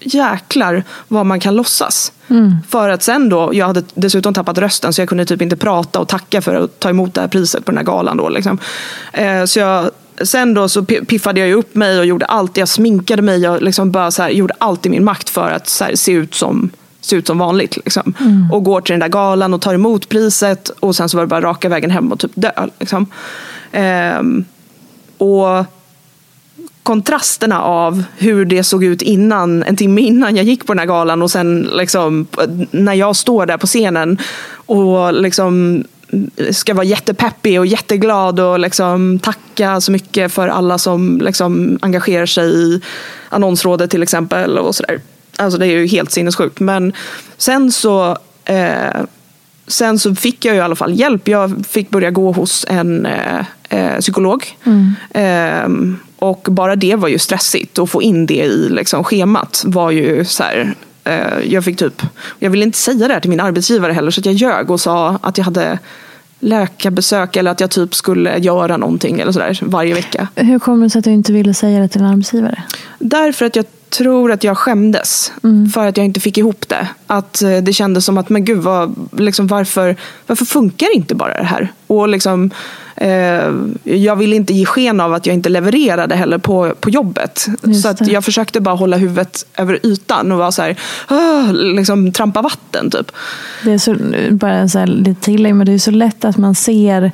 jäklar 0.00 0.84
vad 1.08 1.26
man 1.26 1.40
kan 1.40 1.56
låtsas. 1.56 2.12
Mm. 2.28 2.56
För 2.68 2.88
att 2.88 3.02
sen 3.02 3.28
då, 3.28 3.50
jag 3.54 3.66
hade 3.66 3.82
dessutom 3.94 4.34
tappat 4.34 4.58
rösten 4.58 4.92
så 4.92 5.00
jag 5.00 5.08
kunde 5.08 5.26
typ 5.26 5.42
inte 5.42 5.56
prata 5.56 6.00
och 6.00 6.08
tacka 6.08 6.42
för 6.42 6.54
att 6.54 6.80
ta 6.80 6.90
emot 6.90 7.14
det 7.14 7.20
här 7.20 7.28
priset 7.28 7.64
på 7.64 7.70
den 7.70 7.78
här 7.78 7.84
galan. 7.84 8.16
Då, 8.16 8.28
liksom. 8.28 8.58
eh, 9.12 9.44
så 9.44 9.58
jag 9.58 9.90
sen 10.22 10.54
då 10.54 10.68
så 10.68 10.84
piffade 10.84 11.40
jag 11.40 11.58
upp 11.58 11.74
mig 11.74 11.98
och 11.98 12.06
gjorde 12.06 12.26
allt. 12.26 12.56
Jag 12.56 12.68
sminkade 12.68 13.22
mig 13.22 13.48
och 13.48 13.62
liksom 13.62 13.90
bara 13.90 14.10
så 14.10 14.22
här, 14.22 14.30
gjorde 14.30 14.54
allt 14.58 14.86
i 14.86 14.88
min 14.88 15.04
makt 15.04 15.30
för 15.30 15.50
att 15.50 15.78
här, 15.80 15.94
se 15.94 16.12
ut 16.12 16.34
som 16.34 16.70
se 17.00 17.16
ut 17.16 17.26
som 17.26 17.38
vanligt. 17.38 17.76
Liksom. 17.76 18.14
Mm. 18.20 18.52
Och 18.52 18.64
går 18.64 18.80
till 18.80 18.92
den 18.92 19.00
där 19.00 19.08
galan 19.08 19.54
och 19.54 19.60
tar 19.60 19.74
emot 19.74 20.08
priset 20.08 20.68
och 20.68 20.96
sen 20.96 21.08
så 21.08 21.16
var 21.16 21.24
det 21.24 21.28
bara 21.28 21.40
raka 21.40 21.68
vägen 21.68 21.90
hem 21.90 22.12
och 22.12 22.18
typ 22.20 22.30
dö. 22.34 22.50
Liksom. 22.78 23.06
Ehm, 23.72 24.44
och 25.18 25.66
kontrasterna 26.82 27.62
av 27.62 28.04
hur 28.16 28.44
det 28.44 28.64
såg 28.64 28.84
ut 28.84 29.02
innan, 29.02 29.62
en 29.62 29.76
timme 29.76 30.00
innan 30.00 30.36
jag 30.36 30.44
gick 30.44 30.66
på 30.66 30.72
den 30.72 30.78
här 30.78 30.86
galan 30.86 31.22
och 31.22 31.30
sen 31.30 31.70
liksom, 31.72 32.26
när 32.70 32.94
jag 32.94 33.16
står 33.16 33.46
där 33.46 33.56
på 33.56 33.66
scenen 33.66 34.18
och 34.66 35.14
liksom 35.14 35.84
ska 36.50 36.74
vara 36.74 36.84
jättepeppig 36.84 37.60
och 37.60 37.66
jätteglad 37.66 38.40
och 38.40 38.58
liksom 38.58 39.18
tacka 39.18 39.80
så 39.80 39.92
mycket 39.92 40.32
för 40.32 40.48
alla 40.48 40.78
som 40.78 41.20
liksom 41.20 41.78
engagerar 41.82 42.26
sig 42.26 42.44
i 42.44 42.80
annonsrådet 43.28 43.90
till 43.90 44.02
exempel. 44.02 44.58
och 44.58 44.74
sådär. 44.74 45.00
Alltså 45.36 45.58
det 45.58 45.66
är 45.66 45.70
ju 45.70 45.86
helt 45.86 46.12
sinnessjukt. 46.12 46.60
Men 46.60 46.92
sen 47.36 47.72
så 47.72 48.18
eh, 48.44 49.02
Sen 49.66 49.98
så 49.98 50.14
fick 50.14 50.44
jag 50.44 50.54
ju 50.54 50.60
i 50.60 50.62
alla 50.62 50.76
fall 50.76 51.00
hjälp. 51.00 51.28
Jag 51.28 51.66
fick 51.68 51.90
börja 51.90 52.10
gå 52.10 52.32
hos 52.32 52.66
en 52.68 53.06
eh, 53.06 53.44
eh 53.68 53.98
psykolog. 54.00 54.56
Mm. 54.64 54.94
Eh, 55.10 55.96
och 56.18 56.48
bara 56.50 56.76
det 56.76 56.96
var 56.96 57.08
ju 57.08 57.18
stressigt. 57.18 57.78
Att 57.78 57.90
få 57.90 58.02
in 58.02 58.26
det 58.26 58.44
i 58.44 58.68
liksom, 58.68 59.04
schemat 59.04 59.62
var 59.66 59.90
ju 59.90 60.24
så 60.24 60.42
här, 60.42 60.74
jag 61.44 61.64
fick 61.64 61.78
typ, 61.78 62.02
jag 62.38 62.50
ville 62.50 62.64
inte 62.64 62.78
säga 62.78 63.08
det 63.08 63.14
här 63.14 63.20
till 63.20 63.30
min 63.30 63.40
arbetsgivare 63.40 63.92
heller 63.92 64.10
så 64.10 64.20
jag 64.24 64.34
ljög 64.34 64.70
och 64.70 64.80
sa 64.80 65.18
att 65.22 65.38
jag 65.38 65.44
hade 65.44 65.78
läkarbesök 66.40 67.36
eller 67.36 67.50
att 67.50 67.60
jag 67.60 67.70
typ 67.70 67.94
skulle 67.94 68.38
göra 68.38 68.76
någonting 68.76 69.20
eller 69.20 69.32
sådär 69.32 69.58
varje 69.62 69.94
vecka. 69.94 70.28
Hur 70.36 70.58
kommer 70.58 70.84
det 70.84 70.90
sig 70.90 70.98
att 70.98 71.04
du 71.04 71.10
inte 71.10 71.32
ville 71.32 71.54
säga 71.54 71.80
det 71.80 71.88
till 71.88 72.00
en 72.00 72.06
arbetsgivare? 72.06 72.62
Därför 72.98 73.46
att 73.46 73.56
jag 73.56 73.64
tror 73.90 74.32
att 74.32 74.44
jag 74.44 74.58
skämdes 74.58 75.32
mm. 75.44 75.70
för 75.70 75.86
att 75.86 75.96
jag 75.96 76.06
inte 76.06 76.20
fick 76.20 76.38
ihop 76.38 76.68
det. 76.68 76.88
Att 77.06 77.42
eh, 77.42 77.56
det 77.56 77.72
kändes 77.72 78.04
som 78.04 78.18
att, 78.18 78.28
men 78.28 78.44
gud, 78.44 78.58
vad, 78.58 79.08
liksom, 79.12 79.46
varför, 79.46 79.96
varför 80.26 80.44
funkar 80.44 80.94
inte 80.94 81.14
bara 81.14 81.38
det 81.38 81.44
här? 81.44 81.72
Och 81.86 82.08
liksom, 82.08 82.44
eh, 82.44 82.50
jag 83.84 84.16
ville 84.16 84.36
inte 84.36 84.54
ge 84.54 84.66
sken 84.66 85.00
av 85.00 85.14
att 85.14 85.26
jag 85.26 85.34
inte 85.34 85.48
levererade 85.48 86.14
heller 86.14 86.38
på, 86.38 86.74
på 86.80 86.90
jobbet. 86.90 87.46
Just 87.62 87.82
så 87.82 87.88
att 87.88 88.08
jag 88.08 88.24
försökte 88.24 88.60
bara 88.60 88.74
hålla 88.74 88.96
huvudet 88.96 89.46
över 89.56 89.86
ytan 89.86 90.32
och 90.32 90.38
vara 90.38 90.52
så 90.52 90.62
här, 90.62 90.76
ah, 91.08 91.52
liksom 91.52 92.12
trampa 92.12 92.42
vatten 92.42 92.90
typ. 92.90 93.12
Det 93.64 93.72
är 93.72 93.78
så, 93.78 93.96
bara 94.30 94.68
så 94.68 94.78
här, 94.78 94.86
lite 94.86 95.20
tillägg, 95.20 95.54
men 95.54 95.66
det 95.66 95.72
är 95.72 95.78
så 95.78 95.90
lätt 95.90 96.24
att 96.24 96.36
man 96.36 96.54
ser 96.54 97.12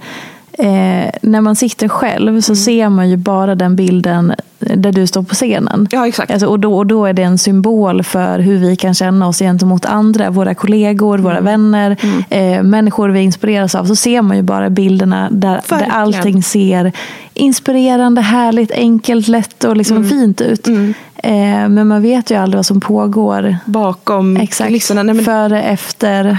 Eh, 0.53 1.11
när 1.23 1.41
man 1.41 1.57
sitter 1.57 1.89
själv 1.89 2.41
så 2.41 2.53
mm. 2.53 2.57
ser 2.57 2.89
man 2.89 3.11
ju 3.11 3.17
bara 3.17 3.55
den 3.55 3.77
bilden 3.77 4.35
där 4.59 4.93
du 4.93 5.07
står 5.07 5.23
på 5.23 5.35
scenen. 5.35 5.89
Ja, 5.91 6.09
exakt. 6.09 6.31
Alltså, 6.31 6.47
och, 6.47 6.61
då, 6.61 6.77
och 6.77 6.87
då 6.87 7.07
är 7.07 7.13
det 7.13 7.23
en 7.23 7.39
symbol 7.39 8.03
för 8.03 8.39
hur 8.39 8.59
vi 8.59 8.77
kan 8.77 8.95
känna 8.95 9.29
oss 9.29 9.39
gentemot 9.39 9.85
andra, 9.85 10.31
våra 10.31 10.55
kollegor, 10.55 11.15
mm. 11.15 11.25
våra 11.25 11.41
vänner, 11.41 11.97
mm. 12.01 12.25
eh, 12.31 12.63
människor 12.63 13.09
vi 13.09 13.21
inspireras 13.21 13.75
av. 13.75 13.85
Så 13.85 13.97
ser 13.97 14.23
man 14.23 14.37
ju 14.37 14.43
bara 14.43 14.71
bilderna 14.71 15.29
där, 15.31 15.61
där 15.69 15.87
allting 15.91 16.43
ser 16.43 16.93
inspirerande, 17.35 18.21
härligt, 18.21 18.71
enkelt, 18.71 19.29
lätt 19.29 19.65
och 19.65 19.77
liksom 19.77 19.97
mm. 19.97 20.09
fint 20.09 20.41
ut. 20.41 20.67
Mm. 20.67 20.95
Eh, 21.17 21.69
men 21.69 21.89
man 21.89 22.03
vet 22.03 22.31
ju 22.31 22.35
aldrig 22.35 22.59
vad 22.59 22.67
som 22.67 22.81
pågår 22.81 23.57
bakom 23.65 24.47
kulisserna. 24.47 25.15
Före, 25.15 25.63
efter. 25.63 26.39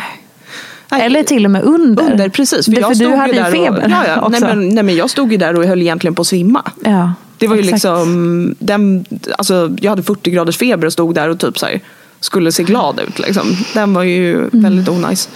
Eller 0.99 1.23
till 1.23 1.45
och 1.45 1.51
med 1.51 1.63
under. 1.63 2.11
Under, 2.11 2.29
precis. 2.29 2.65
För, 2.65 2.81
för 2.81 2.95
du 2.95 3.15
hade 3.15 3.33
ju 3.33 3.43
feber. 3.43 3.85
Och, 3.85 3.91
ja, 3.91 4.03
ja. 4.07 4.27
Nej, 4.31 4.41
men, 4.41 4.69
nej, 4.69 4.83
men 4.83 4.95
jag 4.95 5.09
stod 5.09 5.31
ju 5.31 5.37
där 5.37 5.57
och 5.57 5.63
höll 5.63 5.81
egentligen 5.81 6.15
på 6.15 6.21
att 6.21 6.27
svimma. 6.27 6.71
Ja, 6.83 7.13
det 7.37 7.47
var 7.47 7.55
ju 7.55 7.61
exakt. 7.61 7.73
liksom, 7.73 8.55
den, 8.59 9.05
alltså, 9.37 9.75
jag 9.81 9.89
hade 9.89 10.03
40 10.03 10.31
graders 10.31 10.57
feber 10.57 10.85
och 10.85 10.93
stod 10.93 11.15
där 11.15 11.29
och 11.29 11.39
typ 11.39 11.59
så 11.59 11.65
här, 11.65 11.79
skulle 12.19 12.51
se 12.51 12.63
glad 12.63 12.99
ut. 12.99 13.19
Liksom. 13.19 13.57
Den 13.73 13.93
var 13.93 14.03
ju 14.03 14.35
mm. 14.35 14.49
väldigt 14.51 14.89
onajs. 14.89 15.29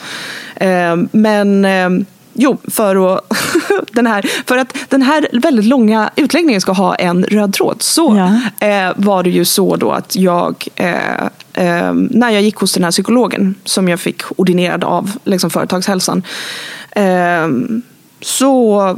Eh, 0.55 0.95
men 1.11 1.65
eh, 1.65 1.89
Jo, 2.37 2.57
för, 2.67 3.15
att 3.15 3.31
den 3.91 4.07
här, 4.07 4.25
för 4.45 4.57
att 4.57 4.75
den 4.89 5.01
här 5.01 5.27
väldigt 5.31 5.65
långa 5.65 6.09
utläggningen 6.15 6.61
ska 6.61 6.71
ha 6.71 6.95
en 6.95 7.23
röd 7.23 7.53
tråd 7.53 7.81
så 7.81 8.15
ja. 8.17 8.67
eh, 8.67 8.93
var 8.95 9.23
det 9.23 9.29
ju 9.29 9.45
så 9.45 9.75
då 9.75 9.91
att 9.91 10.15
jag, 10.15 10.67
eh, 10.75 11.27
eh, 11.55 11.93
när 11.93 12.29
jag 12.29 12.41
gick 12.41 12.55
hos 12.55 12.73
den 12.73 12.83
här 12.83 12.91
psykologen 12.91 13.55
som 13.63 13.87
jag 13.87 13.99
fick 13.99 14.21
ordinerad 14.37 14.83
av 14.83 15.11
liksom 15.23 15.49
företagshälsan, 15.49 16.23
eh, 16.91 17.47
så, 18.21 18.97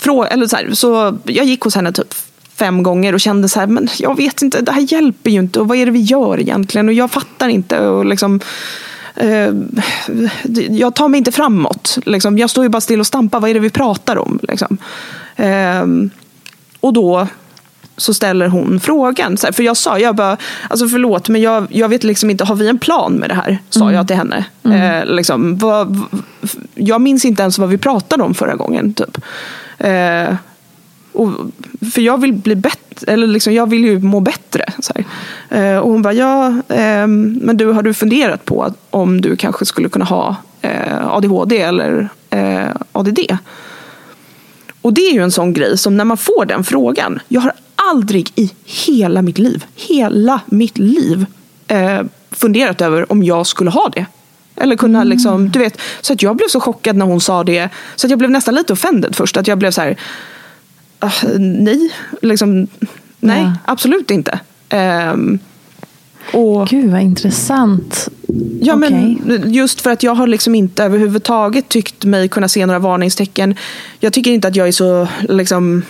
frå, 0.00 0.24
eller 0.24 0.46
så, 0.46 0.56
här, 0.56 0.74
så 0.74 1.18
jag 1.24 1.44
gick 1.44 1.60
hos 1.60 1.74
henne 1.74 1.92
typ 1.92 2.14
fem 2.54 2.82
gånger 2.82 3.12
och 3.12 3.20
kände 3.20 3.48
så 3.48 3.60
här, 3.60 3.66
men 3.66 3.88
jag 3.98 4.16
vet 4.16 4.42
inte, 4.42 4.60
det 4.60 4.72
här 4.72 4.92
hjälper 4.92 5.30
ju 5.30 5.38
inte 5.38 5.60
och 5.60 5.68
vad 5.68 5.78
är 5.78 5.86
det 5.86 5.92
vi 5.92 6.00
gör 6.00 6.40
egentligen 6.40 6.88
och 6.88 6.94
jag 6.94 7.10
fattar 7.10 7.48
inte. 7.48 7.78
Och 7.78 8.06
liksom, 8.06 8.40
eh, 9.14 9.50
jag 10.70 10.94
tar 10.94 11.08
mig 11.08 11.18
inte 11.18 11.32
framåt. 11.32 11.98
Liksom. 12.06 12.38
Jag 12.38 12.50
står 12.50 12.64
ju 12.64 12.68
bara 12.68 12.80
still 12.80 13.00
och 13.00 13.06
stampar. 13.06 13.40
Vad 13.40 13.50
är 13.50 13.54
det 13.54 13.60
vi 13.60 13.70
pratar 13.70 14.16
om? 14.16 14.38
Liksom. 14.42 14.78
Eh, 15.36 15.86
och 16.80 16.92
då 16.92 17.26
så 18.02 18.14
ställer 18.14 18.46
hon 18.46 18.80
frågan. 18.80 19.36
Så 19.36 19.46
här, 19.46 19.52
för 19.52 19.62
jag 19.62 19.76
sa, 19.76 19.98
jag 19.98 20.16
bara, 20.16 20.36
alltså 20.70 20.88
förlåt 20.88 21.28
men 21.28 21.40
jag, 21.40 21.66
jag 21.70 21.88
vet 21.88 22.04
liksom 22.04 22.30
inte, 22.30 22.44
har 22.44 22.54
vi 22.54 22.68
en 22.68 22.78
plan 22.78 23.12
med 23.12 23.30
det 23.30 23.34
här? 23.34 23.58
Sa 23.70 23.80
mm. 23.80 23.94
jag 23.94 24.06
till 24.06 24.16
henne. 24.16 24.44
Mm. 24.64 24.82
Eh, 24.82 25.14
liksom, 25.14 25.56
vad, 25.56 26.00
jag 26.74 27.00
minns 27.00 27.24
inte 27.24 27.42
ens 27.42 27.58
vad 27.58 27.68
vi 27.68 27.78
pratade 27.78 28.22
om 28.22 28.34
förra 28.34 28.54
gången. 28.54 28.94
Typ. 28.94 29.18
Eh, 29.78 30.34
och, 31.12 31.30
för 31.92 32.00
jag 32.00 32.20
vill 32.20 32.32
bli 32.32 32.54
bättre, 32.54 33.12
eller 33.12 33.26
liksom, 33.26 33.52
jag 33.52 33.70
vill 33.70 33.84
ju 33.84 33.98
må 33.98 34.20
bättre. 34.20 34.64
Så 34.78 34.92
eh, 35.56 35.76
och 35.76 35.90
hon 35.90 36.02
bara, 36.02 36.12
ja, 36.12 36.46
eh, 36.68 37.06
men 37.06 37.56
du, 37.56 37.66
har 37.66 37.82
du 37.82 37.94
funderat 37.94 38.44
på 38.44 38.74
om 38.90 39.20
du 39.20 39.36
kanske 39.36 39.64
skulle 39.64 39.88
kunna 39.88 40.04
ha 40.04 40.36
eh, 40.60 41.08
ADHD 41.08 41.58
eller 41.58 42.08
eh, 42.30 42.68
ADD? 42.92 43.18
Och 44.82 44.92
det 44.92 45.00
är 45.00 45.12
ju 45.12 45.22
en 45.22 45.32
sån 45.32 45.52
grej 45.52 45.78
som 45.78 45.96
när 45.96 46.04
man 46.04 46.16
får 46.16 46.44
den 46.44 46.64
frågan, 46.64 47.20
jag 47.28 47.40
har 47.40 47.52
aldrig 47.76 48.32
i 48.34 48.52
hela 48.64 49.22
mitt 49.22 49.38
liv, 49.38 49.64
hela 49.74 50.40
mitt 50.46 50.78
liv 50.78 51.26
eh, 51.68 52.00
funderat 52.30 52.80
över 52.80 53.12
om 53.12 53.22
jag 53.22 53.46
skulle 53.46 53.70
ha 53.70 53.88
det. 53.88 54.06
Eller 54.56 54.76
kunna 54.76 54.98
mm. 54.98 55.08
liksom, 55.08 55.50
du 55.50 55.58
vet, 55.58 55.78
så 56.00 56.12
att 56.12 56.22
jag 56.22 56.36
blev 56.36 56.48
så 56.48 56.60
chockad 56.60 56.96
när 56.96 57.06
hon 57.06 57.20
sa 57.20 57.44
det. 57.44 57.68
Så 57.96 58.06
att 58.06 58.10
jag 58.10 58.18
blev 58.18 58.30
nästan 58.30 58.54
lite 58.54 58.72
offended 58.72 59.16
först. 59.16 59.36
Att 59.36 59.48
jag 59.48 59.58
blev 59.58 59.70
så 59.70 59.80
här, 59.80 59.96
uh, 61.04 61.38
nej, 61.38 61.92
liksom, 62.22 62.66
nej, 63.20 63.42
ja. 63.42 63.52
absolut 63.64 64.10
inte. 64.10 64.40
Um, 65.12 65.38
Och, 66.32 66.68
Gud 66.68 66.90
vad 66.90 67.00
intressant. 67.00 68.08
Ja, 68.60 68.74
Okej. 68.74 69.18
men 69.24 69.52
just 69.52 69.80
för 69.80 69.90
att 69.90 70.02
jag 70.02 70.14
har 70.14 70.26
liksom 70.26 70.54
inte 70.54 70.84
överhuvudtaget 70.84 71.68
tyckt 71.68 72.04
mig 72.04 72.28
kunna 72.28 72.48
se 72.48 72.66
några 72.66 72.78
varningstecken. 72.78 73.54
Jag 74.00 74.12
tycker 74.12 74.30
inte 74.30 74.48
att 74.48 74.56
jag 74.56 74.68
är 74.68 74.72
så 74.72 75.08
liksom 75.28 75.82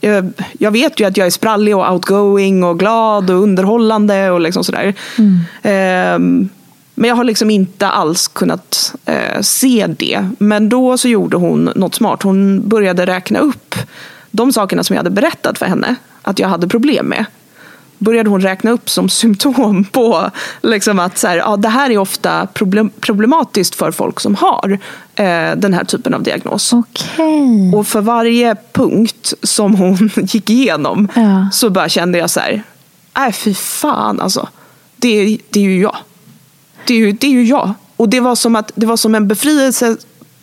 jag, 0.00 0.32
jag 0.58 0.70
vet 0.70 1.00
ju 1.00 1.04
att 1.04 1.16
jag 1.16 1.26
är 1.26 1.30
sprallig 1.30 1.76
och 1.76 1.92
outgoing 1.92 2.64
och 2.64 2.78
glad 2.78 3.30
och 3.30 3.42
underhållande 3.42 4.30
och 4.30 4.40
liksom 4.40 4.64
sådär. 4.64 4.94
Ehm, 5.62 6.48
men 6.94 7.08
jag 7.08 7.16
har 7.16 7.24
liksom 7.24 7.50
inte 7.50 7.88
alls 7.88 8.28
kunnat 8.28 8.94
eh, 9.04 9.40
se 9.40 9.86
det. 9.98 10.28
Men 10.38 10.68
då 10.68 10.98
så 10.98 11.08
gjorde 11.08 11.36
hon 11.36 11.70
något 11.76 11.94
smart. 11.94 12.22
Hon 12.22 12.68
började 12.68 13.06
räkna 13.06 13.38
upp 13.38 13.74
de 14.30 14.52
sakerna 14.52 14.84
som 14.84 14.94
jag 14.94 14.98
hade 14.98 15.10
berättat 15.10 15.58
för 15.58 15.66
henne 15.66 15.94
att 16.22 16.38
jag 16.38 16.48
hade 16.48 16.68
problem 16.68 17.06
med 17.06 17.24
började 18.02 18.30
hon 18.30 18.40
räkna 18.40 18.70
upp 18.70 18.90
som 18.90 19.08
symptom 19.08 19.84
på 19.92 20.30
liksom 20.62 20.98
att 20.98 21.18
så 21.18 21.26
här, 21.28 21.36
ja, 21.36 21.56
det 21.56 21.68
här 21.68 21.90
är 21.90 21.98
ofta 21.98 22.46
problem, 22.46 22.90
problematiskt 23.00 23.74
för 23.74 23.90
folk 23.90 24.20
som 24.20 24.34
har 24.34 24.78
eh, 25.14 25.56
den 25.56 25.74
här 25.74 25.84
typen 25.84 26.14
av 26.14 26.22
diagnos. 26.22 26.72
Okej. 26.72 27.72
Och 27.74 27.86
för 27.86 28.00
varje 28.00 28.56
punkt 28.72 29.34
som 29.42 29.74
hon 29.74 30.10
gick 30.16 30.50
igenom 30.50 31.08
Ja. 31.14 31.48
så 31.52 31.70
bara 31.70 31.88
kände 31.88 32.18
jag 32.18 32.30
så 32.30 32.40
här, 32.40 32.62
nej 33.16 33.32
fy 33.32 33.54
fan 33.54 34.20
alltså. 34.20 34.48
Det, 34.96 35.08
är- 35.08 35.38
det 35.50 35.60
är 35.60 35.64
ju 35.64 35.80
jag. 35.80 35.96
Det 36.86 36.94
är 36.94 36.98
ju, 36.98 37.12
det 37.12 37.26
är 37.26 37.30
ju 37.30 37.44
jag. 37.44 37.72
Och 37.96 38.08
det 38.08 38.20
var 38.20 38.34
som, 38.34 38.56
att, 38.56 38.72
det 38.74 38.86
var 38.86 38.96
som 38.96 39.14
en 39.14 39.28
befrielse 39.28 39.96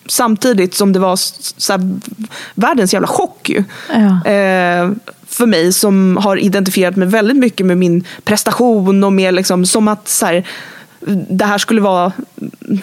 samtidigt 0.10 0.74
som 0.74 0.94
det 0.94 1.00
var 1.00 1.16
så 1.60 1.74
här, 1.74 2.00
världens 2.54 2.94
jävla 2.94 3.08
chock 3.08 3.50
ju. 3.50 3.64
Ja. 3.90 4.32
Eh, 4.32 4.92
för 5.28 5.46
mig 5.46 5.74
som 5.74 6.18
har 6.18 6.38
identifierat 6.38 6.96
mig 6.96 7.08
väldigt 7.08 7.38
mycket 7.38 7.66
med 7.66 7.78
min 7.78 8.04
prestation 8.24 9.04
och 9.04 9.14
med 9.14 9.34
liksom, 9.34 9.66
som 9.66 9.88
att 9.88 10.08
så 10.08 10.26
här, 10.26 10.48
det 11.30 11.46
här 11.46 11.58
skulle 11.58 11.82
vara 11.82 12.12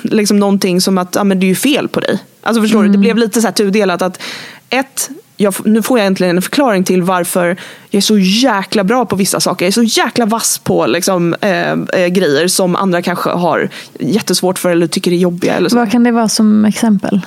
liksom 0.02 0.38
någonting 0.38 0.80
som 0.80 0.98
att 0.98 1.14
ja, 1.14 1.24
men 1.24 1.40
det 1.40 1.46
är 1.46 1.48
ju 1.48 1.54
fel 1.54 1.88
på 1.88 2.00
dig. 2.00 2.18
Alltså 2.42 2.62
förstår 2.62 2.82
du? 2.82 2.88
Det 2.88 2.98
blev 2.98 3.16
lite 3.16 3.40
så 3.40 3.46
här 3.46 3.52
tudelat 3.52 4.02
att 4.02 4.22
ett, 4.70 5.10
jag, 5.36 5.54
nu 5.64 5.82
får 5.82 5.98
jag 5.98 6.06
äntligen 6.06 6.36
en 6.36 6.42
förklaring 6.42 6.84
till 6.84 7.02
varför 7.02 7.56
jag 7.90 7.98
är 7.98 8.00
så 8.00 8.18
jäkla 8.18 8.84
bra 8.84 9.04
på 9.04 9.16
vissa 9.16 9.40
saker. 9.40 9.64
Jag 9.64 9.68
är 9.68 9.72
så 9.72 10.00
jäkla 10.00 10.26
vass 10.26 10.58
på 10.58 10.86
liksom, 10.86 11.34
eh, 11.40 11.72
eh, 11.72 12.06
grejer 12.06 12.48
som 12.48 12.76
andra 12.76 13.02
kanske 13.02 13.30
har 13.30 13.68
jättesvårt 14.00 14.58
för 14.58 14.70
eller 14.70 14.86
tycker 14.86 15.12
är 15.12 15.16
jobbiga. 15.16 15.54
Eller 15.54 15.68
så. 15.68 15.76
Vad 15.76 15.90
kan 15.90 16.04
det 16.04 16.10
vara 16.10 16.28
som 16.28 16.64
exempel? 16.64 17.20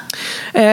Eh, 0.54 0.64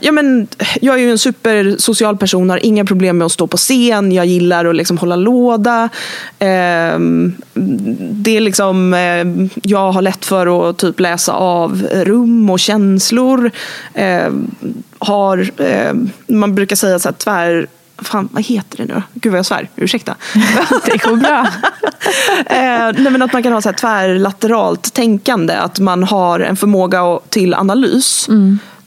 ja, 0.00 0.12
men, 0.12 0.48
jag 0.80 0.94
är 0.94 0.98
ju 0.98 1.10
en 1.10 1.18
supersocial 1.18 2.16
person, 2.16 2.50
har 2.50 2.66
inga 2.66 2.84
problem 2.84 3.18
med 3.18 3.26
att 3.26 3.32
stå 3.32 3.46
på 3.46 3.56
scen. 3.56 4.12
Jag 4.12 4.26
gillar 4.26 4.64
att 4.64 4.76
liksom 4.76 4.98
hålla 4.98 5.16
låda. 5.16 5.88
Eh, 6.38 6.98
det 8.10 8.36
är 8.36 8.40
liksom, 8.40 8.94
eh, 8.94 9.48
jag 9.70 9.92
har 9.92 10.02
lätt 10.02 10.24
för 10.24 10.70
att 10.70 10.78
typ 10.78 11.00
läsa 11.00 11.32
av 11.32 11.82
rum 11.92 12.50
och 12.50 12.60
känslor. 12.60 13.50
Har, 14.98 15.50
eh, 15.60 15.94
man 16.26 16.54
brukar 16.54 16.76
säga 16.76 16.98
så 16.98 17.08
här, 17.08 17.14
tvär... 17.14 17.66
Fan, 17.98 18.28
vad 18.32 18.44
heter 18.44 18.76
det 18.76 18.84
nu? 18.84 19.02
Gud 19.14 19.32
vad 19.32 19.38
jag 19.38 19.46
svär, 19.46 19.68
ursäkta. 19.76 20.14
Det 20.86 21.02
går 21.04 21.16
bra. 21.16 21.46
Eh, 22.46 22.92
nej, 22.98 23.10
men 23.10 23.22
att 23.22 23.32
man 23.32 23.42
kan 23.42 23.52
ha 23.52 23.60
så 23.60 23.68
här 23.68 23.76
tvärlateralt 23.76 24.94
tänkande. 24.94 25.54
Att 25.54 25.78
man 25.78 26.02
har 26.02 26.40
en 26.40 26.56
förmåga 26.56 27.18
till 27.28 27.54
analys. 27.54 28.28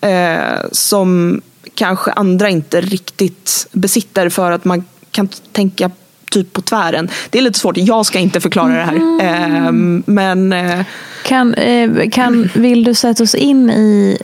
Eh, 0.02 0.60
som 0.72 1.42
kanske 1.76 2.12
andra 2.12 2.50
inte 2.50 2.82
riktigt 2.82 3.68
besitter 3.72 4.30
för 4.30 4.52
att 4.52 4.66
man 4.66 4.86
kan 5.12 5.28
tänka 5.52 5.92
typ 6.32 6.54
på 6.54 6.62
tvären. 6.62 7.10
Det 7.30 7.38
är 7.38 7.42
lite 7.42 7.60
svårt, 7.60 7.78
jag 7.78 8.06
ska 8.06 8.20
inte 8.20 8.42
förklara 8.42 8.74
det 8.74 8.84
här. 8.84 8.96
Eh, 9.22 9.72
men 10.06 10.54
eh, 10.54 10.86
Kan, 11.24 11.54
eh, 11.54 12.10
kan, 12.10 12.50
vill 12.54 12.84
du 12.84 12.94
sätta 12.94 13.24
oss 13.24 13.36
in 13.36 13.70
i 13.70 14.18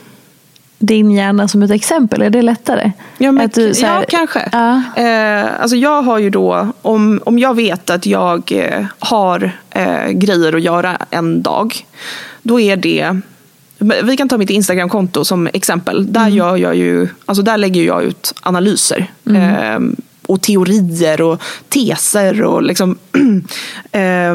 din 0.78 1.10
hjärna 1.10 1.48
som 1.48 1.62
ett 1.62 1.70
exempel? 1.70 2.22
Är 2.22 2.30
det 2.30 2.42
lättare? 2.42 2.92
Ja, 3.18 3.32
men, 3.32 3.50
du, 3.54 3.66
här- 3.66 4.00
ja 4.00 4.04
kanske. 4.08 4.48
Ja. 4.52 4.82
Eh, 4.96 5.60
alltså 5.60 5.76
jag 5.76 6.02
har 6.02 6.18
ju 6.18 6.30
då, 6.30 6.68
om, 6.82 7.20
om 7.24 7.38
jag 7.38 7.54
vet 7.54 7.90
att 7.90 8.06
jag 8.06 8.52
eh, 8.52 8.84
har 8.98 9.50
eh, 9.70 10.08
grejer 10.10 10.56
att 10.56 10.62
göra 10.62 10.98
en 11.10 11.42
dag, 11.42 11.86
då 12.42 12.60
är 12.60 12.76
det 12.76 13.20
vi 13.78 14.16
kan 14.16 14.28
ta 14.28 14.38
mitt 14.38 14.50
Instagramkonto 14.50 15.24
som 15.24 15.48
exempel. 15.52 16.12
Där, 16.12 16.28
gör 16.28 16.56
jag 16.56 16.76
ju, 16.76 17.08
alltså 17.26 17.42
där 17.42 17.56
lägger 17.58 17.82
jag 17.82 18.02
ut 18.02 18.34
analyser. 18.42 19.06
Eh, 19.30 19.78
och 20.26 20.42
teorier 20.42 21.20
och 21.20 21.42
teser 21.68 22.42
och 22.42 22.62
liksom, 22.62 22.98
eh, 23.92 24.34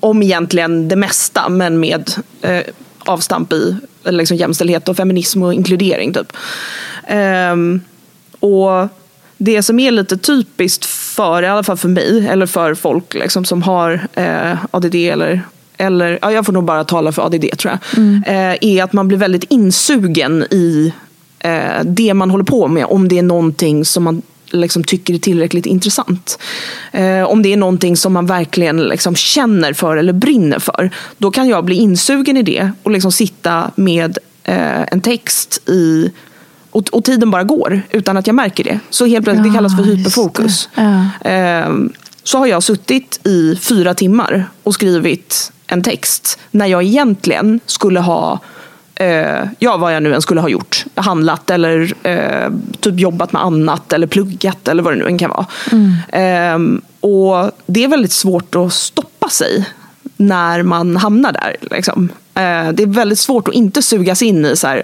om 0.00 0.22
egentligen 0.22 0.88
det 0.88 0.96
mesta 0.96 1.48
men 1.48 1.80
med 1.80 2.10
eh, 2.42 2.62
avstamp 3.10 3.52
i 3.52 3.76
liksom 4.04 4.36
jämställdhet 4.36 4.88
och 4.88 4.96
feminism 4.96 5.42
och 5.42 5.54
inkludering. 5.54 6.14
Typ. 6.14 6.32
Ehm, 7.06 7.80
och 8.40 8.88
det 9.36 9.62
som 9.62 9.80
är 9.80 9.90
lite 9.90 10.16
typiskt 10.16 10.84
för, 10.86 11.42
i 11.42 11.46
alla 11.46 11.62
fall 11.62 11.76
för 11.76 11.88
mig, 11.88 12.28
eller 12.28 12.46
för 12.46 12.74
folk 12.74 13.14
liksom, 13.14 13.44
som 13.44 13.62
har 13.62 14.00
eh, 14.14 14.56
ADD 14.70 14.94
eller 14.94 15.42
eller 15.76 16.18
ja, 16.22 16.32
jag 16.32 16.46
får 16.46 16.52
nog 16.52 16.64
bara 16.64 16.84
tala 16.84 17.12
för 17.12 17.22
ADD 17.22 17.58
tror 17.58 17.72
jag. 17.72 17.98
Eh, 18.26 18.56
är 18.60 18.82
att 18.84 18.92
man 18.92 19.08
blir 19.08 19.18
väldigt 19.18 19.44
insugen 19.44 20.44
i 20.50 20.92
eh, 21.38 21.84
det 21.84 22.14
man 22.14 22.30
håller 22.30 22.44
på 22.44 22.68
med. 22.68 22.86
Om 22.88 23.08
det 23.08 23.18
är 23.18 23.22
någonting 23.22 23.84
som 23.84 24.04
man 24.04 24.22
liksom 24.50 24.84
tycker 24.84 25.14
är 25.14 25.18
tillräckligt 25.18 25.66
intressant. 25.66 26.38
Eh, 26.92 27.22
om 27.22 27.42
det 27.42 27.52
är 27.52 27.56
någonting 27.56 27.96
som 27.96 28.12
man 28.12 28.26
verkligen 28.26 28.76
liksom 28.76 29.14
känner 29.16 29.72
för 29.72 29.96
eller 29.96 30.12
brinner 30.12 30.58
för. 30.58 30.90
Då 31.18 31.30
kan 31.30 31.48
jag 31.48 31.64
bli 31.64 31.76
insugen 31.76 32.36
i 32.36 32.42
det 32.42 32.70
och 32.82 32.90
liksom 32.90 33.12
sitta 33.12 33.70
med 33.74 34.18
eh, 34.44 34.82
en 34.92 35.00
text 35.00 35.68
i 35.68 36.10
och, 36.70 36.88
och 36.92 37.04
tiden 37.04 37.30
bara 37.30 37.44
går 37.44 37.82
utan 37.90 38.16
att 38.16 38.26
jag 38.26 38.36
märker 38.36 38.64
det. 38.64 38.80
Så 38.90 39.06
helt 39.06 39.24
plötsligt, 39.24 39.44
det 39.44 39.48
Ja, 39.48 39.54
kallas 39.54 39.76
för 39.76 39.82
hyperfokus. 39.82 40.68
det. 40.74 40.82
Ja. 40.82 41.30
Ehm, 41.30 41.92
så 42.22 42.38
har 42.38 42.46
jag 42.46 42.62
suttit 42.62 43.20
i 43.26 43.56
fyra 43.56 43.94
timmar 43.94 44.46
och 44.62 44.74
skrivit 44.74 45.52
en 45.66 45.82
text 45.82 46.38
när 46.50 46.66
jag 46.66 46.82
egentligen 46.82 47.60
skulle 47.66 48.00
ha 48.00 48.40
eh, 49.00 49.48
ja, 49.58 49.76
vad 49.76 49.94
jag 49.94 50.02
nu 50.02 50.14
än 50.14 50.22
skulle 50.22 50.40
ha 50.40 50.48
gjort. 50.48 50.84
Handlat 50.94 51.50
eller 51.50 51.92
eh, 52.02 52.50
typ 52.80 53.00
jobbat 53.00 53.32
med 53.32 53.42
annat 53.42 53.92
eller 53.92 54.06
pluggat 54.06 54.68
eller 54.68 54.82
vad 54.82 54.92
det 54.92 54.98
nu 54.98 55.06
än 55.06 55.18
kan 55.18 55.30
vara. 55.30 55.46
Ehm, 56.12 56.80
och 57.00 57.50
det 57.66 57.84
är 57.84 57.88
väldigt 57.88 58.12
svårt 58.12 58.54
att 58.54 58.72
stoppa 58.72 59.28
sig 59.28 59.66
när 60.16 60.62
man 60.62 60.96
hamnar 60.96 61.32
där. 61.32 61.56
Liksom. 61.60 62.08
Eh, 62.34 62.72
det 62.72 62.82
är 62.82 62.86
väldigt 62.86 63.18
svårt 63.18 63.48
att 63.48 63.54
inte 63.54 63.82
sugas 63.82 64.22
in 64.22 64.46
i 64.46 64.56
så 64.56 64.66
här, 64.66 64.82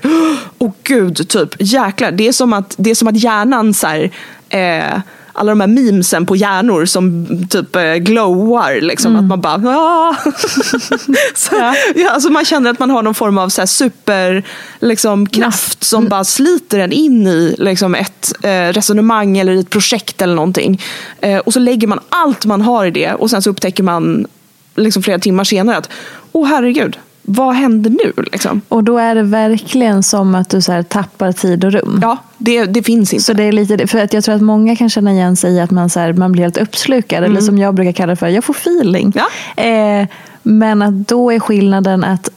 åh 0.59 0.73
gud, 0.83 1.29
typ 1.29 1.55
jäklar. 1.59 2.11
Det 2.11 2.29
är 2.29 2.33
som 2.33 2.53
att, 2.53 2.75
det 2.79 2.91
är 2.91 2.95
som 2.95 3.09
att 3.09 3.17
hjärnan 3.17 3.75
så 3.75 3.87
här, 3.87 4.11
eh, 4.49 5.01
alla 5.37 5.53
de 5.53 5.61
här 5.61 5.69
memesen 5.69 6.27
på 6.27 6.37
hjärnor 6.37 6.85
som 6.85 7.27
typ 7.51 7.77
eh, 7.77 7.95
glowar. 7.95 8.81
Liksom, 8.81 9.17
Att 9.17 9.25
man 9.25 9.41
bara... 9.41 9.55
"Ah." 9.55 10.15
så, 11.35 11.55
ja. 11.95 12.11
alltså 12.11 12.31
man 12.31 12.45
känner 12.45 12.71
att 12.71 12.79
man 12.79 12.91
har 12.91 13.03
någon 13.03 13.15
form 13.15 13.39
av 13.39 13.49
så 13.49 13.61
här 13.61 13.67
super 13.67 14.45
liksom, 14.81 15.27
kraft 15.27 15.85
som 15.85 16.09
bara 16.09 16.25
sliter 16.25 16.79
en 16.79 16.93
in 16.93 17.27
i 17.27 17.55
liksom, 17.59 17.95
ett 17.95 18.33
eh, 18.43 18.73
resonemang 18.73 19.39
eller 19.39 19.57
ett 19.57 19.71
projekt 19.71 20.23
eller 20.23 20.35
någonting. 20.35 20.83
Eh, 21.21 21.39
och 21.39 21.53
så 21.53 21.59
lägger 21.59 21.87
man 21.87 22.01
allt 22.09 22.45
man 22.45 22.61
har 22.63 22.87
i 22.87 22.91
det 22.91 23.13
och 23.13 23.31
sen 23.31 23.43
så 23.43 23.51
upptäcker 23.51 23.83
man 23.83 24.27
liksom, 24.75 25.03
flera 25.03 25.19
timmar 25.19 25.45
senare 25.45 25.77
att 25.77 25.91
åh 26.33 26.47
herregud, 26.47 26.99
vad 27.29 27.55
händer 27.55 27.91
nu? 27.91 28.13
Liksom? 28.33 28.61
Och 28.69 28.85
då 28.85 28.99
är 28.99 29.15
det 29.15 29.23
verkligen 29.23 30.03
som 30.03 30.35
att 30.35 30.49
du 30.49 30.61
så 30.63 30.83
tappar 30.83 31.33
tid 31.33 31.65
och 31.65 31.73
rum. 31.73 31.99
Ja, 32.03 32.17
det, 32.39 32.65
det 32.65 32.83
finns 32.83 33.13
inte. 33.13 33.25
Så 33.25 33.33
det 33.33 33.43
är 33.43 33.53
lite, 33.53 33.87
för 33.87 33.99
att 33.99 34.13
jag 34.13 34.25
tror 34.25 34.35
att 34.35 34.43
många 34.43 34.77
kan 34.77 34.91
känna 34.91 35.13
igen 35.13 35.37
sig 35.37 35.53
i 35.53 35.61
att 35.61 35.71
man, 35.71 35.91
så 35.91 36.01
här, 36.01 36.13
man 36.13 36.33
blir 36.33 36.43
helt 36.43 36.57
uppslukad. 36.59 37.25
Eller 37.25 37.41
som 37.41 37.59
jag 37.59 37.75
brukar 37.75 37.93
kalla 37.93 38.11
det 38.11 38.17
för, 38.17 38.29
jag 38.29 38.45
får 38.45 38.55
feeling. 38.55 39.13
Mm. 39.17 39.25
Ja. 39.57 39.63
Eh, 39.63 40.07
men 40.43 40.83
att 40.83 41.09
då 41.09 41.33
är 41.33 41.41
skillnaden 41.41 42.05
att 42.05 42.31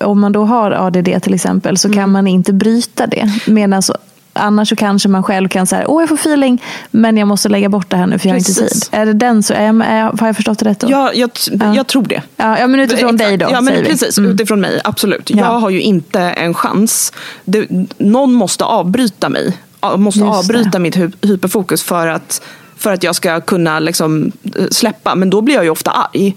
om 0.00 0.20
man 0.20 0.32
då 0.32 0.44
har 0.44 0.70
ADD 0.70 1.22
till 1.22 1.34
exempel 1.34 1.76
så 1.76 1.88
Mm. 1.88 1.98
kan 1.98 2.10
man 2.10 2.26
inte 2.26 2.52
bryta 2.52 3.06
det. 3.06 3.30
Medan 3.46 3.82
så, 3.82 3.94
annars 4.36 4.68
så 4.68 4.76
kanske 4.76 5.08
man 5.08 5.22
själv 5.22 5.48
kan 5.48 5.66
säga, 5.66 5.84
åh 5.88 6.02
jag 6.02 6.08
får 6.08 6.16
feeling 6.16 6.62
men 6.90 7.16
jag 7.16 7.28
måste 7.28 7.48
lägga 7.48 7.68
bort 7.68 7.90
det 7.90 7.96
här 7.96 8.06
nu 8.06 8.18
för 8.18 8.28
jag 8.28 8.34
har 8.34 8.38
inte 8.38 8.52
Precis. 8.60 8.80
tid. 8.80 9.00
Är 9.00 9.06
det 9.06 9.12
den 9.12 9.42
så, 9.42 9.54
är 9.54 9.62
jag, 9.66 9.80
är 9.86 9.98
jag, 9.98 10.12
har 10.20 10.26
jag 10.26 10.36
förstått 10.36 10.58
det 10.58 10.64
rätt 10.64 10.80
då? 10.80 10.90
Ja, 10.90 11.12
jag, 11.14 11.30
jag 11.76 11.86
tror 11.86 12.02
det. 12.02 12.22
Ja, 12.36 12.58
ja 12.58 12.66
men 12.66 12.80
utifrån 12.80 13.14
Exakt. 13.14 13.28
dig 13.28 13.36
då. 13.36 13.48
Ja, 13.52 13.60
men 13.60 13.84
precis. 13.84 14.18
Mm. 14.18 14.30
Utifrån 14.30 14.60
mig, 14.60 14.80
absolut. 14.84 15.30
Ja. 15.30 15.36
Jag 15.38 15.60
har 15.60 15.70
ju 15.70 15.80
inte 15.82 16.20
en 16.20 16.54
chans. 16.54 17.12
Det, 17.44 17.66
någon 17.98 18.32
måste 18.32 18.64
avbryta 18.64 19.28
mig. 19.28 19.52
Måste 19.96 20.20
Just 20.20 20.32
det. 20.32 20.38
avbryta 20.38 20.78
mitt 20.78 20.96
hy- 20.96 21.12
hyperfokus 21.26 21.82
för 21.82 22.06
att, 22.06 22.42
för 22.78 22.92
att 22.92 23.02
jag 23.02 23.14
ska 23.14 23.40
kunna 23.40 23.78
liksom, 23.80 24.32
eh, 24.58 24.64
släppa. 24.70 25.14
Men 25.14 25.30
då 25.30 25.40
blir 25.40 25.54
jag 25.54 25.64
ju 25.64 25.70
ofta 25.70 25.90
arg. 25.90 26.36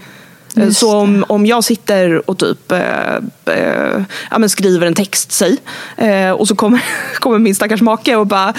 Eh, 0.57 0.63
Just 0.65 0.79
Så 0.79 0.97
om, 0.97 1.25
om 1.27 1.45
jag 1.45 1.63
sitter 1.63 2.29
och 2.29 2.37
typ 2.37 2.71
eh, 2.71 3.15
eh, 3.45 4.01
ja, 4.31 4.49
skriver 4.49 4.87
en 4.87 4.95
text, 4.95 5.31
säg, 5.31 5.57
eh, 5.97 6.31
och 6.31 6.47
så 6.47 6.55
kommer, 6.55 6.83
kommer 7.19 7.39
min 7.39 7.55
stackars 7.55 7.81
make 7.81 8.15
och 8.15 8.27
bara 8.27 8.53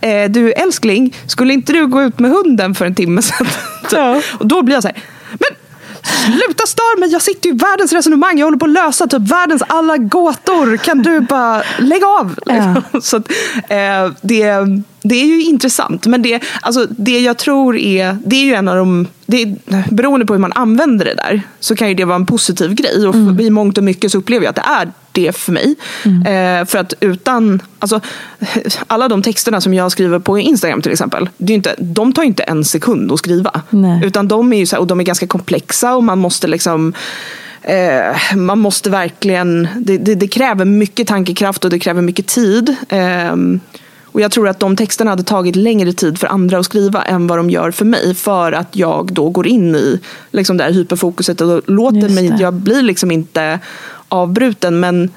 eh, 0.00 0.30
Du 0.30 0.52
älskling, 0.52 1.16
skulle 1.26 1.52
inte 1.52 1.72
du 1.72 1.86
gå 1.86 2.02
ut 2.02 2.18
med 2.18 2.30
hunden 2.30 2.74
för 2.74 2.86
en 2.86 2.94
timme 2.94 3.22
sedan? 3.22 3.46
Ja. 3.92 4.22
och 4.38 4.46
då 4.46 4.62
blir 4.62 4.74
jag 4.76 4.82
så 4.82 4.88
här, 4.88 4.98
men 5.30 5.58
sluta 6.24 6.66
stör 6.66 7.00
mig, 7.00 7.08
jag 7.12 7.22
sitter 7.22 7.48
ju 7.48 7.54
i 7.54 7.58
världens 7.58 7.92
resonemang, 7.92 8.38
jag 8.38 8.46
håller 8.46 8.58
på 8.58 8.66
att 8.66 8.72
lösa 8.72 9.06
typ 9.06 9.22
världens 9.22 9.62
alla 9.66 9.96
gåtor. 9.96 10.76
Kan 10.76 11.02
du 11.02 11.20
bara 11.20 11.62
lägga 11.78 12.06
av? 12.06 12.38
Ja. 12.46 12.82
Så 13.00 13.16
att, 13.16 13.30
eh, 13.68 14.12
det, 14.20 14.52
det 15.02 15.14
är 15.14 15.26
ju 15.26 15.42
intressant. 15.42 16.06
Men 16.06 16.22
det, 16.22 16.42
alltså, 16.60 16.86
det 16.90 17.20
jag 17.20 17.38
tror 17.38 17.76
är, 17.76 18.16
det 18.26 18.36
är 18.36 18.44
ju 18.44 18.54
en 18.54 18.68
av 18.68 18.76
de, 18.76 19.06
det 19.26 19.42
är, 19.42 19.56
beroende 19.94 20.26
på 20.26 20.32
hur 20.32 20.40
man 20.40 20.52
använder 20.52 21.04
det 21.04 21.14
där, 21.14 21.42
så 21.60 21.76
kan 21.76 21.88
ju 21.88 21.94
det 21.94 22.04
vara 22.04 22.16
en 22.16 22.26
positiv 22.26 22.74
grej. 22.74 23.06
Och 23.06 23.14
Mm. 23.14 23.40
i 23.40 23.50
mångt 23.50 23.78
och 23.78 23.84
mycket 23.84 24.12
så 24.12 24.18
upplever 24.18 24.44
jag 24.44 24.50
att 24.50 24.56
det 24.56 24.70
är 24.70 24.92
det 25.12 25.36
för 25.36 25.52
mig. 25.52 25.74
Mm. 26.04 26.60
Eh, 26.60 26.66
för 26.66 26.78
att 26.78 26.94
utan, 27.00 27.62
alltså, 27.78 28.00
alla 28.86 29.08
de 29.08 29.22
texterna 29.22 29.60
som 29.60 29.74
jag 29.74 29.92
skriver 29.92 30.18
på 30.18 30.38
Instagram 30.38 30.82
till 30.82 30.92
exempel, 30.92 31.28
det 31.36 31.52
är 31.52 31.54
inte, 31.54 31.74
de 31.78 32.12
tar 32.12 32.22
ju 32.22 32.28
inte 32.28 32.42
en 32.42 32.64
sekund 32.64 33.12
att 33.12 33.18
skriva. 33.18 33.60
Nej. 33.70 34.00
Utan 34.04 34.28
de 34.28 34.52
är 34.52 34.56
ju 34.56 34.66
så 34.66 34.76
här, 34.76 34.80
och 34.80 34.86
de 34.86 35.00
är 35.00 35.04
ganska 35.04 35.26
komplexa 35.26 35.94
och 35.94 36.04
man 36.04 36.13
måste 36.18 36.46
liksom 36.46 36.94
Eh, 37.64 38.36
man 38.36 38.58
måste 38.58 38.90
verkligen, 38.90 39.68
det, 39.76 39.98
det, 39.98 40.14
det 40.14 40.28
kräver 40.28 40.64
mycket 40.64 41.08
tankekraft 41.08 41.64
och 41.64 41.70
det 41.70 41.78
kräver 41.78 42.02
mycket 42.02 42.26
tid. 42.26 42.76
Ehm, 42.88 43.60
och 44.02 44.20
jag 44.20 44.30
tror 44.30 44.48
att 44.48 44.60
de 44.60 44.76
texterna 44.76 45.10
hade 45.10 45.22
tagit 45.22 45.56
längre 45.56 45.92
tid 45.92 46.18
för 46.18 46.26
andra 46.26 46.58
att 46.58 46.64
skriva 46.64 47.02
än 47.02 47.26
vad 47.26 47.38
de 47.38 47.50
gör 47.50 47.70
för 47.70 47.84
mig. 47.84 48.14
För 48.14 48.52
att 48.52 48.76
jag 48.76 49.12
då 49.12 49.28
går 49.28 49.46
in 49.46 49.74
i 49.74 50.00
liksom 50.30 50.56
det 50.56 50.64
här 50.64 50.70
hyperfokuset 50.70 51.40
och 51.40 51.62
låter 51.66 52.08
mig, 52.08 52.36
jag 52.40 52.54
blir 52.54 52.82
liksom 52.82 53.10
inte 53.10 53.60
avbruten. 54.08 54.80
Men 54.80 55.10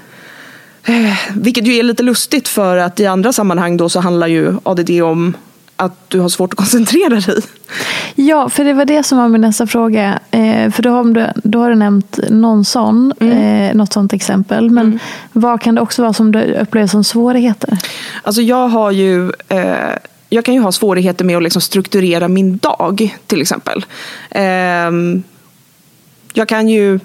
eh, 0.83 1.17
vilket 1.35 1.67
ju 1.67 1.75
är 1.75 1.83
lite 1.83 2.03
lustigt 2.03 2.47
för 2.47 2.77
att 2.77 2.99
i 2.99 3.05
andra 3.05 3.33
sammanhang 3.33 3.77
då 3.77 3.89
så 3.89 3.99
handlar 3.99 4.27
ju 4.27 4.53
ADD 4.63 5.01
om 5.01 5.33
att 5.77 6.09
du 6.09 6.19
har 6.19 6.29
svårt 6.29 6.53
att 6.53 6.57
koncentrera 6.57 7.09
dig. 7.19 7.41
Ja, 8.15 8.49
för 8.49 8.63
det 8.63 8.73
var 8.73 8.85
det 8.85 9.03
som 9.03 9.17
var 9.17 9.27
min 9.27 9.41
nästa 9.41 9.67
fråga. 9.67 10.19
Eh, 10.31 10.71
för 10.71 10.83
då 10.83 10.89
har, 10.89 11.03
du, 11.03 11.27
då 11.43 11.59
har 11.59 11.69
du 11.69 11.75
nämnt 11.75 12.19
någon 12.29 12.65
sån, 12.65 13.13
Mm. 13.19 13.37
eh, 13.69 13.75
något 13.75 13.93
sånt 13.93 14.13
exempel. 14.13 14.69
Men 14.69 14.99
vad 15.33 15.61
kan 15.61 15.75
det 15.75 15.81
också 15.81 16.01
vara 16.01 16.13
som 16.13 16.31
du 16.31 16.53
upplever 16.53 16.87
som 16.87 17.03
svårigheter? 17.03 17.77
Alltså 18.23 18.41
jag 18.41 18.67
har 18.67 18.91
ju 18.91 19.31
eh, 19.47 19.75
jag 20.29 20.45
kan 20.45 20.53
ju 20.53 20.59
ha 20.61 20.71
svårigheter 20.71 21.25
med 21.25 21.37
att 21.37 21.43
liksom 21.43 21.61
strukturera 21.61 22.27
min 22.27 22.57
dag 22.57 23.15
till 23.27 23.41
exempel. 23.41 23.85
Ehm, 24.31 25.23
jag 26.33 26.47
kan 26.47 26.69
ju 26.69 26.99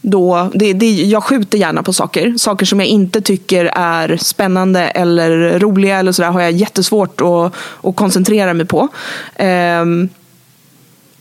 då, 0.00 0.50
det, 0.54 0.72
det, 0.72 0.92
jag 0.92 1.24
skjuter 1.24 1.58
gärna 1.58 1.82
på 1.82 1.92
saker. 1.92 2.34
Saker 2.36 2.66
som 2.66 2.80
jag 2.80 2.88
inte 2.88 3.20
tycker 3.20 3.64
är 3.74 4.16
spännande 4.16 4.80
eller 4.80 5.58
roliga 5.58 5.98
eller 5.98 6.12
sådär 6.12 6.30
har 6.30 6.40
jag 6.40 6.52
jättesvårt 6.52 7.20
att, 7.20 7.54
att 7.82 7.96
koncentrera 7.96 8.54
mig 8.54 8.66
på. 8.66 8.88
Ehm, 9.36 10.08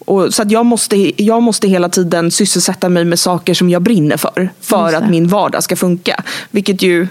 och, 0.05 0.33
så 0.33 0.41
att 0.41 0.51
jag, 0.51 0.65
måste, 0.65 1.23
jag 1.23 1.43
måste 1.43 1.67
hela 1.67 1.89
tiden 1.89 2.31
sysselsätta 2.31 2.89
mig 2.89 3.05
med 3.05 3.19
saker 3.19 3.53
som 3.53 3.69
jag 3.69 3.81
brinner 3.81 4.17
för. 4.17 4.49
För 4.61 4.93
att 4.93 5.09
min 5.09 5.27
vardag 5.27 5.63
ska 5.63 5.75
funka. 5.75 6.23
Vilket 6.51 6.81
ju 6.81 7.07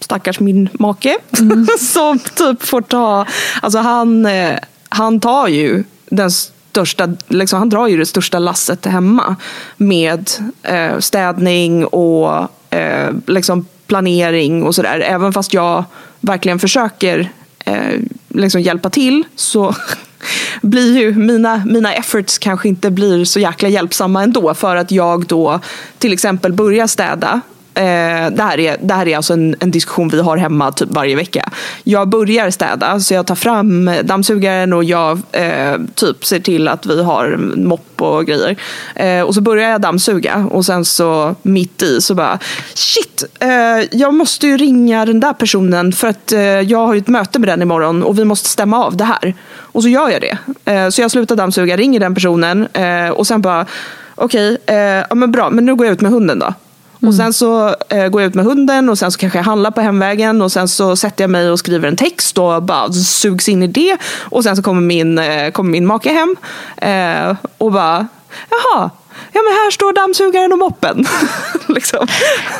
stackars 0.00 0.40
min 0.40 0.68
make 0.72 1.16
som 1.80 2.18
typ 2.18 2.62
får 2.62 2.80
ta, 2.80 3.26
alltså 3.62 3.78
han, 3.78 4.26
eh, 4.26 4.58
han 4.88 5.20
tar 5.20 5.48
ju 5.48 5.84
den 6.10 6.30
största, 6.78 7.08
liksom, 7.28 7.58
han 7.58 7.68
drar 7.68 7.86
ju 7.86 7.96
det 7.96 8.06
största 8.06 8.38
lasset 8.38 8.86
hemma 8.86 9.36
med 9.76 10.30
eh, 10.62 10.98
städning 10.98 11.86
och 11.86 12.48
eh, 12.70 13.10
liksom 13.26 13.66
planering 13.86 14.62
och 14.62 14.74
sådär. 14.74 15.00
Även 15.00 15.32
fast 15.32 15.54
jag 15.54 15.84
verkligen 16.20 16.58
försöker 16.58 17.28
eh, 17.64 18.00
liksom 18.28 18.60
hjälpa 18.60 18.90
till 18.90 19.24
så 19.36 19.74
blir 20.62 20.98
ju 20.98 21.14
mina, 21.14 21.62
mina 21.66 21.94
efforts 21.94 22.38
kanske 22.38 22.68
inte 22.68 22.90
blir 22.90 23.24
så 23.24 23.40
jäkla 23.40 23.68
hjälpsamma 23.68 24.22
ändå 24.22 24.54
för 24.54 24.76
att 24.76 24.90
jag 24.90 25.26
då 25.26 25.60
till 25.98 26.12
exempel 26.12 26.52
börjar 26.52 26.86
städa 26.86 27.40
Eh, 27.78 28.30
det, 28.30 28.42
här 28.42 28.60
är, 28.60 28.76
det 28.80 28.94
här 28.94 29.08
är 29.08 29.16
alltså 29.16 29.32
en, 29.32 29.56
en 29.60 29.70
diskussion 29.70 30.08
vi 30.08 30.20
har 30.20 30.36
hemma 30.36 30.72
typ 30.72 30.88
varje 30.90 31.16
vecka. 31.16 31.50
Jag 31.84 32.08
börjar 32.08 32.50
städa, 32.50 33.00
så 33.00 33.14
jag 33.14 33.26
tar 33.26 33.34
fram 33.34 33.90
dammsugaren 34.02 34.72
och 34.72 34.84
jag 34.84 35.20
eh, 35.32 35.76
typ 35.94 36.24
ser 36.24 36.40
till 36.40 36.68
att 36.68 36.86
vi 36.86 37.02
har 37.02 37.36
mopp 37.56 38.02
och 38.02 38.26
grejer. 38.26 38.56
Eh, 38.94 39.22
och 39.22 39.34
så 39.34 39.40
börjar 39.40 39.70
jag 39.70 39.80
dammsuga 39.80 40.48
och 40.50 40.66
sen 40.66 40.84
så 40.84 41.34
mitt 41.42 41.82
i 41.82 42.00
så 42.00 42.14
bara 42.14 42.38
shit, 42.74 43.24
eh, 43.40 43.98
jag 43.98 44.14
måste 44.14 44.46
ju 44.46 44.56
ringa 44.56 45.06
den 45.06 45.20
där 45.20 45.32
personen 45.32 45.92
för 45.92 46.08
att 46.08 46.32
eh, 46.32 46.40
jag 46.40 46.86
har 46.86 46.94
ju 46.94 46.98
ett 46.98 47.08
möte 47.08 47.38
med 47.38 47.48
den 47.48 47.62
imorgon 47.62 48.02
och 48.02 48.18
vi 48.18 48.24
måste 48.24 48.48
stämma 48.48 48.84
av 48.84 48.96
det 48.96 49.04
här. 49.04 49.34
Och 49.60 49.82
så 49.82 49.88
gör 49.88 50.10
jag 50.10 50.20
det. 50.20 50.38
Eh, 50.72 50.88
så 50.88 51.00
jag 51.00 51.10
slutar 51.10 51.36
dammsuga, 51.36 51.76
ringer 51.76 52.00
den 52.00 52.14
personen 52.14 52.68
eh, 52.72 53.08
och 53.08 53.26
sen 53.26 53.40
bara 53.40 53.66
okej, 54.14 54.58
eh, 54.66 54.76
ja, 54.76 55.14
men 55.14 55.32
bra, 55.32 55.50
men 55.50 55.66
nu 55.66 55.74
går 55.74 55.86
jag 55.86 55.92
ut 55.92 56.00
med 56.00 56.10
hunden 56.10 56.38
då. 56.38 56.54
Och 57.00 57.14
sen 57.14 57.32
så 57.32 57.74
eh, 57.88 58.08
går 58.08 58.20
jag 58.20 58.28
ut 58.28 58.34
med 58.34 58.44
hunden 58.44 58.88
och 58.88 58.98
sen 58.98 59.12
så 59.12 59.18
kanske 59.18 59.38
jag 59.38 59.44
handlar 59.44 59.70
på 59.70 59.80
hemvägen 59.80 60.42
och 60.42 60.52
sen 60.52 60.68
så 60.68 60.96
sätter 60.96 61.24
jag 61.24 61.30
mig 61.30 61.50
och 61.50 61.58
skriver 61.58 61.88
en 61.88 61.96
text 61.96 62.38
och 62.38 62.62
bara 62.62 62.92
sugs 62.92 63.48
in 63.48 63.62
i 63.62 63.66
det. 63.66 63.96
Och 64.20 64.44
sen 64.44 64.56
så 64.56 64.62
kommer 64.62 64.80
min, 64.80 65.18
eh, 65.18 65.50
kommer 65.50 65.70
min 65.70 65.86
make 65.86 66.10
hem 66.10 66.36
eh, 66.76 67.36
och 67.58 67.72
bara, 67.72 68.06
jaha, 68.50 68.90
ja 69.32 69.40
men 69.42 69.52
här 69.52 69.70
står 69.70 69.92
dammsugaren 69.92 70.52
och 70.52 70.58
moppen. 70.58 71.06
liksom. 71.68 72.06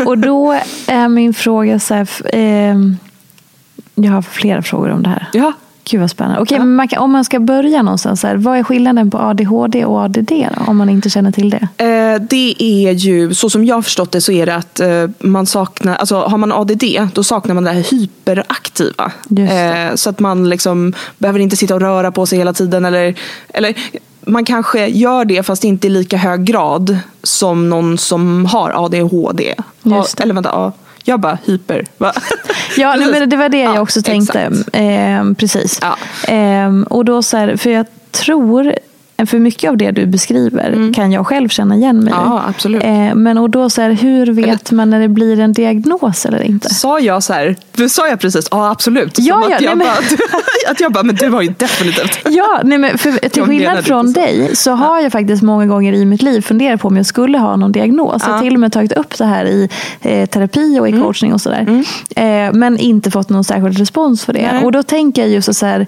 Och 0.07 0.19
då 0.19 0.61
är 0.87 1.09
min 1.09 1.35
fråga 1.35 1.79
så 1.79 1.95
här, 1.95 2.09
ehm, 2.33 2.97
jag 3.95 4.13
har 4.13 4.23
flera 4.23 4.63
frågor 4.63 4.91
om 4.91 5.03
det 5.03 5.09
här. 5.09 5.27
Ja. 5.33 5.53
Gud 5.91 6.01
vad 6.01 6.11
spännande. 6.11 6.43
Okej, 6.43 6.59
men 6.59 6.75
man 6.75 6.89
kan, 6.89 7.03
om 7.03 7.13
man 7.13 7.25
ska 7.25 7.41
börja 7.41 7.83
någonstans, 7.83 8.23
här, 8.23 8.37
vad 8.37 8.59
är 8.59 8.63
skillnaden 8.63 9.11
på 9.11 9.19
ADHD 9.19 9.85
och 9.85 9.99
ADD 9.99 10.29
då, 10.29 10.65
om 10.67 10.77
man 10.77 10.89
inte 10.89 11.11
känner 11.11 11.33
till 11.33 11.51
det? 11.51 11.85
Eh, 11.85 12.21
det 12.21 12.63
är 12.63 12.93
ju, 12.93 13.35
så 13.35 13.51
som 13.51 13.65
jag 13.65 13.75
har 13.75 13.83
förstått 13.83 14.13
det 14.13 14.21
så 14.21 14.33
är 14.33 14.47
det 14.47 14.55
att 14.55 14.81
eh, 14.81 15.07
man 15.19 15.47
saknar, 15.47 15.97
alltså 15.97 16.21
har 16.21 16.39
man 16.39 16.53
ADD 16.53 16.85
då 17.15 17.25
saknar 17.25 17.55
man 17.55 17.65
det 17.65 17.71
här 17.71 17.91
hyperaktiva. 17.91 19.13
Det. 19.29 19.43
Eh, 19.43 19.95
så 19.95 20.11
att 20.11 20.21
man 20.21 20.49
liksom 20.49 20.93
behöver 21.19 21.41
inte 21.41 21.57
sitta 21.57 21.75
och 21.75 21.81
röra 21.81 22.13
på 22.13 22.27
sig 22.27 22.39
hela 22.39 22.53
tiden 22.53 22.85
eller, 22.85 23.15
eller 23.49 23.75
man 24.21 24.45
kanske 24.45 24.87
gör 24.87 25.25
det 25.25 25.43
fast 25.43 25.65
inte 25.65 25.87
i 25.87 25.91
lika 25.91 26.17
hög 26.17 26.45
grad 26.45 26.99
som 27.23 27.69
någon 27.69 27.99
som 27.99 28.47
har 28.47 28.85
ADHD. 28.85 29.55
Eller 30.19 30.35
vänta, 30.35 30.51
ja, 30.53 30.73
jag 31.09 31.21
bara 31.21 31.39
hyper. 31.45 31.85
Va? 31.99 32.13
Ja, 32.77 32.97
men 32.97 33.29
det 33.29 33.37
var 33.37 33.49
det 33.49 33.59
jag 33.59 33.75
Ja, 33.77 33.81
också 33.81 34.03
tänkte. 34.03 34.53
Ehm, 34.73 35.35
precis. 35.35 35.79
Ja. 35.83 35.97
Ehm, 36.29 36.83
och 36.83 37.05
då 37.05 37.23
så 37.23 37.37
här, 37.37 37.57
för 37.57 37.71
jag 37.71 37.87
tror, 38.11 38.75
för 39.27 39.39
mycket 39.39 39.71
av 39.71 39.77
det 39.77 39.91
du 39.91 40.07
beskriver 40.07 40.93
kan 40.95 41.13
jag 41.13 41.27
själv 41.27 41.49
känna 41.49 41.75
igen 41.77 41.97
mig 41.97 42.13
i. 42.13 42.17
Mm. 42.17 42.25
Ja, 42.29 42.43
absolut. 42.49 42.83
Ehm, 42.85 43.23
men 43.23 43.39
och 43.39 43.51
då 43.51 43.71
så 43.71 43.83
här, 43.83 43.91
hur 43.91 44.27
vet 44.33 44.73
man 44.73 44.91
när 44.91 45.01
det 45.01 45.09
blir 45.09 45.41
en 45.41 45.53
diagnos 45.53 46.27
eller 46.27 46.43
inte? 46.43 46.75
Sa 46.75 47.01
jag 47.01 47.23
så 47.23 47.33
här, 47.33 47.57
du 47.77 47.89
sa 47.89 48.09
jag 48.09 48.21
precis, 48.21 48.49
ja 48.51 48.71
absolut. 48.71 49.15
Ja, 49.19 49.35
Som 49.43 49.51
ja, 49.51 49.57
att, 49.57 49.63
jag 49.63 49.79
nej, 49.79 49.87
men- 49.87 49.87
bara, 49.87 50.71
att 50.71 50.81
jag 50.81 50.93
bara, 50.93 51.03
men 51.05 51.15
du 51.17 51.29
har 51.29 51.43
ju 51.43 51.55
definitivt. 51.59 52.19
Ja, 52.31 52.61
nej 52.65 52.79
men 52.79 52.99
för, 52.99 53.29
till 53.29 53.43
skillnad 53.43 53.85
från 53.85 54.13
dig 54.13 54.57
så 54.57 54.71
har 54.73 55.01
jag 55.01 55.13
faktiskt 55.13 55.43
många 55.43 55.67
gånger 55.67 55.93
i 55.93 56.05
mitt 56.05 56.23
liv 56.23 56.41
funderat 56.41 56.81
på 56.81 56.89
om 56.89 56.97
jag 56.97 57.07
skulle 57.07 57.39
ha 57.39 57.57
någon 57.57 57.73
diagnos. 57.73 58.23
Jag 58.27 58.29
har 58.33 58.37
Ja. 58.37 58.43
till 58.43 58.55
och 58.55 58.61
med 58.61 58.73
tagit 58.73 58.93
upp 58.93 59.19
det 59.19 59.25
här 59.25 59.45
i 59.45 59.69
eh, 60.01 60.27
terapi 60.29 60.81
och 60.81 60.89
i 60.89 60.93
Mm. 60.93 61.03
coachning 61.05 61.33
och 61.35 61.41
sådär. 61.41 61.85
Eh, 62.17 62.53
men 62.53 62.79
inte 62.79 63.11
fått 63.11 63.29
någon 63.29 63.45
särskild 63.45 63.79
respons 63.79 64.25
för 64.25 64.33
det. 64.33 64.49
Nej. 64.53 64.65
Och 64.65 64.73
då 64.73 64.83
tänker 64.83 65.23
jag 65.23 65.31
just 65.31 65.55
så 65.55 65.67
här, 65.67 65.81
eh, 65.81 65.87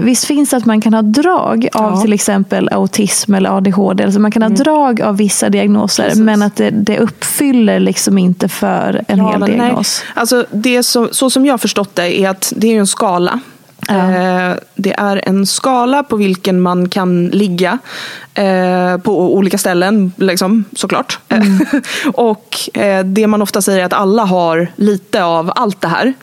visst 0.00 0.24
finns 0.24 0.50
det 0.50 0.56
att 0.56 0.64
man 0.66 0.80
kan 0.80 0.94
ha 0.94 1.02
drag 1.02 1.68
av 1.72 1.92
Ja. 1.94 2.00
till 2.00 2.12
exempel 2.12 2.68
autism 2.72 3.34
eller 3.34 3.50
ADHD. 3.56 4.04
Alltså 4.04 4.20
man 4.20 4.30
kan 4.30 4.42
ha 4.42 4.48
drag 4.48 5.02
av 5.02 5.16
vissa 5.16 5.48
diagnoser 5.48 6.02
Mm. 6.04 6.10
Precis. 6.10 6.24
men 6.24 6.42
att 6.42 6.56
det, 6.56 6.70
det 6.70 6.98
uppfyller 6.98 7.80
liksom 7.80 8.18
inte 8.18 8.48
för 8.48 9.04
en 9.08 9.20
hel 9.20 9.38
men 9.38 9.50
nej. 9.50 9.58
diagnos. 9.58 10.02
Alltså 10.14 10.46
det 10.50 10.82
som, 10.82 11.08
så 11.12 11.30
som 11.30 11.46
jag 11.46 11.60
förstått 11.60 11.94
det 11.94 12.20
är 12.20 12.28
att 12.30 12.52
det 12.56 12.74
är 12.74 12.78
en 12.78 12.86
skala. 12.86 13.40
Ja. 13.88 13.94
Eh, 13.94 14.56
det 14.74 14.92
är 14.92 15.28
en 15.28 15.46
skala 15.46 16.02
på 16.02 16.16
vilken 16.16 16.60
man 16.60 16.88
kan 16.88 17.26
ligga 17.26 17.78
eh, 18.34 18.98
på 18.98 19.34
olika 19.34 19.58
ställen, 19.58 20.12
liksom, 20.16 20.64
såklart. 20.76 21.18
Mm. 21.28 21.66
och 22.14 22.56
eh, 22.74 23.04
det 23.04 23.26
man 23.26 23.42
ofta 23.42 23.62
säger 23.62 23.80
är 23.80 23.84
att 23.84 23.92
alla 23.92 24.24
har 24.24 24.68
lite 24.76 25.24
av 25.24 25.52
allt 25.56 25.80
det 25.80 25.88
här. 25.88 26.14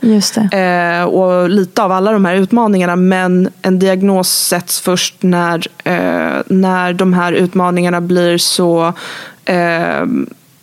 Det. 0.51 1.03
Och 1.03 1.49
lite 1.49 1.83
av 1.83 1.91
alla 1.91 2.11
de 2.11 2.25
här 2.25 2.35
utmaningarna. 2.35 2.95
Men 2.95 3.49
en 3.61 3.79
diagnos 3.79 4.29
sätts 4.29 4.79
först 4.79 5.15
när, 5.19 5.67
när 6.53 6.93
de 6.93 7.13
här 7.13 7.33
utmaningarna 7.33 8.01
blir 8.01 8.37
så 8.37 8.93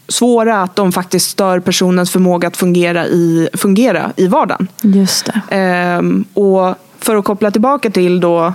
svåra 0.09 0.63
att 0.63 0.77
de 0.77 0.93
faktiskt 0.93 1.31
stör 1.31 1.61
personens 1.61 2.11
förmåga 2.11 2.49
att 2.49 2.57
fungera 2.57 3.07
i, 3.07 3.49
fungera 3.55 4.13
i 4.17 4.27
vardagen. 4.27 4.69
Just 4.83 5.27
det. 5.27 5.57
Ehm, 5.57 6.25
och 6.35 6.75
för 6.99 7.17
att 7.17 7.25
koppla 7.25 7.51
tillbaka 7.51 7.91
till 7.91 8.21
då, 8.21 8.55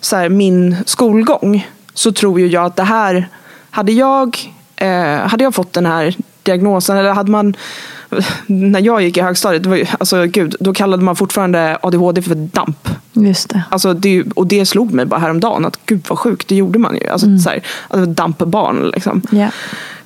så 0.00 0.16
här, 0.16 0.28
min 0.28 0.76
skolgång 0.86 1.68
så 1.94 2.12
tror 2.12 2.40
ju 2.40 2.46
jag 2.46 2.64
att 2.64 2.76
det 2.76 2.82
här, 2.82 3.28
hade 3.70 3.92
jag, 3.92 4.38
eh, 4.76 5.16
hade 5.16 5.44
jag 5.44 5.54
fått 5.54 5.72
den 5.72 5.86
här 5.86 6.16
diagnosen, 6.42 6.96
eller 6.96 7.12
hade 7.12 7.30
man 7.30 7.56
när 8.46 8.80
jag 8.80 9.02
gick 9.02 9.16
i 9.16 9.20
högstadiet, 9.20 9.62
det 9.62 9.68
var 9.68 9.76
ju, 9.76 9.86
alltså, 10.00 10.26
gud, 10.26 10.56
då 10.60 10.74
kallade 10.74 11.02
man 11.02 11.16
fortfarande 11.16 11.78
ADHD 11.82 12.22
för 12.22 12.34
DAMP. 12.34 12.88
Just 13.12 13.48
det. 13.48 13.62
Alltså, 13.70 13.94
det, 13.94 14.24
och 14.34 14.46
det 14.46 14.66
slog 14.66 14.92
mig 14.92 15.04
bara 15.04 15.20
häromdagen, 15.20 15.64
att 15.64 15.78
gud 15.86 16.04
vad 16.08 16.18
sjukt, 16.18 16.48
det 16.48 16.54
gjorde 16.54 16.78
man 16.78 16.96
ju. 16.96 17.08
Alltså, 17.08 17.26
mm. 17.26 17.38
så 17.38 17.50
här, 17.50 17.62
alltså, 17.88 18.10
DAMP-barn. 18.10 18.90
Liksom. 18.94 19.22
Yeah. 19.32 19.50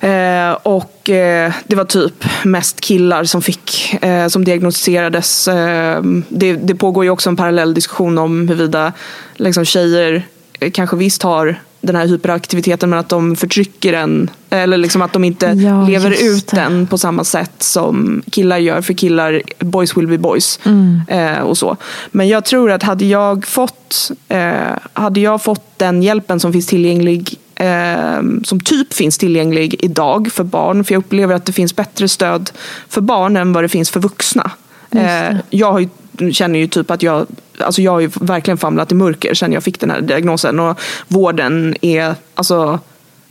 Eh, 0.03 0.57
och 0.63 1.09
eh, 1.09 1.53
det 1.67 1.75
var 1.75 1.85
typ 1.85 2.25
mest 2.43 2.81
killar 2.81 3.23
som 3.23 3.41
fick, 3.41 3.93
eh, 4.03 4.27
som 4.27 4.45
diagnostiserades. 4.45 5.47
Eh, 5.47 6.01
det, 6.29 6.53
det, 6.53 6.75
pågår 6.75 7.03
ju 7.03 7.09
också 7.09 7.29
en 7.29 7.35
parallell 7.35 7.73
diskussion 7.73 8.17
om 8.17 8.47
huruvida 8.47 8.93
liksom, 9.35 9.65
tjejer 9.65 10.25
kanske 10.69 10.95
visst 10.95 11.23
har 11.23 11.59
den 11.83 11.95
här 11.95 12.07
hyperaktiviteten 12.07 12.89
men 12.89 12.99
att 12.99 13.09
de 13.09 13.35
förtrycker 13.35 13.91
den. 13.91 14.29
Eller 14.49 14.77
liksom 14.77 15.01
att 15.01 15.13
de 15.13 15.23
inte 15.23 15.45
ja, 15.45 15.87
lever 15.87 16.11
ut 16.11 16.47
det. 16.47 16.55
den 16.55 16.87
på 16.87 16.97
samma 16.97 17.23
sätt 17.23 17.63
som 17.63 18.23
killar 18.31 18.57
gör. 18.57 18.81
För 18.81 18.93
killar, 18.93 19.41
boys 19.59 19.97
will 19.97 20.07
be 20.07 20.17
boys. 20.17 20.59
Mm. 20.63 21.01
Eh, 21.07 21.39
och 21.39 21.57
så. 21.57 21.77
Men 22.11 22.27
jag 22.27 22.45
tror 22.45 22.71
att 22.71 22.83
hade 22.83 23.05
jag 23.05 23.45
fått, 23.45 24.11
eh, 24.27 24.53
hade 24.93 25.19
jag 25.19 25.41
fått 25.41 25.79
den 25.79 26.03
hjälpen 26.03 26.39
som 26.39 26.53
finns 26.53 26.67
tillgänglig 26.67 27.39
eh, 27.55 28.21
som 28.43 28.59
typ 28.59 28.93
finns 28.93 29.17
tillgänglig 29.17 29.75
idag 29.79 30.31
för 30.31 30.43
barn. 30.43 30.83
För 30.83 30.93
jag 30.93 30.99
upplever 30.99 31.35
att 31.35 31.45
det 31.45 31.53
finns 31.53 31.75
bättre 31.75 32.07
stöd 32.07 32.51
för 32.89 33.01
barn 33.01 33.37
än 33.37 33.53
vad 33.53 33.63
det 33.63 33.69
finns 33.69 33.89
för 33.89 33.99
vuxna. 33.99 34.51
Eh, 34.91 35.35
jag 35.49 35.71
har 35.71 35.79
ju 35.79 35.89
känner 36.31 36.59
ju 36.59 36.67
typ 36.67 36.91
att 36.91 37.03
jag, 37.03 37.27
alltså 37.57 37.81
jag 37.81 37.91
har 37.91 37.99
ju 37.99 38.09
verkligen 38.21 38.57
famlat 38.57 38.91
i 38.91 38.95
mörker 38.95 39.33
sen 39.33 39.51
jag 39.53 39.63
fick 39.63 39.79
den 39.79 39.91
här 39.91 40.01
diagnosen. 40.01 40.59
Och 40.59 40.79
vården 41.07 41.75
är, 41.81 42.15
alltså 42.35 42.79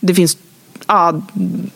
det 0.00 0.14
finns 0.14 0.36
ah, 0.86 1.12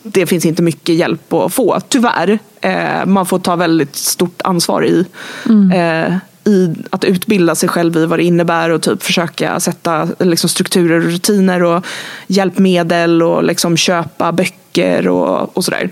det 0.03 0.25
finns 0.25 0.45
inte 0.45 0.61
mycket 0.61 0.95
hjälp 0.95 1.33
att 1.33 1.53
få, 1.53 1.79
tyvärr. 1.89 2.39
Eh, 2.61 3.05
man 3.05 3.25
får 3.25 3.39
ta 3.39 3.55
väldigt 3.55 3.95
stort 3.95 4.41
ansvar 4.43 4.85
i, 4.85 5.05
mm. 5.45 5.71
eh, 5.71 6.17
i 6.53 6.75
att 6.89 7.03
utbilda 7.03 7.55
sig 7.55 7.69
själv 7.69 7.97
i 7.97 8.05
vad 8.05 8.19
det 8.19 8.23
innebär 8.23 8.69
och 8.69 8.81
typ 8.81 9.03
försöka 9.03 9.59
sätta 9.59 10.07
liksom, 10.19 10.49
strukturer 10.49 10.97
och 10.97 11.11
rutiner 11.11 11.63
och 11.63 11.85
hjälpmedel 12.27 13.23
och 13.23 13.43
liksom, 13.43 13.77
köpa 13.77 14.31
böcker 14.31 15.07
och, 15.07 15.57
och 15.57 15.65
sådär. 15.65 15.89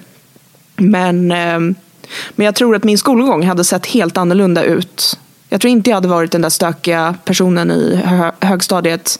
Men 0.76 1.32
eh, 1.32 1.59
men 2.36 2.45
jag 2.45 2.56
tror 2.56 2.76
att 2.76 2.84
min 2.84 2.97
skolgång 2.97 3.45
hade 3.45 3.64
sett 3.64 3.86
helt 3.86 4.18
annorlunda 4.18 4.64
ut. 4.64 5.20
Jag 5.49 5.62
tror 5.62 5.72
inte 5.72 5.89
jag 5.89 5.97
hade 5.97 6.08
varit 6.08 6.32
den 6.32 6.41
där 6.41 6.49
stökiga 6.49 7.16
personen 7.26 7.72
i 7.72 7.99
högstadiet 8.39 9.20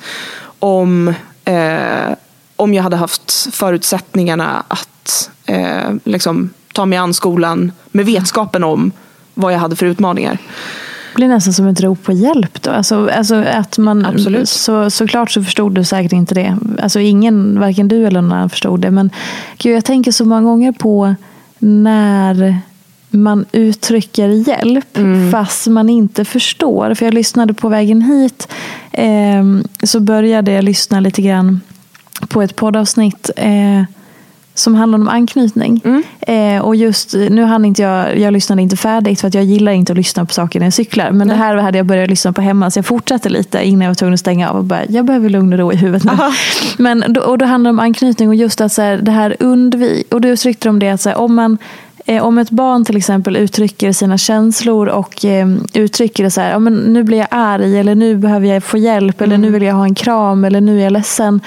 om, 0.59 1.13
eh, 1.45 2.15
om 2.55 2.73
jag 2.73 2.83
hade 2.83 2.95
haft 2.95 3.55
förutsättningarna 3.55 4.63
att 4.67 5.29
eh, 5.45 5.93
liksom, 6.03 6.49
ta 6.73 6.86
mig 6.86 6.97
an 6.97 7.13
skolan 7.13 7.71
med 7.91 8.05
vetskapen 8.05 8.63
om 8.63 8.91
vad 9.33 9.53
jag 9.53 9.59
hade 9.59 9.75
för 9.75 9.86
utmaningar. 9.86 10.38
Det 11.11 11.15
blir 11.15 11.27
nästan 11.27 11.53
som 11.53 11.67
ett 11.67 11.81
rop 11.81 12.03
på 12.03 12.11
hjälp 12.11 12.61
då. 12.61 12.71
Alltså, 12.71 13.09
alltså 13.09 13.36
att 13.36 13.77
man, 13.77 14.05
Absolut. 14.05 14.49
Så, 14.49 14.89
såklart 14.89 15.31
så 15.31 15.43
förstod 15.43 15.75
du 15.75 15.83
säkert 15.83 16.13
inte 16.13 16.36
det. 16.36 16.57
Alltså 16.81 16.99
ingen, 16.99 17.59
varken 17.59 17.88
du 17.88 18.07
eller 18.07 18.21
någon 18.21 18.31
annan 18.31 18.49
förstod 18.49 18.79
det. 18.79 18.91
Men 18.91 19.09
gud, 19.57 19.75
jag 19.75 19.86
tänker 19.86 20.11
så 20.11 20.25
många 20.25 20.41
gånger 20.41 20.71
på 20.71 21.15
när 21.59 22.59
man 23.16 23.45
uttrycker 23.51 24.30
hjälp 24.30 24.97
mm. 24.97 25.32
fast 25.32 25.68
man 25.68 25.89
inte 25.89 26.26
förstår. 26.26 26.93
För 26.93 27.05
jag 27.05 27.13
lyssnade 27.13 27.53
på 27.53 27.70
vägen 27.70 28.01
hit 28.01 28.47
eh, 28.91 29.43
så 29.84 29.99
började 29.99 30.51
jag 30.51 30.63
lyssna 30.63 30.99
lite 30.99 31.22
grann 31.22 31.61
på 32.28 32.41
ett 32.41 32.55
poddavsnitt 32.55 33.30
eh, 33.36 33.84
som 34.55 34.76
handlar 34.76 34.99
om 34.99 35.07
anknytning. 35.07 35.82
Mm. 35.86 36.03
Eh, 36.20 36.61
och 36.61 36.76
just 36.76 37.13
nu 37.13 37.43
hann 37.43 37.66
inte 37.66 37.82
jag, 37.82 38.20
jag 38.20 38.34
lyssnade 38.34 38.61
inte 38.61 38.78
färdigt 38.78 39.22
för 39.22 39.28
att 39.28 39.34
jag 39.34 39.43
gillar 39.43 39.72
inte 39.72 39.91
att 39.91 39.97
lyssna 39.97 40.26
på 40.26 40.34
saker 40.34 40.59
när 40.59 40.66
jag 40.66 40.74
cyklar. 40.74 41.11
Men 41.11 41.28
Nej. 41.28 41.38
det 41.38 41.43
här 41.43 41.55
hade 41.55 41.78
jag 41.78 41.86
börjat 41.86 42.09
lyssna 42.09 42.34
på 42.34 42.41
hemma 42.41 42.72
så 42.72 42.78
jag 42.78 42.86
fortsatte 42.86 43.30
lite 43.30 43.68
innan 43.68 43.82
jag 43.82 43.89
var 43.89 43.95
tvungen 43.95 44.13
att 44.13 44.20
stänga 44.20 44.49
av 44.49 44.57
och 44.57 44.63
bara, 44.63 44.86
jag 44.89 45.05
behöver 45.05 45.30
lugn 45.30 45.53
och 45.53 45.59
ro 45.59 45.74
i 45.74 45.76
huvudet 45.76 46.03
nu. 46.03 46.11
Men 46.78 47.03
då, 47.07 47.22
och 47.22 47.38
då 47.38 47.45
handlar 47.45 47.70
det 47.70 47.74
om 47.74 47.80
anknytning 47.80 48.30
och 48.30 48.36
just 48.36 48.61
att 48.61 48.72
så 48.72 48.82
här, 48.82 48.97
det 48.97 49.11
här 49.11 49.36
undvik, 49.39 50.13
och 50.13 50.22
du 50.22 50.30
uttryckte 50.30 50.70
om 50.70 50.80
det 50.80 50.89
att 50.89 51.01
så 51.01 51.09
här, 51.09 51.18
om 51.18 51.36
man 51.36 51.57
om 52.08 52.38
ett 52.38 52.49
barn 52.49 52.86
till 52.86 52.97
exempel 52.97 53.36
uttrycker 53.36 53.91
sina 53.91 54.18
känslor 54.18 54.88
och 54.88 55.26
eh, 55.26 55.47
uttrycker 55.74 56.24
det 56.24 56.32
så 56.32 56.41
här, 56.41 56.51
ja, 56.51 56.60
men 56.60 56.74
nu 56.74 57.03
blir 57.03 57.18
jag 57.18 57.28
arg 57.32 57.80
eller 57.80 57.95
nu 57.95 58.16
behöver 58.16 58.47
jag 58.47 58.64
få 58.64 58.78
hjälp 58.78 59.22
eller 59.22 59.38
nu 59.38 59.47
mm. 59.47 59.53
vill 59.53 59.68
jag 59.68 59.76
ha 59.76 59.84
en 59.84 59.95
kram 59.95 60.45
eller 60.45 60.62
nu 60.62 60.80
är 60.80 60.84
jag 60.84 60.93
ledsen. 60.93 61.41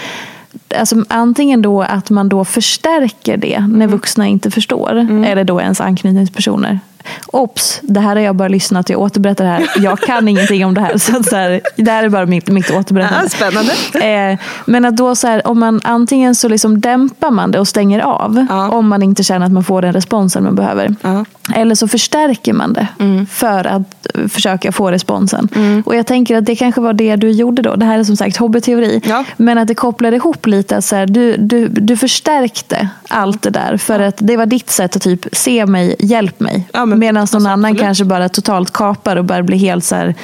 Alltså, 0.79 1.05
antingen 1.09 1.63
då 1.63 1.83
att 1.83 2.11
man 2.11 2.29
då 2.29 2.45
förstärker 2.45 3.37
det 3.37 3.61
när 3.61 3.67
mm. 3.67 3.91
vuxna 3.91 4.27
inte 4.27 4.51
förstår 4.51 4.91
mm. 4.91 5.25
eller 5.25 5.45
då 5.45 5.61
ens 5.61 5.81
anknytningspersoner. 5.81 6.81
Ops, 7.27 7.81
det 7.83 8.01
här 8.01 8.17
har 8.17 8.23
jag 8.23 8.37
bara 8.37 8.49
lyssnat 8.49 8.89
jag 8.89 9.01
återberättar 9.01 9.45
det 9.45 9.51
här. 9.51 9.71
Jag 9.77 10.01
kan 10.01 10.29
ingenting 10.29 10.67
om 10.67 10.75
det 10.75 10.81
här. 10.81 10.99
Så, 10.99 11.23
så 11.23 11.37
här, 11.37 11.61
det 11.77 11.91
här 11.91 12.05
är 12.05 12.09
bara 12.09 12.27
mitt, 12.27 12.49
mitt 12.49 12.71
återberättande. 12.71 13.25
Ja, 13.25 13.29
spännande. 13.29 13.73
Eh, 14.07 14.39
men 14.67 14.85
att 14.85 14.97
då 14.97 15.15
så 15.15 15.27
här, 15.27 15.47
om 15.47 15.61
man 15.61 15.81
antingen 15.85 16.35
så 16.35 16.49
liksom 16.49 16.81
dämpar 16.81 17.31
man 17.31 17.51
det 17.51 17.61
och 17.61 17.69
stänger 17.69 18.01
av. 18.01 18.47
Ja. 18.49 18.69
Om 18.69 18.89
man 18.89 19.03
inte 19.03 19.23
känner 19.23 19.47
att 19.47 19.53
man 19.53 19.65
får 19.65 19.83
den 19.83 19.93
responsen 19.93 20.45
man 20.45 20.55
behöver. 20.55 20.95
Ja. 21.03 21.25
Eller 21.55 21.75
så 21.75 21.89
förstärker 21.89 22.53
man 22.53 22.73
det 22.73 22.89
mm. 22.99 23.27
för 23.27 23.67
att 23.67 24.07
försöka 24.29 24.73
få 24.73 24.91
responsen. 24.91 25.49
Mm. 25.55 25.83
Och 25.87 25.97
jag 25.97 26.07
tänker 26.07 26.37
att 26.37 26.47
det 26.47 26.57
kanske 26.57 26.81
var 26.81 26.93
det 26.93 27.17
du 27.17 27.31
gjorde 27.31 27.63
då. 27.63 27.77
Det 27.77 27.85
här 27.87 27.99
är 27.99 28.05
som 28.05 28.17
sagt 28.17 28.37
hobbyteori. 28.37 29.03
Ja. 29.05 29.25
Men 29.37 29.59
att 29.59 29.69
det 29.69 29.75
kopplade 29.75 30.17
ihop 30.17 30.47
lite. 30.47 30.83
Så 30.83 30.97
här, 30.97 31.07
du, 31.07 31.37
du, 31.37 31.69
du 31.69 31.97
förstärkte 31.97 32.89
allt 33.09 33.43
det 33.43 33.51
där. 33.51 33.77
För 33.77 34.01
att 34.01 34.17
det 34.19 34.37
var 34.37 34.47
ditt 34.47 34.71
sätt 34.71 34.97
att 34.97 35.03
typ 35.03 35.27
se 35.33 35.67
mig, 35.67 35.97
hjälp 35.99 36.41
mig. 36.41 36.69
Ja, 36.73 36.87
Medan 36.99 37.15
någon 37.15 37.21
alltså, 37.21 37.37
annan 37.37 37.65
absolut. 37.65 37.81
kanske 37.81 38.05
bara 38.05 38.29
totalt 38.29 38.73
kapar 38.73 39.17
och 39.17 39.25
börjar 39.25 39.43
bli 39.43 39.57
helt 39.57 39.85
så 39.85 39.95
här, 39.95 40.15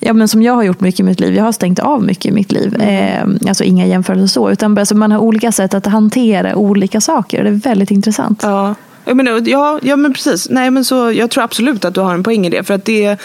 ja, 0.00 0.12
men 0.12 0.28
som 0.28 0.42
jag 0.42 0.52
har 0.52 0.62
gjort 0.62 0.80
mycket 0.80 1.00
i 1.00 1.02
mitt 1.02 1.20
liv. 1.20 1.34
Jag 1.34 1.44
har 1.44 1.52
stängt 1.52 1.78
av 1.78 2.02
mycket 2.02 2.26
i 2.26 2.32
mitt 2.32 2.52
liv. 2.52 2.74
Mm. 2.74 3.38
Eh, 3.40 3.48
alltså 3.48 3.64
inga 3.64 3.86
jämförelser 3.86 4.26
så. 4.26 4.50
Utan 4.50 4.78
alltså, 4.78 4.94
man 4.94 5.12
har 5.12 5.18
olika 5.18 5.52
sätt 5.52 5.74
att 5.74 5.86
hantera 5.86 6.56
olika 6.56 7.00
saker. 7.00 7.44
Det 7.44 7.48
är 7.48 7.52
väldigt 7.52 7.90
intressant. 7.90 8.40
Ja, 8.42 8.74
jag 9.04 9.16
menar, 9.16 9.42
ja, 9.48 9.78
ja 9.82 9.96
men 9.96 10.12
precis. 10.12 10.50
Nej, 10.50 10.70
men 10.70 10.84
så, 10.84 11.12
jag 11.12 11.30
tror 11.30 11.44
absolut 11.44 11.84
att 11.84 11.94
du 11.94 12.00
har 12.00 12.14
en 12.14 12.22
poäng 12.22 12.46
i 12.46 12.50
det. 12.50 12.64
För 12.64 12.74
att 12.74 12.84
det 12.84 13.18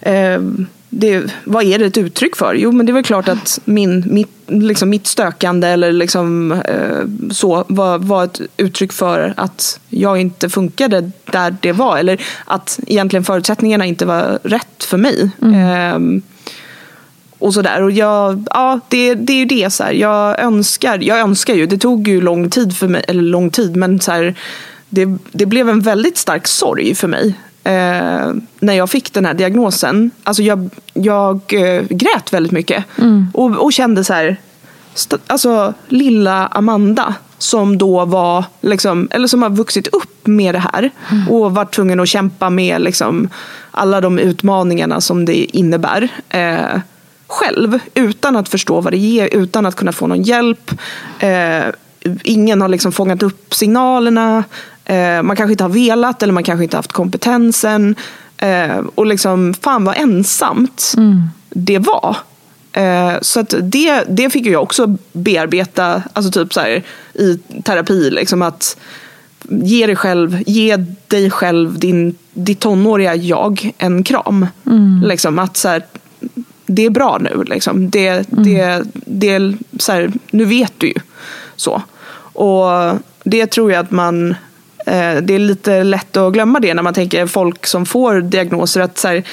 eh, 0.00 0.40
det, 0.90 1.34
vad 1.44 1.64
är 1.64 1.78
det 1.78 1.86
ett 1.86 1.98
uttryck 1.98 2.36
för? 2.36 2.54
Jo, 2.54 2.72
men 2.72 2.86
det 2.86 2.92
är 2.92 2.94
väl 2.94 3.04
klart 3.04 3.28
att 3.28 3.58
min, 3.64 4.04
mitt, 4.06 4.39
liksom 4.50 4.90
mitt 4.90 5.06
stökande 5.06 5.68
eller 5.68 5.92
liksom, 5.92 6.52
eh, 6.52 7.30
så 7.30 7.64
var, 7.68 7.98
var 7.98 8.24
ett 8.24 8.40
uttryck 8.56 8.92
för 8.92 9.34
att 9.36 9.80
jag 9.88 10.20
inte 10.20 10.48
funkade 10.48 11.10
där 11.24 11.56
det 11.60 11.72
var. 11.72 11.98
Eller 11.98 12.20
att 12.44 12.80
egentligen 12.86 13.24
förutsättningarna 13.24 13.86
inte 13.86 14.06
var 14.06 14.38
rätt 14.42 14.84
för 14.84 14.96
mig. 14.96 15.30
Mm. 15.42 16.16
Eh, 16.16 16.22
och 17.38 17.54
sådär. 17.54 17.82
Och 17.82 17.90
jag, 17.90 18.44
ja, 18.50 18.80
det, 18.88 19.14
det 19.14 19.32
är 19.32 19.38
ju 19.38 19.44
det. 19.44 19.70
Så 19.70 19.84
här. 19.84 19.92
Jag, 19.92 20.40
önskar, 20.40 20.98
jag 20.98 21.18
önskar 21.18 21.54
ju, 21.54 21.66
det 21.66 21.78
tog 21.78 22.08
ju 22.08 22.20
lång 22.20 22.50
tid 22.50 22.76
för 22.76 22.88
mig, 22.88 23.04
eller 23.08 23.22
lång 23.22 23.50
tid, 23.50 23.76
men 23.76 24.00
så 24.00 24.12
här, 24.12 24.34
det, 24.88 25.08
det 25.32 25.46
blev 25.46 25.68
en 25.68 25.80
väldigt 25.80 26.18
stark 26.18 26.46
sorg 26.46 26.94
för 26.94 27.08
mig 27.08 27.34
eh, 27.64 28.32
när 28.60 28.72
jag 28.72 28.90
fick 28.90 29.12
den 29.12 29.26
här 29.26 29.34
diagnosen. 29.34 30.10
Alltså 30.24 30.42
jag, 30.42 30.70
jag 30.92 31.40
eh, 31.48 31.82
grät 31.90 32.32
väldigt 32.32 32.52
mycket. 32.52 32.84
Mm. 32.98 33.26
Och, 33.34 33.56
och, 33.56 33.72
kände 33.72 34.04
så 34.04 34.12
här, 34.12 34.36
alltså 35.26 35.74
lilla 35.88 36.46
Amanda 36.46 37.14
som 37.38 37.78
då 37.78 38.04
var, 38.04 38.44
liksom, 38.60 39.08
eller 39.10 39.28
som 39.28 39.42
har 39.42 39.50
vuxit 39.50 39.86
upp 39.86 40.26
med 40.26 40.54
det 40.54 40.58
här 40.58 40.90
mm. 41.10 41.28
och 41.28 41.54
varit 41.54 41.74
tvungen 41.74 42.00
att 42.00 42.08
kämpa 42.08 42.50
med 42.50 42.80
liksom, 42.80 43.28
alla 43.70 44.00
de 44.00 44.18
utmaningarna 44.18 45.00
som 45.00 45.24
det 45.24 45.56
innebär. 45.56 46.08
Eh, 46.28 46.80
själv, 47.26 47.78
utan 47.94 48.36
att 48.36 48.48
förstå 48.48 48.80
vad 48.80 48.92
det 48.92 48.98
ger, 48.98 49.28
utan 49.32 49.66
att 49.66 49.74
kunna 49.76 49.92
få 49.92 50.06
någon 50.06 50.22
hjälp. 50.22 50.70
Eh, 51.18 51.64
ingen 52.24 52.60
har 52.60 52.68
liksom 52.68 52.92
fångat 52.92 53.22
upp 53.22 53.54
signalerna. 53.54 54.44
Eh, 54.90 55.22
man 55.22 55.36
kanske 55.36 55.52
inte 55.52 55.64
har 55.64 55.68
velat 55.68 56.22
eller 56.22 56.32
man 56.32 56.44
kanske 56.44 56.64
inte 56.64 56.76
haft 56.76 56.92
kompetensen. 56.92 57.94
Eh, 58.38 58.78
och 58.94 59.06
liksom, 59.06 59.54
fan 59.54 59.84
vad 59.84 59.96
ensamt 59.96 60.94
mm. 60.96 61.22
det 61.50 61.78
var. 61.78 62.16
Eh, 62.72 63.12
så 63.22 63.40
att 63.40 63.54
det, 63.62 64.04
det 64.08 64.30
fick 64.30 64.46
jag 64.46 64.62
också 64.62 64.96
bearbeta 65.12 66.02
alltså 66.12 66.32
typ 66.32 66.54
så 66.54 66.60
här, 66.60 66.82
i 67.14 67.38
terapi. 67.64 68.10
Liksom 68.10 68.42
att 68.42 68.76
ge 69.48 69.86
dig 69.86 69.96
själv, 69.96 70.42
ge 70.46 70.76
dig 71.08 71.30
själv 71.30 71.78
din, 71.78 72.14
ditt 72.32 72.60
tonåriga 72.60 73.14
jag 73.14 73.72
en 73.78 74.02
kram. 74.02 74.46
Mm. 74.66 75.02
Liksom 75.04 75.38
att 75.38 75.56
så 75.56 75.68
här, 75.68 75.82
det 76.66 76.86
är 76.86 76.90
bra 76.90 77.18
nu. 77.20 77.44
Liksom. 77.46 77.90
Det, 77.90 78.08
mm. 78.08 78.44
det, 78.44 78.82
det, 78.94 79.54
så 79.78 79.92
här, 79.92 80.12
nu 80.30 80.44
vet 80.44 80.72
du 80.76 80.86
ju. 80.86 80.98
Så. 81.56 81.82
Och 82.32 82.98
det 83.24 83.46
tror 83.46 83.72
jag 83.72 83.80
att 83.80 83.90
man 83.90 84.34
det 85.22 85.34
är 85.34 85.38
lite 85.38 85.84
lätt 85.84 86.16
att 86.16 86.32
glömma 86.32 86.60
det 86.60 86.74
när 86.74 86.82
man 86.82 86.94
tänker 86.94 87.26
folk 87.26 87.66
som 87.66 87.86
får 87.86 88.20
diagnoser. 88.20 88.80
att 88.80 88.98
så 88.98 89.08
här, 89.08 89.24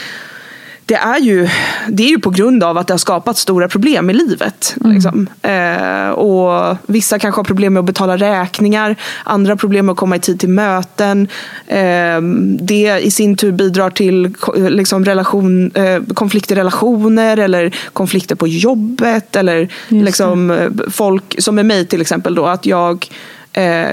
det 0.88 0.96
är, 0.96 1.20
ju, 1.20 1.48
det 1.88 2.04
är 2.04 2.08
ju 2.08 2.20
på 2.20 2.30
grund 2.30 2.64
av 2.64 2.78
att 2.78 2.88
det 2.88 2.94
har 2.94 2.98
skapat 2.98 3.38
stora 3.38 3.68
problem 3.68 4.10
i 4.10 4.14
livet. 4.14 4.76
Mm. 4.82 4.94
Liksom. 4.94 5.28
Eh, 5.42 6.10
och 6.10 6.78
Vissa 6.86 7.20
kanske 7.20 7.40
har 7.40 7.44
problem 7.44 7.74
med 7.74 7.80
att 7.80 7.86
betala 7.86 8.18
räkningar, 8.18 8.96
andra 9.24 9.56
problem 9.56 9.86
med 9.86 9.94
att 9.94 10.00
komma 10.00 10.16
i 10.16 10.20
tid 10.20 10.40
till 10.40 10.50
möten. 10.50 11.28
Eh, 11.68 12.22
det 12.60 13.00
i 13.00 13.12
sin 13.12 13.38
tur 13.38 13.52
bidrar 13.52 13.90
till 13.90 14.36
liksom, 14.70 15.06
relation, 15.06 15.72
eh, 15.72 16.04
konflikter 16.14 16.56
i 16.56 16.60
relationer 16.60 17.38
eller 17.38 17.76
konflikter 17.94 18.36
på 18.36 18.48
jobbet. 18.48 19.36
Eller 19.36 19.70
liksom, 19.88 20.52
eh, 20.52 20.70
folk 20.92 21.36
som 21.38 21.60
är 21.60 21.64
mig 21.64 21.86
till 21.88 22.02
exempel. 22.02 22.36
Då, 22.36 22.46
att 22.46 22.66
jag 22.66 23.08
Eh, 23.10 23.37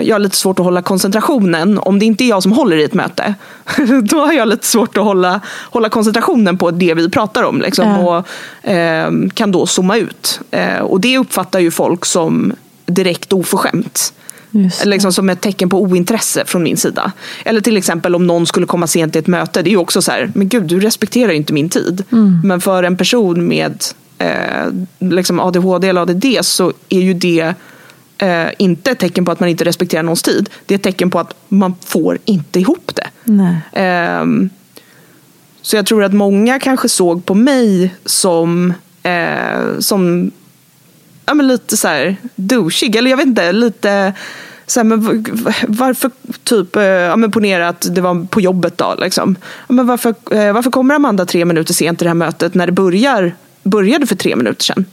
jag 0.03 0.15
har 0.15 0.19
lite 0.19 0.37
svårt 0.37 0.59
att 0.59 0.65
hålla 0.65 0.83
koncentrationen. 0.83 1.79
Om 1.79 1.99
det 1.99 2.05
inte 2.05 2.25
är 2.25 2.29
jag 2.29 2.43
som 2.43 2.53
håller 2.53 2.77
i 2.77 2.85
ett 2.85 2.95
möte, 2.95 3.35
då 4.03 4.19
har 4.19 4.33
jag 4.33 4.49
lite 4.49 4.67
svårt 4.67 4.97
att 4.97 5.05
hålla, 5.05 5.41
hålla 5.71 5.89
koncentrationen 5.89 6.59
på 6.59 6.71
det 6.71 6.95
vi 6.95 7.11
pratar 7.11 7.43
om. 7.43 7.61
Liksom, 7.61 7.89
ja. 7.89 8.25
och 8.63 8.71
eh, 8.71 9.11
kan 9.35 9.53
då 9.53 9.67
zooma 9.67 9.97
ut. 9.97 10.41
Eh, 10.51 10.79
och 10.79 11.01
det 11.01 11.19
uppfattar 11.19 11.61
ju 11.61 11.71
folk 11.71 12.05
som 12.05 12.53
direkt 12.87 13.33
oförskämt. 13.33 14.13
Liksom 14.85 15.13
som 15.13 15.31
ett 15.31 15.41
tecken 15.41 15.69
på 15.69 15.83
ointresse 15.83 16.45
från 16.45 16.63
min 16.63 16.77
sida. 16.77 17.13
Eller 17.45 17.61
till 17.61 17.77
exempel 17.77 18.15
om 18.15 18.27
någon 18.27 18.47
skulle 18.47 18.67
komma 18.67 18.87
sent 18.87 19.13
till 19.13 19.21
ett 19.21 19.27
möte. 19.27 19.63
Det 19.63 19.69
är 19.69 19.73
ju 19.73 19.77
också 19.77 20.03
så 20.03 20.13
här, 20.13 20.33
men 20.35 20.49
gud 20.49 20.63
du 20.63 20.81
respekterar 20.81 21.31
ju 21.31 21.37
inte 21.37 21.53
min 21.53 21.69
tid. 21.69 22.05
Mm. 22.13 22.41
Men 22.45 22.61
för 22.61 22.83
en 22.83 22.97
person 22.97 23.49
med 23.49 23.85
eh, 24.19 24.67
liksom 24.99 25.41
ADHD 25.41 25.89
eller 25.89 26.01
ADD 26.01 26.27
så 26.41 26.73
är 26.89 27.01
ju 27.01 27.15
det 27.15 27.55
eh, 28.19 28.49
inte 28.59 28.91
ett 28.91 28.99
tecken 28.99 29.25
på 29.25 29.33
att 29.33 29.41
man 29.41 29.49
inte 29.49 29.65
respekterar 29.65 30.03
någons 30.03 30.23
tid. 30.23 30.51
Det 30.67 30.75
är 30.75 30.79
ett 30.79 30.83
tecken 30.83 31.11
på 31.11 31.19
att 31.19 31.35
man 31.49 31.75
får 31.85 32.19
inte 32.25 32.61
ihop 32.61 32.93
det. 32.95 33.11
Eh, 33.81 34.25
så 35.63 35.77
jag 35.77 35.87
tror 35.87 36.05
att 36.05 36.13
många 36.13 36.59
kanske 36.59 36.89
såg 36.89 37.27
på 37.27 37.35
mig 37.35 37.95
som, 38.05 38.73
eh, 39.03 39.79
som 39.79 40.31
ja, 41.27 41.35
men 41.35 41.49
lite 41.49 41.77
så 41.77 41.89
här 41.89 42.17
douchig. 42.35 42.97
Eller 42.97 43.11
jag 43.11 43.17
vet 43.17 43.27
inte, 43.27 43.53
lite 43.53 44.13
så 44.67 44.81
här, 44.81 44.85
men 44.85 45.25
varför, 45.69 46.11
typ, 46.45 46.77
eh, 46.77 46.83
ja, 46.83 47.17
men 47.17 47.31
ponera 47.31 47.69
att 47.69 47.95
det 47.95 48.01
var 48.01 48.27
på 48.27 48.41
jobbet 48.41 48.79
då. 48.79 48.95
Liksom. 48.99 49.37
Ja, 49.69 49.75
men 49.75 49.87
varför, 49.87 50.15
eh, 50.31 50.53
varför 50.53 50.71
kommer 50.71 50.95
Amanda 50.95 51.27
tre 51.27 51.45
minuter 51.45 51.75
sent 51.75 51.99
till 51.99 52.05
det 52.05 52.11
här 52.11 52.15
mötet 52.15 52.55
när 52.55 52.67
det 52.67 52.73
börjar, 52.73 53.35
började 53.63 54.07
för 54.07 54.17
tre 54.17 54.37
minuter 54.37 54.65
sedan? 54.65 54.85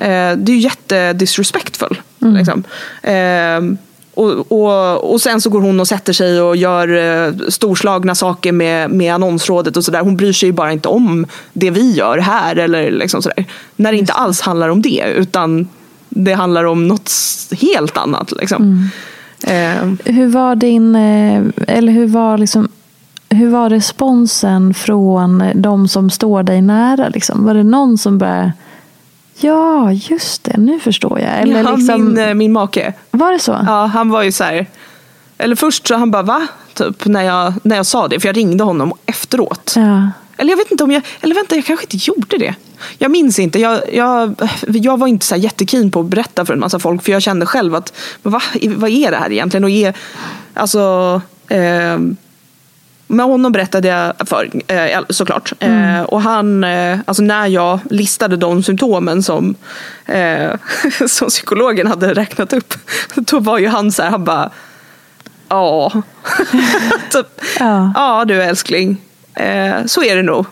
Eh, 0.00 0.36
det 0.36 0.52
är 0.52 0.56
ju 0.56 0.58
jättedisrespectful. 0.58 2.00
Mm. 2.22 2.34
Liksom. 2.34 2.64
Eh, 3.02 3.76
och, 4.14 4.52
och, 4.52 5.12
och, 5.12 5.20
sen 5.20 5.40
så 5.40 5.50
går 5.50 5.60
hon 5.60 5.80
och 5.80 5.88
sätter 5.88 6.12
sig 6.12 6.40
och 6.42 6.56
gör 6.56 6.88
eh, 6.88 7.32
storslagna 7.48 8.14
saker 8.14 8.52
med, 8.52 8.90
med 8.90 9.14
annonsrådet 9.14 9.76
och 9.76 9.84
sådär. 9.84 10.00
Hon 10.00 10.16
bryr 10.16 10.32
sig 10.32 10.48
ju 10.48 10.52
bara 10.52 10.72
inte 10.72 10.88
om 10.88 11.26
det 11.52 11.70
vi 11.70 11.92
gör 11.92 12.18
här. 12.18 12.56
Eller 12.56 12.90
liksom 12.90 13.22
sådär. 13.22 13.44
När 13.76 13.92
det 13.92 13.98
inte 13.98 14.12
alls 14.12 14.40
handlar 14.40 14.68
om 14.68 14.82
det. 14.82 15.04
Utan 15.16 15.68
det 16.08 16.32
handlar 16.32 16.64
om 16.64 16.88
något 16.88 17.12
helt 17.60 17.96
annat. 17.96 18.32
Liksom. 18.32 18.62
Mm. 18.62 19.98
Eh. 20.00 20.12
Hur 20.14 20.26
var 20.26 20.56
din, 20.56 20.94
eh, 20.94 21.42
eller 21.66 21.92
hur 21.92 22.06
var 22.06 22.38
liksom 22.38 22.68
hur 23.28 23.48
var 23.48 23.70
responsen 23.70 24.74
från 24.74 25.44
de 25.54 25.88
som 25.88 26.10
står 26.10 26.42
dig 26.42 26.62
nära? 26.62 27.08
Liksom? 27.08 27.44
Var 27.44 27.54
det 27.54 27.62
någon 27.62 27.98
som 27.98 28.18
började 28.18 28.52
Ja, 29.40 29.92
just 29.92 30.44
det. 30.44 30.56
Nu 30.56 30.80
förstår 30.80 31.20
jag. 31.20 31.40
Eller 31.40 31.62
ja, 31.62 31.76
liksom... 31.76 32.04
min, 32.04 32.18
eh, 32.18 32.34
min 32.34 32.52
make. 32.52 32.92
Var 33.10 33.32
det 33.32 33.38
så? 33.38 33.58
Ja, 33.66 33.86
han 33.86 34.10
var 34.10 34.22
ju 34.22 34.32
så 34.32 34.44
här. 34.44 34.66
Eller 35.38 35.56
först 35.56 35.86
så 35.86 35.94
han 35.94 36.10
bara 36.10 36.22
va? 36.22 36.46
Typ 36.74 37.06
när 37.06 37.22
jag, 37.22 37.52
när 37.62 37.76
jag 37.76 37.86
sa 37.86 38.08
det. 38.08 38.20
För 38.20 38.28
jag 38.28 38.36
ringde 38.36 38.64
honom 38.64 38.92
efteråt. 39.06 39.72
Ja. 39.76 40.10
Eller 40.36 40.50
jag 40.50 40.56
vet 40.56 40.70
inte 40.70 40.84
om 40.84 40.90
jag, 40.90 41.02
eller 41.20 41.34
vänta 41.34 41.54
jag 41.54 41.64
kanske 41.64 41.84
inte 41.84 41.96
gjorde 41.96 42.38
det. 42.38 42.54
Jag 42.98 43.10
minns 43.10 43.38
inte. 43.38 43.58
Jag, 43.60 43.94
jag, 43.94 44.34
jag 44.66 44.98
var 44.98 45.06
inte 45.06 45.26
så 45.26 45.34
här 45.34 45.42
jättekeen 45.42 45.90
på 45.90 46.00
att 46.00 46.06
berätta 46.06 46.46
för 46.46 46.52
en 46.52 46.60
massa 46.60 46.78
folk. 46.78 47.02
För 47.02 47.12
jag 47.12 47.22
kände 47.22 47.46
själv 47.46 47.74
att 47.74 47.92
va, 48.22 48.42
vad 48.62 48.90
är 48.90 49.10
det 49.10 49.16
här 49.16 49.32
egentligen? 49.32 49.64
Och 49.64 49.70
ge, 49.70 49.92
alltså, 50.54 51.22
eh, 51.48 51.98
med 53.10 53.26
honom 53.26 53.52
berättade 53.52 53.88
jag 53.88 54.28
för, 54.28 54.50
eh, 54.66 55.00
såklart. 55.08 55.52
Mm. 55.60 55.94
Eh, 55.94 56.02
och 56.02 56.22
han, 56.22 56.64
eh, 56.64 56.98
alltså 57.04 57.22
när 57.22 57.46
jag 57.46 57.78
listade 57.90 58.36
de 58.36 58.62
symptomen 58.62 59.22
som, 59.22 59.54
som 61.08 61.28
psykologen 61.28 61.86
hade 61.86 62.14
räknat 62.14 62.52
upp. 62.52 62.74
Då 63.14 63.40
var 63.40 63.58
ju 63.58 63.68
han 63.68 63.92
så 63.92 64.02
här, 64.02 64.10
han 64.10 64.24
bara 64.24 64.50
Ja. 65.48 65.92
typ, 67.10 67.26
ja. 67.58 67.92
ja 67.94 68.24
du 68.24 68.42
älskling. 68.42 68.96
så 69.86 70.02
är 70.02 70.16
det 70.16 70.22
nog. 70.22 70.46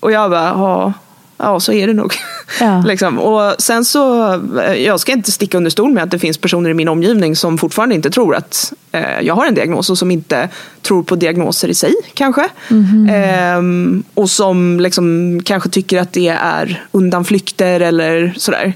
Och 0.00 0.12
jag 0.12 0.30
bara, 0.30 0.48
ja 0.48 0.92
ja, 1.36 1.60
så 1.60 1.72
är 1.72 1.86
det 1.86 1.92
nog. 1.92 2.14
Ja. 2.60 2.82
liksom. 2.86 3.18
Och 3.18 3.54
sen 3.58 3.84
så, 3.84 4.32
eh, 4.60 4.74
jag 4.74 5.00
ska 5.00 5.12
inte 5.12 5.32
sticka 5.32 5.56
under 5.56 5.70
stol 5.70 5.92
med 5.92 6.02
att 6.02 6.10
det 6.10 6.18
finns 6.18 6.38
personer 6.38 6.70
i 6.70 6.74
min 6.74 6.88
omgivning 6.88 7.36
som 7.36 7.58
fortfarande 7.58 7.94
inte 7.94 8.10
tror 8.10 8.34
att 8.34 8.72
eh, 8.92 9.20
jag 9.20 9.34
har 9.34 9.46
en 9.46 9.54
diagnos 9.54 9.90
och 9.90 9.98
som 9.98 10.10
inte 10.10 10.48
tror 10.82 11.02
på 11.02 11.16
diagnoser 11.16 11.68
i 11.68 11.74
sig 11.74 11.94
kanske. 12.14 12.48
Mm 12.70 12.84
-hmm. 12.84 13.96
eh, 13.96 14.02
och 14.14 14.30
som 14.30 14.80
liksom, 14.80 15.40
kanske 15.44 15.68
tycker 15.68 16.00
att 16.00 16.12
det 16.12 16.28
är 16.28 16.84
undanflykter 16.92 17.80
eller 17.80 18.34
sådär. 18.36 18.72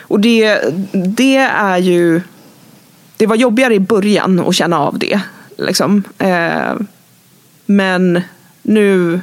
Och 0.00 0.20
det, 0.20 0.58
det 0.92 1.36
är 1.36 1.78
ju, 1.78 2.20
det 3.16 3.26
var 3.26 3.36
jobbigare 3.36 3.74
i 3.74 3.80
början 3.80 4.40
att 4.40 4.54
känna 4.54 4.78
av 4.78 4.98
det. 4.98 5.20
Liksom. 5.58 6.02
Eh, 6.18 6.74
men 7.66 8.22
nu 8.62 9.20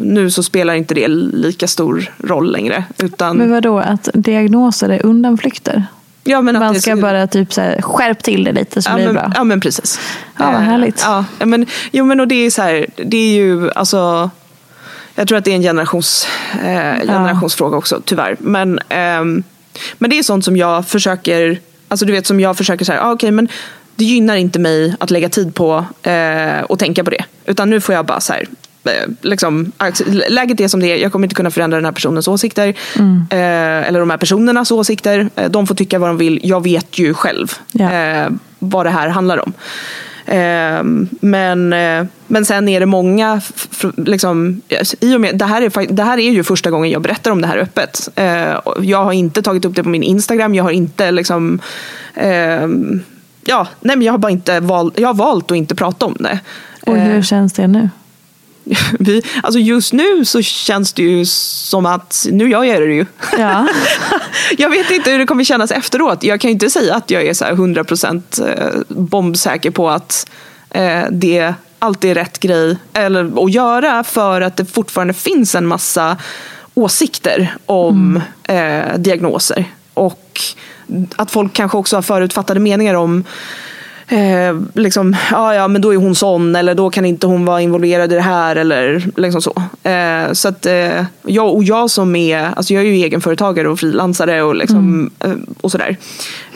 nu 0.00 0.30
så 0.30 0.42
spelar 0.42 0.74
inte 0.74 0.94
det 0.94 1.08
lika 1.08 1.68
stor 1.68 2.12
roll 2.18 2.52
längre. 2.52 2.84
Utan... 2.98 3.36
Men 3.36 3.50
vadå, 3.50 3.78
att 3.78 4.08
diagnoser 4.14 4.88
är 4.88 5.06
undanflykter? 5.06 5.86
Ja, 6.24 6.42
men 6.42 6.58
Man 6.58 6.80
ska 6.80 6.94
det... 6.94 7.02
bara 7.02 7.26
typ 7.26 7.52
så 7.52 7.60
här, 7.60 7.82
skärp 7.82 8.22
till 8.22 8.44
det 8.44 8.52
lite 8.52 8.82
så 8.82 8.90
ja, 8.90 8.94
blir 8.94 9.06
det 9.06 9.12
bra. 9.12 9.32
Ja 9.34 9.44
men 9.44 9.60
precis. 9.60 10.00
Ja, 10.38 10.44
vad 10.44 10.54
eh, 10.54 10.60
härligt. 10.60 11.00
Ja, 11.04 11.24
men, 11.38 11.66
jo 11.92 12.04
men 12.04 12.20
och 12.20 12.28
det 12.28 12.34
är 12.34 12.50
så 12.50 12.62
här, 12.62 12.86
det 12.96 13.16
är 13.16 13.34
ju 13.34 13.70
alltså 13.70 14.30
jag 15.14 15.28
tror 15.28 15.38
att 15.38 15.44
det 15.44 15.50
är 15.50 15.54
en 15.54 15.62
generations, 15.62 16.28
eh, 16.52 17.06
generationsfråga 17.06 17.74
ja. 17.74 17.78
också 17.78 18.00
tyvärr. 18.04 18.36
Men, 18.40 18.78
eh, 18.78 19.24
men 19.98 20.10
det 20.10 20.18
är 20.18 20.22
sånt 20.22 20.44
som 20.44 20.56
jag 20.56 20.88
försöker, 20.88 21.60
alltså 21.88 22.06
du 22.06 22.12
vet 22.12 22.26
som 22.26 22.40
jag 22.40 22.56
försöker 22.56 22.84
säga, 22.84 23.02
ah, 23.02 23.12
okay, 23.12 23.30
men 23.30 23.48
det 23.96 24.04
gynnar 24.04 24.36
inte 24.36 24.58
mig 24.58 24.94
att 25.00 25.10
lägga 25.10 25.28
tid 25.28 25.54
på 25.54 25.84
eh, 26.02 26.60
och 26.60 26.78
tänka 26.78 27.04
på 27.04 27.10
det. 27.10 27.24
Utan 27.46 27.70
nu 27.70 27.80
får 27.80 27.94
jag 27.94 28.06
bara 28.06 28.20
så 28.20 28.32
här, 28.32 28.48
Eh, 28.50 28.67
liksom, 29.20 29.72
läget 30.28 30.60
är 30.60 30.68
som 30.68 30.80
det 30.80 30.86
är, 30.86 30.96
jag 30.96 31.12
kommer 31.12 31.26
inte 31.26 31.34
kunna 31.34 31.50
förändra 31.50 31.76
den 31.76 31.84
här 31.84 31.92
personens 31.92 32.28
åsikter. 32.28 32.74
Mm. 32.98 33.26
Eh, 33.30 33.88
eller 33.88 34.00
de 34.00 34.10
här 34.10 34.18
personernas 34.18 34.70
åsikter. 34.70 35.30
Eh, 35.36 35.50
de 35.50 35.66
får 35.66 35.74
tycka 35.74 35.98
vad 35.98 36.08
de 36.08 36.16
vill. 36.16 36.40
Jag 36.42 36.62
vet 36.62 36.98
ju 36.98 37.14
själv 37.14 37.52
yeah. 37.72 38.26
eh, 38.26 38.32
vad 38.58 38.86
det 38.86 38.90
här 38.90 39.08
handlar 39.08 39.38
om. 39.38 39.52
Eh, 40.26 41.08
men, 41.20 41.72
eh, 41.72 42.06
men 42.26 42.44
sen 42.44 42.68
är 42.68 42.80
det 42.80 42.86
många, 42.86 43.40
liksom, 43.96 44.60
i 45.00 45.16
och 45.16 45.20
med, 45.20 45.38
det, 45.38 45.44
här 45.44 45.62
är, 45.62 45.92
det 45.92 46.02
här 46.02 46.18
är 46.18 46.30
ju 46.30 46.44
första 46.44 46.70
gången 46.70 46.90
jag 46.90 47.02
berättar 47.02 47.30
om 47.30 47.40
det 47.40 47.46
här 47.46 47.58
öppet. 47.58 48.08
jag 48.80 49.04
har 49.04 49.12
inte 49.12 49.42
tagit 49.42 49.64
upp 49.64 49.74
det 49.74 49.82
på 49.82 49.88
min 49.88 50.02
Instagram, 50.02 50.54
jag 50.54 50.64
har 50.64 50.70
inte 50.70 51.10
liksom 51.10 51.60
ja, 53.48 53.66
nej 53.80 53.96
men 53.96 54.06
jag 54.06 54.12
har 54.12 54.18
bara 54.18 54.32
inte 54.32 54.60
valt, 54.60 54.98
jag 54.98 55.08
har 55.08 55.14
valt 55.14 55.50
att 55.50 55.56
inte 55.56 55.74
prata 55.74 56.06
om 56.06 56.16
det. 56.18 56.40
Och 56.86 56.96
hur 56.96 57.22
känns 57.22 57.52
det 57.52 57.66
nu? 57.66 57.90
vi, 58.98 59.22
alltså 59.42 59.58
just 59.58 59.92
nu 59.92 60.24
så 60.24 60.42
känns 60.42 60.92
det 60.92 61.02
ju 61.02 61.26
som 61.26 61.86
att 61.86 62.26
nu 62.30 62.50
gör 62.50 62.64
jag 62.64 62.82
det 62.82 62.94
ju. 62.94 63.06
Ja. 63.38 63.68
jag 64.58 64.70
vet 64.70 64.90
inte 64.90 65.10
hur 65.10 65.18
det 65.18 65.26
kommer 65.26 65.44
kännas 65.44 65.70
efteråt. 65.70 66.22
Jag 66.22 66.40
kan 66.40 66.48
ju 66.48 66.52
inte 66.52 66.70
säga 66.70 66.94
att 66.94 67.10
jag 67.10 67.26
är 67.26 67.34
så 67.34 67.44
här 67.44 67.52
100% 67.52 68.48
eh, 68.48 68.80
bombsäker 68.88 69.70
på 69.70 69.90
att 69.90 70.30
eh, 70.70 71.04
det 71.10 71.54
alltid 71.78 72.10
är 72.10 72.14
rätt 72.14 72.40
grej 72.40 72.76
eller, 72.92 73.44
att 73.44 73.52
göra 73.52 74.04
för 74.04 74.40
att 74.40 74.56
det 74.56 74.64
fortfarande 74.64 75.14
finns 75.14 75.54
en 75.54 75.66
massa 75.66 76.16
åsikter 76.74 77.56
om 77.66 78.22
mm. 78.46 78.90
eh, 78.92 78.98
diagnoser. 78.98 79.64
Och 79.94 80.40
att 81.16 81.30
folk 81.30 81.52
kanske 81.52 81.78
också 81.78 81.96
har 81.96 82.02
förutfattade 82.02 82.60
meningar 82.60 82.94
om 82.94 83.24
eh, 84.08 84.60
liksom, 84.74 85.16
ja, 85.30 85.54
ja, 85.54 85.68
men 85.68 85.82
då 85.82 85.94
är 85.94 85.96
hon 85.96 86.14
sån 86.14 86.56
eller 86.56 86.74
då 86.74 86.90
kan 86.90 87.04
inte 87.04 87.26
hon 87.26 87.44
vara 87.44 87.60
involverad 87.60 88.12
i 88.12 88.14
det 88.14 88.20
här 88.20 88.56
eller 88.56 89.10
liksom 89.16 89.42
så. 89.42 89.62
Eh, 89.88 90.32
så 90.32 90.48
att 90.48 90.66
eh, 90.66 91.04
jag 91.26 91.54
och 91.54 91.64
jag 91.64 91.90
som 91.90 92.16
är, 92.16 92.38
alltså 92.38 92.74
jag 92.74 92.82
är 92.82 92.86
ju 92.86 92.94
egenföretagare 92.94 93.68
och 93.68 93.78
frilansare 93.78 94.42
och, 94.42 94.56
liksom, 94.56 94.78
mm. 94.78 95.10
Eh, 95.20 95.52
och 95.60 95.72
sådär. 95.72 95.96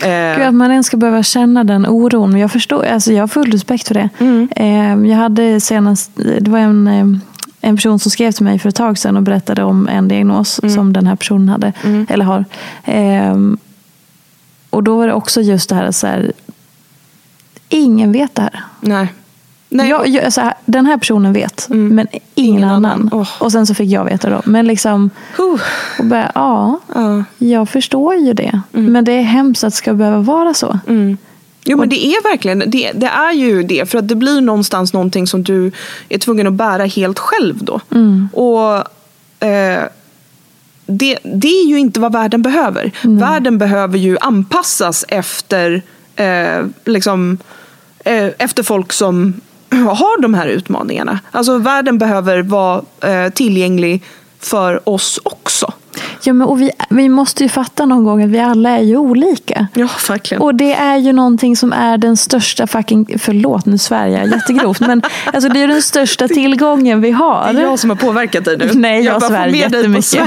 Eh, 0.03 0.37
Gud, 0.37 0.47
att 0.47 0.55
man 0.55 0.71
ens 0.71 0.87
ska 0.87 0.97
behöva 0.97 1.23
känna 1.23 1.65
den 1.65 1.87
oron. 1.87 2.39
Jag 2.39 2.53
förstår, 2.53 2.85
alltså 2.85 3.13
jag 3.13 3.23
har 3.23 3.29
full 3.29 3.53
respekt 3.53 3.89
för 3.89 3.95
det. 3.95 4.09
Mm. 4.19 4.49
Eh, 4.57 5.11
jag 5.11 5.17
hade 5.17 5.61
senast, 5.61 6.11
det 6.41 6.51
var 6.51 6.59
en 6.59 7.21
en 7.65 7.77
person 7.77 7.99
som 7.99 8.11
skrev 8.11 8.33
till 8.33 8.45
mig 8.45 8.59
för 8.59 8.69
ett 8.69 8.75
tag 8.75 8.99
sedan 8.99 9.17
och 9.17 9.23
berättade 9.23 9.63
om 9.63 9.89
en 9.89 10.09
diagnos 10.09 10.61
mm. 10.63 10.75
som 10.75 10.93
den 10.93 11.07
här 11.07 11.17
personen 11.17 11.49
hade, 11.49 11.73
mm. 11.85 12.07
eller 12.11 12.25
har. 12.25 12.45
Eh, 12.85 13.37
och 14.71 14.83
då 14.83 14.97
var 14.97 15.07
det 15.07 15.13
också 15.13 15.41
just 15.41 15.69
det 15.69 15.75
här, 15.75 15.91
så 15.91 16.07
här, 16.07 16.33
Ingen 17.73 18.13
vet 18.13 18.35
det 18.35 18.43
här. 18.43 18.61
Nej. 18.81 19.13
Nej, 19.69 19.89
jag, 19.89 20.09
jag, 20.09 20.25
alltså, 20.25 20.53
den 20.65 20.87
här 20.87 20.97
personen 20.99 21.33
vet, 21.33 21.67
men 21.69 22.07
ingen, 22.11 22.23
Ingen 22.35 22.65
annan. 22.65 22.85
annan. 22.85 23.09
Åh. 23.13 23.29
Och 23.39 23.53
sen 23.53 23.67
så 23.67 23.75
fick 23.75 23.91
jag 23.91 24.05
veta 24.05 24.31
då. 24.31 24.41
Men 24.45 24.67
liksom, 24.67 25.11
Huh. 25.37 25.61
och 25.99 26.05
bara, 26.05 26.33
ja, 26.35 26.81
Ja. 26.95 27.25
jag 27.39 27.69
förstår 27.69 28.15
ju 28.15 28.33
det. 28.33 28.61
Men 28.71 29.05
det 29.05 29.13
är 29.13 29.23
hemskt 29.23 29.65
att 29.65 29.73
det 29.73 29.77
ska 29.77 29.95
behöva 29.95 30.19
vara 30.19 30.55
så. 30.55 30.79
Jo 31.65 31.79
men 31.79 31.89
det 31.89 32.07
är 32.07 32.23
verkligen 32.31 32.59
det, 32.59 32.93
det 32.95 33.07
är 33.07 33.33
ju 33.33 33.63
det. 33.63 33.91
För 33.91 33.99
att 33.99 34.09
det 34.09 34.15
blir 34.15 34.41
någonstans 34.41 34.93
någonting 34.93 35.27
som 35.27 35.43
du 35.43 35.73
är 36.09 36.19
tvungen 36.19 36.47
att 36.47 36.53
bära 36.53 36.85
helt 36.85 37.19
själv 37.19 37.65
då. 37.65 37.81
Och 38.33 38.77
eh, 39.49 39.83
det, 40.87 41.19
det 41.23 41.49
är 41.49 41.67
ju 41.69 41.79
inte 41.79 42.01
vad 42.01 42.13
världen 42.13 42.43
behöver. 42.43 42.91
Världen 43.03 43.59
behöver 43.59 43.99
ju 43.99 44.17
anpassas 44.21 45.05
efter, 45.09 45.83
eh, 46.17 46.67
liksom, 46.85 47.39
Eh, 48.05 48.29
efter 48.39 48.63
folk 48.63 48.93
som 48.93 49.41
har 49.71 50.23
de 50.23 50.35
här 50.35 50.47
utmaningarna. 50.47 51.21
Alltså 51.31 51.59
världen 51.59 51.99
behöver 51.99 52.43
vara 52.43 52.83
eh, 53.01 53.33
tillgänglig 53.33 54.03
för 54.41 54.89
oss 54.89 55.21
också. 55.23 55.73
Ja, 56.25 56.33
men, 56.33 56.49
och 56.49 56.61
vi, 56.61 56.71
vi 56.89 57.09
måste 57.09 57.43
ju 57.43 57.49
fatta 57.49 57.87
någon 57.87 58.05
gång 58.05 58.23
att 58.23 58.31
vi 58.31 58.41
alla 58.41 58.71
är 58.71 58.83
ju 58.83 58.97
olika. 58.97 59.67
Ja, 59.75 59.89
verkligen. 60.09 60.43
Och 60.43 60.55
det 60.55 60.75
är 60.75 60.97
ju 60.97 61.13
någonting 61.13 61.57
som 61.57 61.73
är 61.73 61.99
den 61.99 62.17
största 62.17 62.67
fucking, 62.67 63.19
förlåt 63.19 63.67
nu 63.67 63.79
svär 63.79 64.07
jag 64.07 64.29
jättegrovt, 64.29 64.81
men 64.81 65.03
alltså 65.33 65.49
det 65.49 65.63
är 65.63 65.69
den 65.69 65.83
största 65.83 66.29
tillgången 66.29 67.01
vi 67.01 67.11
har. 67.11 67.53
Det 67.53 67.61
är 67.61 67.65
jag 67.65 67.79
som 67.79 67.91
har 67.91 67.97
påverkat 67.97 68.45
dig 68.45 68.57
nu. 68.57 68.71
Nej, 68.75 69.05
jag 69.05 69.21
bara 69.21 69.29
svär 69.29 69.47
jättemycket. 69.47 70.21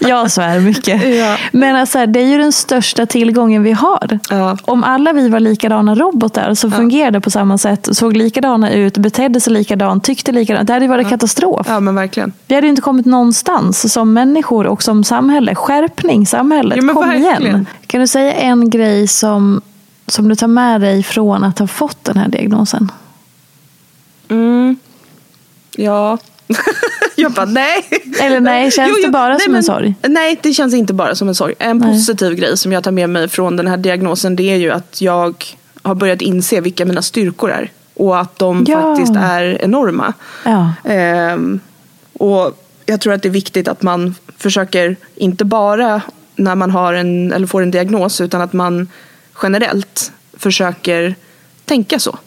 Jag 0.00 0.30
svär 0.30 0.60
mycket. 0.60 1.02
Ja. 1.22 1.36
Men 1.52 1.76
alltså, 1.76 2.06
det 2.06 2.20
är 2.20 2.26
ju 2.26 2.38
den 2.38 2.52
största 2.52 3.06
tillgången 3.06 3.62
vi 3.62 3.72
har. 3.72 4.18
Ja. 4.30 4.56
Om 4.62 4.84
alla 4.84 5.12
vi 5.12 5.28
var 5.28 5.40
likadana 5.40 5.94
robotar 5.94 6.54
som 6.54 6.72
fungerade 6.72 7.20
på 7.20 7.30
samma 7.30 7.58
sätt, 7.58 7.88
såg 7.92 8.16
likadana 8.16 8.72
ut, 8.72 8.98
betedde 8.98 9.40
sig 9.40 9.52
likadant, 9.52 10.04
tyckte 10.04 10.32
likadant. 10.32 10.66
Det 10.66 10.72
hade 10.72 10.84
ju 10.84 10.88
varit 10.88 11.08
katastrof. 11.08 11.66
Ja 11.70 11.80
men 11.80 11.94
verkligen. 11.94 12.32
Vi 12.46 12.54
hade 12.54 12.66
ju 12.66 12.70
inte 12.70 12.82
kommit 12.82 13.06
någonstans 13.06 13.92
som 13.92 14.12
människor 14.12 14.66
och 14.66 14.82
som 14.82 14.91
samhälle. 15.04 15.54
Skärpning 15.54 16.26
samhället, 16.26 16.76
Ja, 16.76 16.82
men 16.82 16.94
kom 16.94 17.08
verkligen. 17.08 17.42
igen. 17.42 17.66
Kan 17.86 18.00
du 18.00 18.06
säga 18.06 18.32
en 18.34 18.70
grej 18.70 19.08
som, 19.08 19.60
som 20.06 20.28
du 20.28 20.34
tar 20.34 20.46
med 20.46 20.80
dig 20.80 21.02
från 21.02 21.44
att 21.44 21.58
ha 21.58 21.66
fått 21.66 22.04
den 22.04 22.16
här 22.16 22.28
diagnosen? 22.28 22.92
Mm. 24.28 24.76
Ja. 25.76 26.18
jag 27.16 27.32
bara 27.32 27.46
nej. 27.46 27.84
Eller 28.20 28.40
nej, 28.40 28.70
känns 28.70 29.02
det 29.04 29.10
bara 29.10 29.38
som 29.38 29.54
en 29.54 29.62
sorg? 29.62 29.94
Nej, 30.02 30.38
det 30.42 30.52
känns 30.52 30.74
inte 30.74 30.94
bara 30.94 31.14
som 31.14 31.28
en 31.28 31.34
sorg. 31.34 31.54
En 31.58 31.78
Nej. 31.78 31.92
positiv 31.92 32.34
grej 32.34 32.58
som 32.58 32.72
jag 32.72 32.84
tar 32.84 32.90
med 32.90 33.10
mig 33.10 33.28
från 33.28 33.56
den 33.56 33.66
här 33.66 33.76
diagnosen 33.76 34.36
det 34.36 34.42
är 34.50 34.56
ju 34.56 34.70
att 34.70 35.00
jag 35.00 35.44
har 35.82 35.94
börjat 35.94 36.22
inse 36.22 36.60
vilka 36.60 36.84
mina 36.84 37.02
styrkor 37.02 37.50
är. 37.50 37.70
Och 37.94 38.18
att 38.20 38.38
de 38.38 38.64
Ja. 38.68 38.80
faktiskt 38.82 39.16
är 39.16 39.62
enorma. 39.64 40.12
Ja. 40.44 40.72
Ehm, 40.84 41.60
och 42.18 42.61
jag 42.92 43.00
tror 43.00 43.12
att 43.12 43.22
det 43.22 43.28
är 43.28 43.30
viktigt 43.30 43.68
att 43.68 43.82
man 43.82 44.14
försöker, 44.38 44.96
inte 45.14 45.44
bara 45.44 46.02
när 46.36 46.54
man 46.54 46.70
har 46.70 46.94
en, 46.94 47.32
eller 47.32 47.46
får 47.46 47.62
en 47.62 47.70
diagnos, 47.70 48.20
utan 48.20 48.40
att 48.40 48.52
man 48.52 48.88
generellt 49.42 50.12
försöker 50.32 51.14
tänka 51.64 51.98
så. 51.98 52.18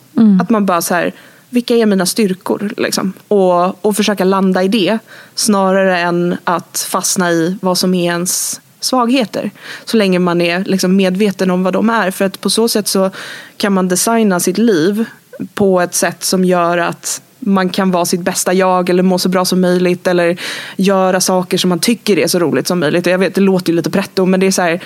Att 0.42 0.50
man 0.50 0.66
bara 0.66 0.82
så 0.82 0.94
här, 0.94 1.14
vilka 1.50 1.76
är 1.76 1.86
mina 1.86 2.06
styrkor? 2.06 2.74
Liksom? 2.78 3.14
Och, 3.28 3.86
och 3.86 3.96
försöka 3.96 4.24
landa 4.24 4.64
i 4.64 4.68
det 4.68 4.98
snarare 5.36 6.00
än 6.00 6.38
att 6.44 6.88
fastna 6.90 7.32
i 7.32 7.58
vad 7.62 7.78
som 7.78 7.94
är 7.94 8.06
ens 8.06 8.62
svagheter. 8.80 9.52
Så 9.86 9.98
länge 9.98 10.20
man 10.20 10.42
är 10.42 10.64
liksom 10.64 10.96
medveten 10.96 11.52
om 11.52 11.64
vad 11.64 11.74
de 11.74 11.90
är. 11.90 12.12
För 12.12 12.26
att 12.26 12.42
på 12.42 12.50
så 12.50 12.68
sätt 12.68 12.88
så 12.88 13.12
kan 13.58 13.74
man 13.74 13.88
designa 13.88 14.40
sitt 14.40 14.58
liv 14.58 15.06
på 15.54 15.82
ett 15.82 15.96
sätt 15.96 16.24
som 16.24 16.46
gör 16.46 16.78
att 16.78 17.22
man 17.40 17.70
kan 17.70 17.92
vara 17.92 18.06
sitt 18.06 18.22
bästa 18.22 18.54
jag 18.54 18.90
eller 18.90 19.04
må 19.04 19.20
så 19.20 19.30
bra 19.30 19.46
som 19.46 19.62
möjligt 19.62 20.08
eller 20.08 20.38
göra 20.76 21.22
saker 21.22 21.58
som 21.58 21.70
man 21.70 21.80
tycker 21.80 22.20
är 22.20 22.28
så 22.28 22.40
roligt 22.40 22.68
som 22.68 22.80
möjligt. 22.80 23.08
Och 23.08 23.14
jag 23.14 23.18
vet, 23.18 23.36
det 23.36 23.42
låter 23.42 23.72
ju 23.72 23.76
lite 23.76 23.90
pretto 23.90 24.26
men 24.26 24.40
det 24.40 24.48
är 24.48 24.52
så 24.52 24.62
här 24.62 24.80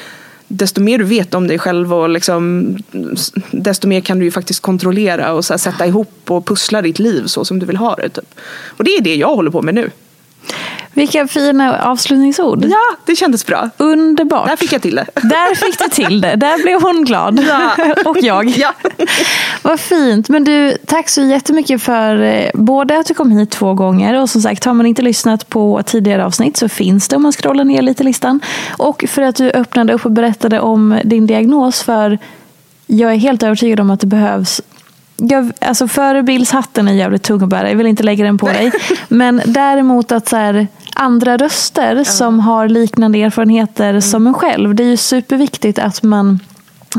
desto 0.47 0.81
mer 0.81 0.97
du 0.97 1.03
vet 1.03 1.33
om 1.33 1.47
dig 1.47 1.59
själv 1.59 1.93
och 1.93 2.09
liksom, 2.09 2.75
desto 3.51 3.87
mer 3.87 4.01
kan 4.01 4.19
du 4.19 4.25
ju 4.25 4.31
faktiskt 4.31 4.59
kontrollera 4.59 5.33
och 5.33 5.45
så 5.45 5.53
här 5.53 5.57
sätta 5.57 5.87
ihop 5.87 6.21
och 6.27 6.45
pussla 6.45 6.81
ditt 6.81 6.99
liv 6.99 7.25
så 7.25 7.45
som 7.45 7.59
du 7.59 7.65
vill 7.65 7.77
ha 7.77 7.95
det. 7.95 8.09
Typ. 8.09 8.39
Och 8.67 8.83
det 8.83 8.91
är 8.91 9.01
det 9.01 9.15
jag 9.15 9.35
håller 9.35 9.51
på 9.51 9.61
med 9.61 9.75
nu. 9.75 9.91
Vilka 10.93 11.27
fina 11.27 11.79
avslutningsord. 11.79 12.65
Ja, 12.65 12.97
det 13.05 13.15
kändes 13.15 13.45
bra. 13.45 13.69
Underbart. 13.77 14.47
Där 14.47 14.55
fick 14.55 14.73
jag 14.73 14.81
till 14.81 14.95
det. 14.95 15.05
Där 15.15 15.55
fick 15.55 15.79
du 15.79 15.89
till 15.89 16.21
det. 16.21 16.35
Där 16.35 16.63
blev 16.63 16.81
hon 16.81 17.05
glad. 17.05 17.39
Ja. 17.49 17.71
Och 18.05 18.17
jag. 18.21 18.49
Ja. 18.49 18.73
Vad 19.61 19.79
fint. 19.79 20.29
Men 20.29 20.43
du, 20.43 20.77
tack 20.85 21.09
så 21.09 21.21
jättemycket 21.21 21.81
för 21.81 22.21
eh, 22.21 22.49
både 22.53 22.99
att 22.99 23.05
du 23.05 23.13
kom 23.13 23.31
hit 23.31 23.51
två 23.51 23.73
gånger 23.73 24.21
och 24.21 24.29
som 24.29 24.41
sagt, 24.41 24.65
har 24.65 24.73
man 24.73 24.85
inte 24.85 25.01
lyssnat 25.01 25.49
på 25.49 25.83
tidigare 25.85 26.25
avsnitt 26.25 26.57
så 26.57 26.69
finns 26.69 27.07
det 27.07 27.15
om 27.15 27.23
man 27.23 27.31
scrollar 27.31 27.63
ner 27.63 27.81
lite 27.81 28.03
i 28.03 28.05
listan. 28.05 28.39
Och 28.77 29.05
för 29.07 29.21
att 29.21 29.35
du 29.35 29.51
öppnade 29.51 29.93
upp 29.93 30.05
och 30.05 30.11
berättade 30.11 30.59
om 30.59 30.99
din 31.03 31.27
diagnos 31.27 31.81
för 31.81 32.17
jag 32.87 33.11
är 33.11 33.17
helt 33.17 33.43
övertygad 33.43 33.79
om 33.79 33.89
att 33.89 33.99
det 33.99 34.07
behövs 34.07 34.61
jag, 35.21 35.51
alltså 35.61 35.87
förebildshatten 35.87 36.87
är 36.87 36.93
jävligt 36.93 37.23
tung 37.23 37.41
att 37.43 37.49
bära, 37.49 37.69
jag 37.69 37.77
vill 37.77 37.87
inte 37.87 38.03
lägga 38.03 38.25
den 38.25 38.37
på 38.37 38.47
dig. 38.47 38.71
Men 39.07 39.41
däremot 39.45 40.11
att 40.11 40.29
så 40.29 40.35
här, 40.35 40.67
andra 40.95 41.37
röster 41.37 42.03
som 42.03 42.39
har 42.39 42.67
liknande 42.67 43.21
erfarenheter 43.21 43.99
som 43.99 44.27
en 44.27 44.33
själv. 44.33 44.75
Det 44.75 44.83
är 44.83 44.87
ju 44.87 44.97
superviktigt 44.97 45.79
att 45.79 46.03
man 46.03 46.39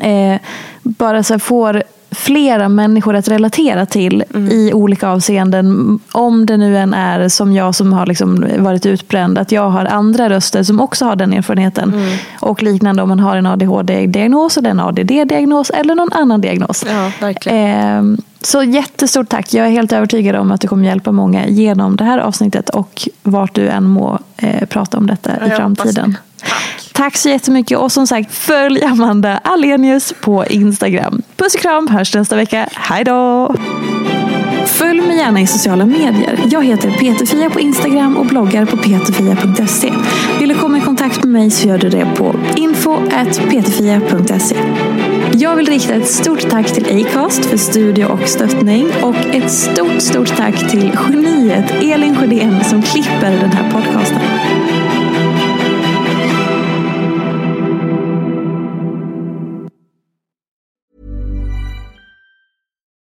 eh, 0.03 0.41
bara 0.83 1.23
så 1.23 1.39
får 1.39 1.83
flera 2.13 2.69
människor 2.69 3.17
att 3.17 3.29
relatera 3.29 3.87
till 3.87 4.25
i 4.51 4.73
olika 4.73 5.09
avseenden. 5.09 5.99
Om 6.13 6.47
det 6.47 6.57
nu 6.57 6.79
än 6.79 6.95
är 6.95 7.29
som 7.29 7.53
jag 7.53 7.75
som 7.75 7.93
har 7.93 8.07
liksom 8.07 8.47
varit 8.59 8.87
utbränd, 8.87 9.39
att 9.39 9.53
jag 9.53 9.71
har 9.71 9.85
andra 9.85 10.29
röster 10.31 10.63
som 10.63 10.81
också 10.81 11.05
har 11.05 11.17
den 11.17 11.33
erfarenheten. 11.33 11.95
Och 12.41 12.63
liknande 12.63 13.03
om 13.03 13.09
man 13.09 13.21
har 13.21 13.37
en 13.37 13.47
ADHD-diagnos 13.47 14.57
eller 14.59 14.71
en 14.71 14.81
ADD-diagnos 14.81 15.71
eller 15.71 15.95
någon 15.95 16.13
annan 16.13 16.41
diagnos. 16.41 16.85
Ja. 17.21 17.33
Ehm, 17.47 18.19
Så 18.43 18.63
jättestort 18.63 19.29
tack. 19.29 19.55
Jag 19.55 19.67
är 19.67 19.71
helt 19.71 19.93
övertygad 19.93 20.37
om 20.37 20.53
att 20.53 20.61
du 20.61 20.69
kommer 20.69 20.85
hjälpa 20.85 21.13
många 21.13 21.47
genom 21.47 21.97
det 21.97 22.05
här 22.05 22.19
avsnittet 22.19 22.69
och 22.69 23.09
vart 23.23 23.55
du 23.55 23.69
än 23.69 23.85
må 23.85 24.19
eh, 24.37 24.67
prata 24.67 24.99
om 24.99 25.07
detta 25.07 25.31
jag 25.41 25.49
i 25.49 25.51
framtiden. 25.51 26.17
Det. 26.41 26.47
Tack 26.93 27.17
så 27.17 27.29
jättemycket 27.29 27.79
och 27.79 27.93
som 27.93 28.07
sagt 28.07 28.35
följ 28.35 28.85
Amanda 28.85 29.41
Alenius 29.45 30.15
på 30.21 30.47
Instagram. 30.47 31.23
Puss 31.37 31.55
och 31.55 31.61
kram, 31.61 31.89
hörs 31.89 32.15
nästa 32.15 32.37
vecka. 32.37 32.69
Hej 32.73 33.05
då! 33.05 33.55
Följ 34.67 35.01
mig 35.01 35.17
gärna 35.17 35.41
i 35.41 35.47
sociala 35.47 35.87
medier. 35.87 36.41
Jag 36.51 36.65
heter 36.65 36.91
Peterfia 36.91 37.51
på 37.51 37.61
Instagram 37.61 38.17
och 38.17 38.27
bloggar 38.27 38.67
på 38.67 38.77
peterfia.se. 38.77 39.93
Vill 40.39 40.49
du 40.49 40.55
komma 40.55 40.79
i 40.79 40.81
kontakt 40.81 41.25
med 41.25 41.33
mig 41.33 41.51
så 41.51 41.69
gör 41.69 41.79
du 41.79 41.89
det 41.89 42.07
på 42.17 42.35
info.peterfia.se. 42.57 44.57
Jag 45.33 45.57
vill 45.57 45.67
rikta 45.67 45.95
ett 45.95 46.09
stort 46.09 46.51
tack 46.51 46.67
till 46.67 47.07
Acast 47.07 47.45
för 47.45 47.57
studio 47.57 48.05
och 48.05 48.29
stöttning 48.29 48.87
och 49.03 49.17
ett 49.17 49.51
stort, 49.51 50.03
stort 50.03 50.37
tack 50.37 50.71
till 50.71 50.99
geniet 51.09 51.71
Elin 51.83 52.17
Sjödén 52.17 52.65
som 52.65 52.83
klipper 52.83 53.31
den 53.31 53.53
här 53.53 53.71
podcasten. 53.71 54.21